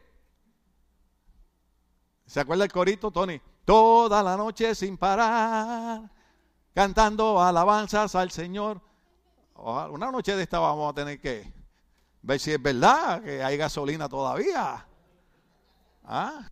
¿Se 2.26 2.39
acuerda 2.39 2.63
el 2.63 2.71
corito, 2.71 3.11
Tony? 3.11 3.41
Toda 3.66 4.22
la 4.22 4.38
noche 4.38 4.76
sin 4.76 4.95
parar, 4.95 6.01
cantando 6.74 7.41
alabanzas 7.41 8.13
al 8.13 8.30
Señor. 8.30 8.80
Una 9.55 10.11
noche 10.11 10.36
de 10.36 10.43
esta 10.43 10.59
vamos 10.59 10.91
a 10.91 10.93
tener 10.93 11.20
que 11.20 11.51
ver 12.22 12.39
si 12.39 12.51
es 12.51 12.61
verdad 12.61 13.24
que 13.24 13.43
hay 13.43 13.57
gasolina 13.57 14.07
todavía. 14.07 14.86
¿Ah? 16.03 16.47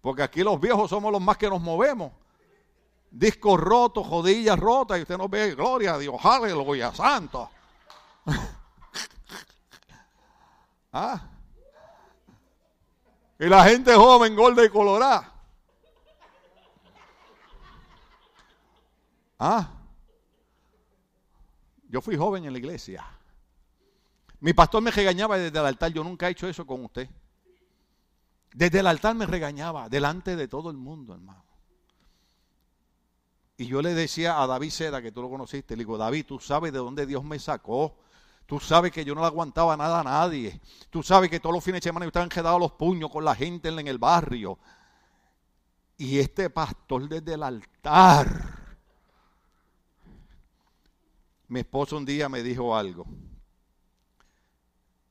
Porque 0.00 0.22
aquí 0.22 0.42
los 0.42 0.58
viejos 0.58 0.88
somos 0.88 1.12
los 1.12 1.20
más 1.20 1.36
que 1.36 1.50
nos 1.50 1.60
movemos. 1.60 2.12
Discos 3.10 3.60
rotos, 3.60 4.06
jodillas 4.06 4.58
rotas, 4.58 4.98
y 4.98 5.02
usted 5.02 5.18
no 5.18 5.28
ve, 5.28 5.54
gloria 5.54 5.94
a 5.94 5.98
Dios, 5.98 6.14
aleluya, 6.24 6.94
santo. 6.94 7.50
¿Ah? 10.92 11.20
Y 13.38 13.46
la 13.46 13.64
gente 13.64 13.94
joven, 13.94 14.34
gorda 14.34 14.64
y 14.64 14.70
colorada. 14.70 15.39
¿Ah? 19.40 19.72
Yo 21.88 22.02
fui 22.02 22.14
joven 22.14 22.44
en 22.44 22.52
la 22.52 22.58
iglesia. 22.58 23.04
Mi 24.40 24.52
pastor 24.52 24.82
me 24.82 24.90
regañaba 24.90 25.38
desde 25.38 25.58
el 25.58 25.64
altar. 25.64 25.92
Yo 25.92 26.04
nunca 26.04 26.28
he 26.28 26.32
hecho 26.32 26.46
eso 26.46 26.66
con 26.66 26.84
usted. 26.84 27.08
Desde 28.52 28.80
el 28.80 28.86
altar 28.86 29.14
me 29.14 29.26
regañaba, 29.26 29.88
delante 29.88 30.36
de 30.36 30.46
todo 30.46 30.70
el 30.70 30.76
mundo, 30.76 31.14
hermano. 31.14 31.44
Y 33.56 33.66
yo 33.66 33.80
le 33.80 33.94
decía 33.94 34.42
a 34.42 34.46
David 34.46 34.70
Seda, 34.70 35.00
que 35.00 35.12
tú 35.12 35.22
lo 35.22 35.30
conociste, 35.30 35.74
le 35.74 35.80
digo, 35.80 35.96
David, 35.96 36.26
tú 36.26 36.38
sabes 36.38 36.72
de 36.72 36.78
dónde 36.78 37.06
Dios 37.06 37.24
me 37.24 37.38
sacó. 37.38 37.96
Tú 38.44 38.60
sabes 38.60 38.92
que 38.92 39.04
yo 39.04 39.14
no 39.14 39.22
le 39.22 39.28
aguantaba 39.28 39.76
nada 39.76 40.00
a 40.00 40.04
nadie. 40.04 40.60
Tú 40.90 41.02
sabes 41.02 41.30
que 41.30 41.40
todos 41.40 41.54
los 41.54 41.64
fines 41.64 41.80
de 41.80 41.88
semana 41.88 42.04
yo 42.04 42.08
estaba 42.08 42.24
enredado 42.24 42.58
los 42.58 42.72
puños 42.72 43.10
con 43.10 43.24
la 43.24 43.34
gente 43.34 43.68
en 43.68 43.86
el 43.86 43.98
barrio. 43.98 44.58
Y 45.96 46.18
este 46.18 46.50
pastor 46.50 47.08
desde 47.08 47.34
el 47.34 47.42
altar. 47.42 48.59
Mi 51.50 51.60
esposo 51.60 51.96
un 51.96 52.06
día 52.06 52.28
me 52.28 52.44
dijo 52.44 52.76
algo. 52.76 53.04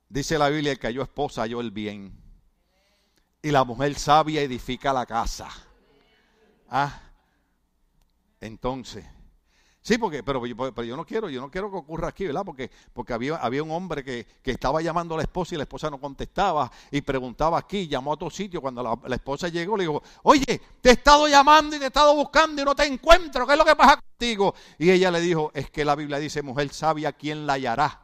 Dice 0.08 0.38
la 0.38 0.48
Biblia 0.48 0.74
que 0.78 0.94
yo 0.94 1.02
esposa 1.02 1.46
yo 1.46 1.60
el 1.60 1.70
bien 1.70 2.14
y 3.42 3.52
la 3.52 3.66
mujer 3.66 3.94
sabia 3.96 4.42
edifica 4.42 4.94
la 4.94 5.06
casa. 5.06 5.50
Ah, 6.70 7.02
entonces, 8.40 9.06
sí, 9.90 9.98
porque, 9.98 10.22
pero, 10.22 10.40
pero, 10.40 10.84
yo 10.84 10.96
no 10.96 11.04
quiero, 11.04 11.30
yo 11.30 11.42
no 11.42 11.50
quiero 11.50 11.72
que 11.72 11.78
ocurra 11.78 12.10
aquí, 12.10 12.28
¿verdad? 12.28 12.44
Porque, 12.46 12.70
porque 12.94 13.12
había, 13.12 13.38
había 13.38 13.64
un 13.64 13.72
hombre 13.72 14.04
que, 14.04 14.28
estaba 14.44 14.84
llamando 14.84 15.16
a 15.16 15.18
la 15.18 15.24
esposa 15.24 15.56
y 15.56 15.58
la 15.58 15.64
esposa 15.64 15.90
no 15.90 16.00
contestaba 16.00 16.72
y 16.92 17.02
preguntaba 17.02 17.58
aquí, 17.58 17.88
llamó 17.88 18.12
a 18.12 18.14
otro 18.14 18.30
sitio. 18.30 18.62
Cuando 18.62 18.84
la, 18.84 19.16
esposa 19.16 19.48
llegó, 19.48 19.76
le 19.76 19.86
dijo, 19.86 20.04
oye, 20.22 20.62
te 20.80 20.90
he 20.90 20.92
estado 20.92 21.28
llamando 21.28 21.76
y 21.76 21.80
te 21.80 21.86
he 21.86 21.88
estado 21.88 22.14
buscando 22.14 22.62
y 22.62 22.66
no 22.66 22.76
te 22.76 22.86
encuentro, 22.86 23.48
¿qué 23.48 23.54
es 23.54 23.58
lo 23.58 23.66
que 23.66 23.76
pasa 23.76 24.00
contigo? 24.00 24.54
Y 24.78 24.92
ella 24.92 25.10
le 25.10 25.22
dijo, 25.22 25.50
es 25.56 25.72
que 25.72 25.84
la 25.84 25.96
Biblia 25.96 26.20
dice, 26.20 26.44
mujer 26.44 26.70
sabia, 26.70 27.12
¿quién 27.14 27.48
la 27.48 27.54
hallará? 27.54 28.00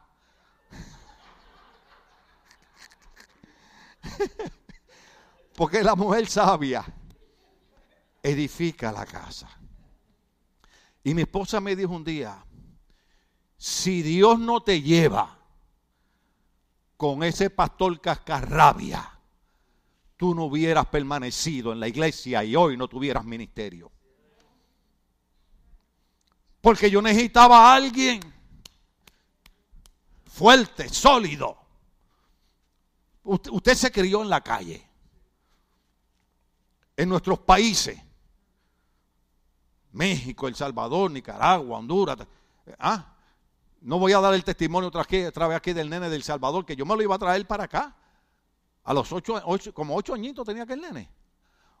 Porque 5.54 5.84
la 5.84 5.94
mujer 5.94 6.26
sabia 6.26 6.84
edifica 8.24 8.90
la 8.90 9.06
casa. 9.06 9.48
Y 11.06 11.14
mi 11.14 11.22
esposa 11.22 11.60
me 11.60 11.76
dijo 11.76 11.92
un 11.92 12.02
día, 12.02 12.44
si 13.56 14.02
Dios 14.02 14.40
no 14.40 14.60
te 14.64 14.82
lleva 14.82 15.38
con 16.96 17.22
ese 17.22 17.48
pastor 17.48 18.00
cascarrabia, 18.00 19.16
tú 20.16 20.34
no 20.34 20.46
hubieras 20.46 20.86
permanecido 20.86 21.72
en 21.72 21.78
la 21.78 21.86
iglesia 21.86 22.42
y 22.42 22.56
hoy 22.56 22.76
no 22.76 22.88
tuvieras 22.88 23.24
ministerio. 23.24 23.92
Porque 26.60 26.90
yo 26.90 27.00
necesitaba 27.00 27.70
a 27.70 27.76
alguien 27.76 28.20
fuerte, 30.24 30.88
sólido. 30.88 31.56
Usted, 33.22 33.52
usted 33.52 33.74
se 33.76 33.92
crió 33.92 34.22
en 34.22 34.28
la 34.28 34.40
calle 34.40 34.84
en 36.96 37.08
nuestros 37.08 37.38
países. 37.38 37.96
México, 39.96 40.46
El 40.46 40.54
Salvador, 40.54 41.10
Nicaragua, 41.10 41.78
Honduras. 41.78 42.18
Ah, 42.78 43.14
no 43.80 43.98
voy 43.98 44.12
a 44.12 44.20
dar 44.20 44.34
el 44.34 44.44
testimonio 44.44 44.88
otra, 44.88 45.04
vez 45.08 45.56
aquí 45.56 45.72
del 45.72 45.88
nene 45.88 46.10
del 46.10 46.22
Salvador, 46.22 46.66
que 46.66 46.76
yo 46.76 46.84
me 46.84 46.94
lo 46.94 47.02
iba 47.02 47.14
a 47.14 47.18
traer 47.18 47.46
para 47.46 47.64
acá. 47.64 47.96
A 48.84 48.92
los 48.94 49.10
ocho, 49.10 49.42
como 49.72 49.96
ocho 49.96 50.14
añitos 50.14 50.44
tenía 50.46 50.64
aquel 50.64 50.82
nene. 50.82 51.10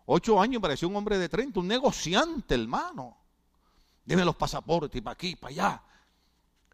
Ocho 0.06 0.40
años 0.40 0.62
parecía 0.62 0.88
un 0.88 0.96
hombre 0.96 1.18
de 1.18 1.28
30, 1.28 1.60
un 1.60 1.68
negociante, 1.68 2.54
hermano. 2.54 3.16
Dime 4.04 4.24
los 4.24 4.34
pasaportes, 4.34 5.02
para 5.02 5.12
aquí, 5.12 5.36
para 5.36 5.52
allá. 5.52 5.82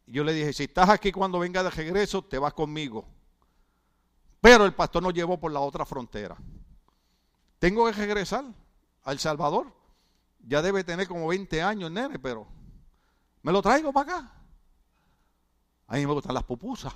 yo 0.06 0.22
le 0.22 0.32
dije, 0.32 0.52
si 0.52 0.64
estás 0.64 0.88
aquí 0.90 1.10
cuando 1.10 1.38
venga 1.38 1.62
de 1.62 1.70
regreso, 1.70 2.22
te 2.22 2.38
vas 2.38 2.54
conmigo. 2.54 3.04
Pero 4.40 4.64
el 4.64 4.74
pastor 4.74 5.02
nos 5.02 5.12
llevó 5.12 5.40
por 5.40 5.50
la 5.50 5.60
otra 5.60 5.84
frontera. 5.84 6.36
Tengo 7.58 7.86
que 7.86 7.92
regresar 7.92 8.44
al 9.04 9.18
Salvador. 9.18 9.81
Ya 10.42 10.60
debe 10.62 10.84
tener 10.84 11.06
como 11.06 11.28
20 11.28 11.62
años, 11.62 11.90
nene, 11.90 12.18
pero 12.18 12.46
me 13.42 13.52
lo 13.52 13.62
traigo 13.62 13.92
para 13.92 14.16
acá. 14.16 14.32
A 15.86 15.96
mí 15.96 16.06
me 16.06 16.12
gustan 16.12 16.34
las 16.34 16.44
pupusas. 16.44 16.92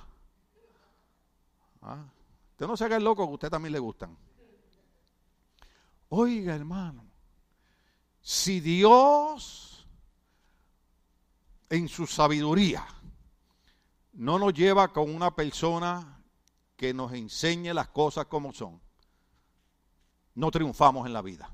¿Ah? 1.81 2.05
Usted 2.51 2.67
no 2.67 2.75
se 2.75 2.85
haga 2.85 2.99
loco 2.99 3.23
que 3.25 3.29
a 3.29 3.33
usted 3.33 3.49
también 3.49 3.73
le 3.73 3.79
gustan. 3.79 4.17
Oiga, 6.09 6.55
hermano, 6.55 7.05
si 8.21 8.59
Dios 8.59 9.87
en 11.69 11.87
su 11.87 12.07
sabiduría 12.07 12.85
no 14.13 14.39
nos 14.39 14.53
lleva 14.53 14.91
con 14.91 15.13
una 15.13 15.35
persona 15.35 16.23
que 16.75 16.93
nos 16.93 17.13
enseñe 17.13 17.73
las 17.73 17.89
cosas 17.89 18.25
como 18.25 18.53
son, 18.53 18.81
no 20.35 20.49
triunfamos 20.49 21.05
en 21.05 21.13
la 21.13 21.21
vida. 21.21 21.53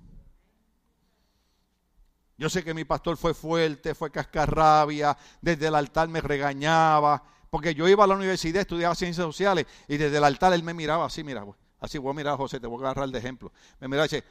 Yo 2.44 2.50
sé 2.50 2.62
que 2.62 2.74
mi 2.74 2.84
pastor 2.84 3.16
fue 3.16 3.34
fuerte, 3.34 3.96
fue 3.96 4.12
cascarrabia, 4.12 5.18
desde 5.40 5.68
el 5.68 5.76
altar 5.76 6.10
me 6.10 6.20
regañaba, 6.20 7.24
porque 7.50 7.74
yo 7.74 7.88
iba 7.88 8.04
a 8.04 8.08
la 8.08 8.16
universidad, 8.16 8.60
estudiaba 8.60 8.94
ciencias 8.96 9.26
sociales, 9.26 9.66
y 9.88 9.96
desde 9.96 10.18
el 10.18 10.26
altar 10.26 10.52
él 10.52 10.62
me 10.62 10.74
miraba 10.74 11.06
así, 11.06 11.24
mira, 11.24 11.46
así 11.80 11.98
voy 12.00 12.12
a 12.12 12.16
mirar, 12.16 12.36
José, 12.36 12.60
te 12.60 12.68
voy 12.68 12.84
a 12.84 12.88
agarrar 12.88 13.08
de 13.08 13.18
ejemplo. 13.18 13.54
Me 13.80 13.88
miraba 13.88 14.08
y 14.08 14.10
dice, 14.10 14.26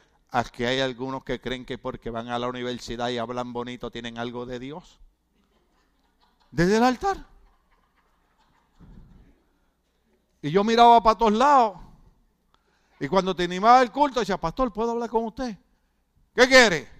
que 0.51 0.67
hay 0.67 0.79
algunos 0.79 1.23
que 1.23 1.41
creen 1.41 1.65
que 1.65 1.79
porque 1.79 2.11
van 2.11 2.27
a 2.27 2.37
la 2.37 2.47
universidad 2.47 3.09
y 3.09 3.17
hablan 3.17 3.51
bonito 3.51 3.89
tienen 3.89 4.19
algo 4.19 4.45
de 4.45 4.59
Dios. 4.59 4.99
Desde 6.51 6.77
el 6.77 6.83
altar. 6.83 7.17
Y 10.39 10.51
yo 10.51 10.63
miraba 10.63 11.01
para 11.01 11.17
todos 11.17 11.33
lados. 11.33 11.79
Y 12.99 13.07
cuando 13.07 13.35
te 13.35 13.45
animaba 13.45 13.81
el 13.81 13.91
culto, 13.91 14.19
decía, 14.19 14.37
pastor, 14.37 14.71
¿puedo 14.71 14.91
hablar 14.91 15.09
con 15.09 15.25
usted? 15.25 15.57
¿Qué 16.35 16.47
quiere? 16.47 16.93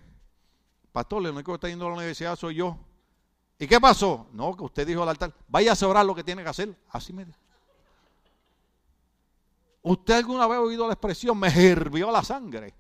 Pastor, 0.94 1.24
el 1.24 1.32
único 1.32 1.52
que 1.52 1.56
está 1.56 1.68
yendo 1.68 1.86
a 1.86 1.90
la 1.90 1.96
universidad 1.96 2.38
soy 2.38 2.56
yo. 2.56 2.78
¿Y 3.60 3.68
qué 3.68 3.82
pasó? 3.82 4.28
No, 4.32 4.56
que 4.56 4.64
usted 4.64 4.88
dijo 4.88 5.04
al 5.04 5.10
altar, 5.10 5.34
vaya 5.50 5.74
a 5.74 5.88
orar 5.88 6.06
lo 6.06 6.16
que 6.16 6.24
tiene 6.24 6.42
que 6.44 6.50
hacer. 6.50 6.74
Así 6.90 7.12
me 7.12 7.26
dijo. 7.26 7.38
¿Usted 9.82 10.14
alguna 10.14 10.48
vez 10.48 10.58
ha 10.58 10.62
oído 10.62 10.88
la 10.88 10.94
expresión, 10.94 11.38
me 11.38 11.50
hirvió 11.50 12.10
la 12.10 12.24
sangre? 12.24 12.74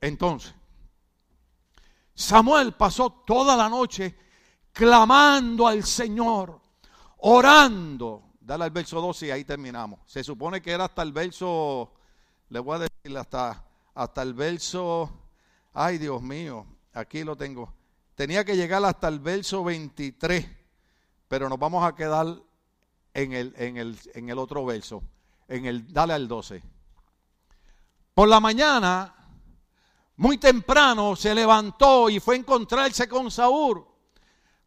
Entonces, 0.00 0.52
Samuel 2.12 2.72
pasó 2.72 3.10
toda 3.24 3.56
la 3.56 3.68
noche 3.68 4.18
clamando 4.72 5.68
al 5.68 5.84
Señor, 5.84 6.60
orando 7.18 8.32
Dale 8.44 8.64
al 8.64 8.70
verso 8.70 9.00
12 9.00 9.26
y 9.28 9.30
ahí 9.30 9.44
terminamos. 9.44 10.00
Se 10.06 10.24
supone 10.24 10.60
que 10.60 10.72
era 10.72 10.86
hasta 10.86 11.02
el 11.02 11.12
verso, 11.12 11.92
le 12.48 12.58
voy 12.58 12.74
a 12.74 12.78
decir 12.80 13.16
hasta, 13.16 13.64
hasta 13.94 14.22
el 14.22 14.34
verso, 14.34 15.10
ay 15.72 15.98
Dios 15.98 16.22
mío, 16.22 16.66
aquí 16.92 17.24
lo 17.24 17.36
tengo. 17.36 17.72
Tenía 18.14 18.44
que 18.44 18.56
llegar 18.56 18.84
hasta 18.84 19.08
el 19.08 19.20
verso 19.20 19.64
23, 19.64 20.46
pero 21.28 21.48
nos 21.48 21.58
vamos 21.58 21.84
a 21.84 21.94
quedar 21.94 22.26
en 23.14 23.32
el, 23.32 23.54
en 23.56 23.76
el, 23.76 23.98
en 24.14 24.28
el 24.28 24.38
otro 24.38 24.64
verso. 24.64 25.02
En 25.48 25.66
el, 25.66 25.92
dale 25.92 26.12
al 26.12 26.28
12. 26.28 26.62
Por 28.14 28.28
la 28.28 28.40
mañana, 28.40 29.14
muy 30.16 30.38
temprano, 30.38 31.16
se 31.16 31.34
levantó 31.34 32.10
y 32.10 32.20
fue 32.20 32.36
a 32.36 32.38
encontrarse 32.38 33.08
con 33.08 33.30
Saúl. 33.30 33.84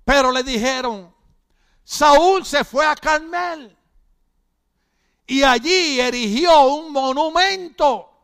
Pero 0.04 0.32
le 0.32 0.44
dijeron, 0.44 1.14
Saúl 1.84 2.46
se 2.46 2.64
fue 2.64 2.86
a 2.86 2.96
Carmel 2.96 3.76
y 5.28 5.44
allí 5.44 6.00
erigió 6.00 6.68
un 6.68 6.92
monumento. 6.92 8.15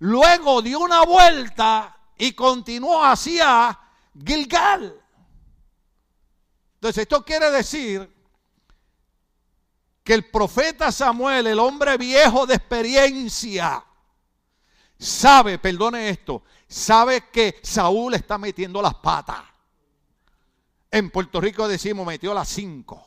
Luego 0.00 0.62
dio 0.62 0.80
una 0.80 1.04
vuelta 1.04 1.96
y 2.16 2.32
continuó 2.32 3.04
hacia 3.04 3.78
Gilgal. 4.24 4.98
Entonces 6.74 7.02
esto 7.02 7.22
quiere 7.22 7.50
decir 7.50 8.10
que 10.02 10.14
el 10.14 10.30
profeta 10.30 10.90
Samuel, 10.90 11.46
el 11.46 11.58
hombre 11.58 11.98
viejo 11.98 12.46
de 12.46 12.54
experiencia, 12.54 13.84
sabe, 14.98 15.58
perdone 15.58 16.08
esto, 16.08 16.44
sabe 16.66 17.28
que 17.30 17.60
Saúl 17.62 18.14
está 18.14 18.38
metiendo 18.38 18.80
las 18.80 18.94
patas. 18.94 19.44
En 20.90 21.10
Puerto 21.10 21.42
Rico 21.42 21.68
decimos 21.68 22.06
metió 22.06 22.32
las 22.32 22.48
cinco. 22.48 23.04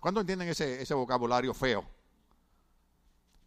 ¿Cuándo 0.00 0.22
entienden 0.22 0.48
ese, 0.48 0.80
ese 0.80 0.94
vocabulario 0.94 1.52
feo? 1.52 1.95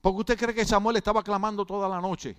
Porque 0.01 0.19
usted 0.19 0.37
cree 0.37 0.55
que 0.55 0.65
Samuel 0.65 0.97
estaba 0.97 1.23
clamando 1.23 1.65
toda 1.65 1.89
la 1.89 1.99
noche. 1.99 2.35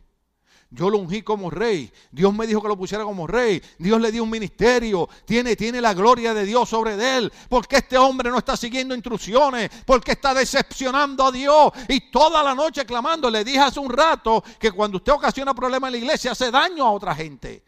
Yo 0.72 0.88
lo 0.88 0.98
ungí 0.98 1.22
como 1.22 1.50
rey. 1.50 1.92
Dios 2.12 2.32
me 2.32 2.46
dijo 2.46 2.62
que 2.62 2.68
lo 2.68 2.76
pusiera 2.76 3.02
como 3.02 3.26
rey. 3.26 3.60
Dios 3.78 4.00
le 4.00 4.12
dio 4.12 4.22
un 4.22 4.30
ministerio. 4.30 5.08
Tiene, 5.24 5.56
tiene 5.56 5.80
la 5.80 5.94
gloria 5.94 6.32
de 6.32 6.44
Dios 6.44 6.68
sobre 6.68 6.94
él. 7.16 7.32
Porque 7.48 7.78
este 7.78 7.98
hombre 7.98 8.30
no 8.30 8.38
está 8.38 8.56
siguiendo 8.56 8.94
instrucciones. 8.94 9.68
Porque 9.84 10.12
está 10.12 10.32
decepcionando 10.32 11.26
a 11.26 11.32
Dios. 11.32 11.72
Y 11.88 12.10
toda 12.12 12.42
la 12.42 12.54
noche 12.54 12.86
clamando. 12.86 13.28
Le 13.28 13.42
dije 13.42 13.58
hace 13.58 13.80
un 13.80 13.90
rato 13.90 14.44
que 14.60 14.70
cuando 14.70 14.98
usted 14.98 15.12
ocasiona 15.12 15.54
problemas 15.54 15.88
en 15.88 15.92
la 15.92 15.98
iglesia 15.98 16.32
hace 16.32 16.52
daño 16.52 16.86
a 16.86 16.92
otra 16.92 17.16
gente. 17.16 17.64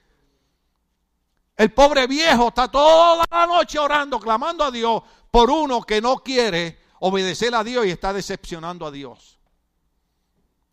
El 1.57 1.73
pobre 1.73 2.07
viejo 2.07 2.49
está 2.49 2.69
toda 2.69 3.25
la 3.31 3.47
noche 3.47 3.79
orando, 3.79 4.19
clamando 4.19 4.65
a 4.65 4.71
Dios 4.71 5.03
por 5.31 5.51
uno 5.51 5.83
que 5.83 6.01
no 6.01 6.19
quiere 6.19 6.79
obedecer 7.01 7.55
a 7.55 7.65
Dios 7.65 7.85
y 7.87 7.91
está 7.91 8.13
decepcionando 8.13 8.87
a 8.87 8.91
Dios. 8.91 9.32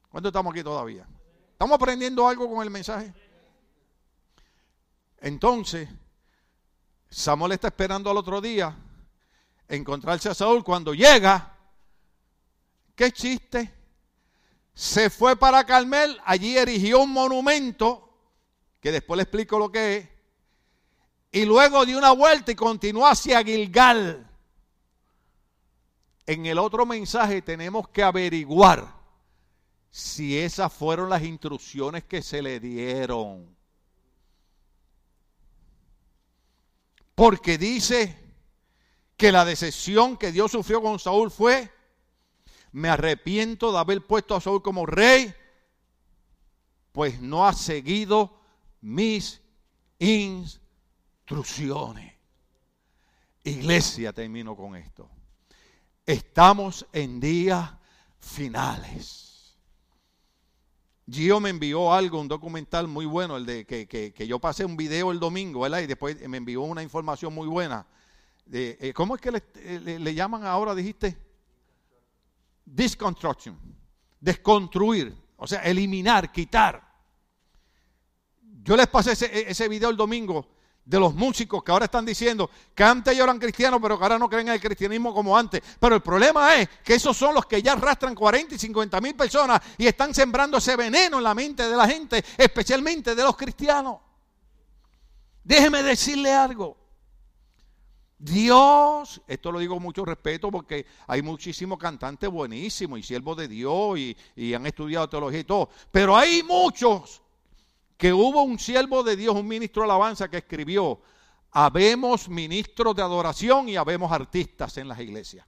¿Cuánto 0.09 0.29
estamos 0.29 0.51
aquí 0.51 0.63
todavía? 0.63 1.07
¿Estamos 1.51 1.75
aprendiendo 1.75 2.27
algo 2.27 2.49
con 2.49 2.63
el 2.63 2.69
mensaje? 2.69 3.13
Entonces, 5.19 5.87
Samuel 7.09 7.53
está 7.53 7.67
esperando 7.67 8.09
al 8.09 8.17
otro 8.17 8.41
día 8.41 8.75
encontrarse 9.67 10.29
a 10.29 10.33
Saúl. 10.33 10.63
Cuando 10.63 10.93
llega, 10.93 11.55
¿qué 12.95 13.11
chiste? 13.11 13.73
Se 14.73 15.09
fue 15.09 15.35
para 15.35 15.65
Carmel, 15.65 16.19
allí 16.25 16.57
erigió 16.57 17.01
un 17.01 17.11
monumento, 17.11 18.09
que 18.79 18.91
después 18.91 19.17
le 19.17 19.23
explico 19.23 19.59
lo 19.59 19.71
que 19.71 19.97
es, 19.97 20.09
y 21.31 21.45
luego 21.45 21.85
dio 21.85 21.97
una 21.97 22.11
vuelta 22.11 22.51
y 22.51 22.55
continuó 22.55 23.05
hacia 23.05 23.43
Gilgal. 23.43 24.25
En 26.25 26.45
el 26.45 26.57
otro 26.57 26.85
mensaje 26.85 27.41
tenemos 27.41 27.89
que 27.89 28.01
averiguar 28.01 28.98
si 29.91 30.37
esas 30.37 30.71
fueron 30.71 31.09
las 31.09 31.23
instrucciones 31.23 32.03
que 32.03 32.21
se 32.21 32.41
le 32.41 32.59
dieron. 32.59 33.55
Porque 37.15 37.57
dice 37.57 38.17
que 39.17 39.31
la 39.31 39.45
decisión 39.45 40.17
que 40.17 40.31
Dios 40.31 40.51
sufrió 40.51 40.81
con 40.81 40.99
Saúl 40.99 41.31
fue, 41.31 41.71
me 42.71 42.89
arrepiento 42.89 43.71
de 43.71 43.79
haber 43.79 44.05
puesto 44.05 44.35
a 44.35 44.41
Saúl 44.41 44.61
como 44.61 44.85
rey, 44.85 45.33
pues 46.91 47.19
no 47.19 47.47
ha 47.47 47.53
seguido 47.53 48.39
mis 48.81 49.41
instrucciones. 49.97 52.13
Iglesia, 53.43 54.13
termino 54.13 54.55
con 54.55 54.75
esto. 54.75 55.09
Estamos 56.05 56.85
en 56.93 57.19
días 57.19 57.71
finales. 58.19 59.28
Gio 61.09 61.39
me 61.39 61.49
envió 61.49 61.93
algo, 61.93 62.19
un 62.19 62.27
documental 62.27 62.87
muy 62.87 63.05
bueno, 63.05 63.37
el 63.37 63.45
de 63.45 63.65
que, 63.65 64.27
yo 64.27 64.39
pasé 64.39 64.65
un 64.65 64.77
video 64.77 65.11
el 65.11 65.19
domingo, 65.19 65.61
¿verdad? 65.61 65.79
Y 65.79 65.87
después 65.87 66.27
me 66.27 66.37
envió 66.37 66.61
una 66.61 66.83
información 66.83 67.33
muy 67.33 67.47
buena. 67.47 67.85
Eh, 68.51 68.91
¿Cómo 68.95 69.15
es 69.15 69.21
que 69.21 69.31
le, 69.31 69.99
le, 69.99 70.13
llaman 70.13 70.43
ahora, 70.43 70.75
dijiste? 70.75 71.17
Disconstruction. 72.65 73.57
Desconstruir. 74.19 75.15
O 75.37 75.47
sea, 75.47 75.61
eliminar, 75.61 76.31
quitar. 76.31 76.87
Yo 78.63 78.75
les 78.75 78.87
pasé 78.87 79.13
ese, 79.13 79.49
ese 79.49 79.67
video 79.67 79.89
el 79.89 79.97
domingo 79.97 80.58
de 80.85 80.99
los 80.99 81.13
músicos 81.13 81.63
que 81.63 81.71
ahora 81.71 81.85
están 81.85 82.05
diciendo 82.05 82.49
que 82.73 82.83
antes 82.83 83.13
ellos 83.13 83.25
eran 83.25 83.37
cristianos, 83.37 83.79
pero 83.81 83.97
que 83.97 84.03
ahora 84.03 84.17
no 84.17 84.27
creen 84.27 84.47
en 84.47 84.55
el 84.55 84.59
cristianismo 84.59 85.13
como 85.13 85.37
antes. 85.37 85.61
Pero 85.79 85.95
el 85.95 86.01
problema 86.01 86.55
es 86.55 86.67
que 86.83 86.95
esos 86.95 87.15
son 87.15 87.35
los 87.35 87.45
que 87.45 87.61
ya 87.61 87.73
arrastran 87.73 88.15
40 88.15 88.55
y 88.55 88.57
50 88.57 88.99
mil 88.99 89.15
personas 89.15 89.61
y 89.77 89.85
están 89.85 90.13
sembrando 90.13 90.57
ese 90.57 90.75
veneno 90.75 91.17
en 91.17 91.23
la 91.23 91.35
mente 91.35 91.67
de 91.69 91.77
la 91.77 91.87
gente, 91.87 92.23
especialmente 92.37 93.13
de 93.13 93.23
los 93.23 93.37
cristianos. 93.37 93.97
Déjeme 95.43 95.83
decirle 95.83 96.33
algo. 96.33 96.77
Dios, 98.17 99.21
esto 99.27 99.51
lo 99.51 99.59
digo 99.59 99.75
con 99.75 99.83
mucho 99.83 100.03
respeto 100.03 100.51
porque 100.51 100.85
hay 101.07 101.21
muchísimos 101.21 101.79
cantantes 101.79 102.29
buenísimos 102.29 102.99
y 102.99 103.03
siervos 103.03 103.37
de 103.37 103.47
Dios 103.47 103.97
y, 103.97 104.17
y 104.35 104.53
han 104.53 104.65
estudiado 104.65 105.07
teología 105.07 105.39
y 105.39 105.45
todo, 105.45 105.69
pero 105.89 106.17
hay 106.17 106.43
muchos 106.43 107.21
que 107.99 108.13
hubo 108.13 108.43
un 108.43 108.57
siervo 108.57 109.03
de 109.03 109.17
Dios, 109.17 109.35
un 109.35 109.45
ministro 109.45 109.83
de 109.83 109.89
alabanza 109.89 110.29
que 110.29 110.37
escribió, 110.37 111.01
habemos 111.51 112.29
ministros 112.29 112.95
de 112.95 113.01
adoración 113.01 113.67
y 113.67 113.75
habemos 113.75 114.09
artistas 114.09 114.77
en 114.77 114.87
las 114.87 115.01
iglesias. 115.01 115.45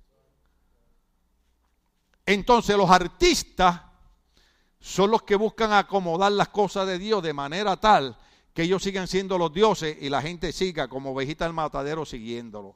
Entonces 2.25 2.75
los 2.75 2.89
artistas 2.89 3.83
son 4.81 5.11
los 5.11 5.23
que 5.23 5.37
buscan 5.37 5.71
acomodar 5.71 6.33
las 6.33 6.49
cosas 6.49 6.85
de 6.87 6.99
Dios 6.99 7.23
de 7.23 7.31
manera 7.31 7.77
tal 7.77 8.17
que 8.53 8.63
ellos 8.63 8.83
sigan 8.83 9.07
siendo 9.07 9.37
los 9.37 9.53
dioses 9.53 9.95
y 10.01 10.09
la 10.09 10.21
gente 10.21 10.51
siga 10.51 10.89
como 10.89 11.11
ovejita 11.11 11.45
al 11.45 11.53
matadero 11.53 12.05
siguiéndolo. 12.05 12.75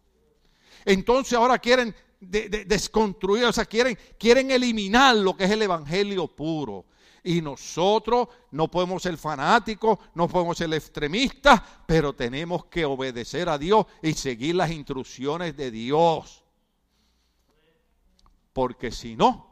Entonces 0.85 1.33
ahora 1.33 1.59
quieren 1.59 1.93
desconstruir, 2.21 3.43
o 3.43 3.51
sea, 3.51 3.65
quieren, 3.65 3.99
quieren 4.17 4.51
eliminar 4.51 5.17
lo 5.17 5.35
que 5.35 5.43
es 5.43 5.51
el 5.51 5.63
evangelio 5.63 6.33
puro. 6.33 6.85
Y 7.25 7.41
nosotros 7.41 8.27
no 8.51 8.69
podemos 8.69 9.01
ser 9.01 9.17
fanáticos, 9.17 9.97
no 10.13 10.27
podemos 10.27 10.55
ser 10.57 10.71
extremistas, 10.71 11.59
pero 11.87 12.13
tenemos 12.13 12.65
que 12.65 12.85
obedecer 12.85 13.49
a 13.49 13.57
Dios 13.57 13.87
y 14.03 14.13
seguir 14.13 14.53
las 14.53 14.69
instrucciones 14.69 15.57
de 15.57 15.71
Dios. 15.71 16.43
Porque 18.53 18.91
si 18.91 19.15
no, 19.15 19.47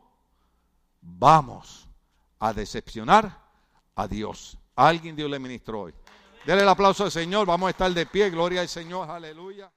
vamos 1.01 1.87
a 2.37 2.53
decepcionar 2.53 3.41
a 3.95 4.07
Dios. 4.07 4.55
Alguien 4.75 5.15
Dios 5.15 5.31
le 5.31 5.39
ministró 5.39 5.81
hoy. 5.81 5.95
Dele 6.45 6.61
el 6.61 6.69
aplauso 6.69 7.05
al 7.05 7.11
Señor, 7.11 7.47
vamos 7.47 7.67
a 7.67 7.71
estar 7.71 7.91
de 7.91 8.05
pie, 8.05 8.29
gloria 8.29 8.61
al 8.61 8.69
Señor, 8.69 9.09
aleluya. 9.09 9.71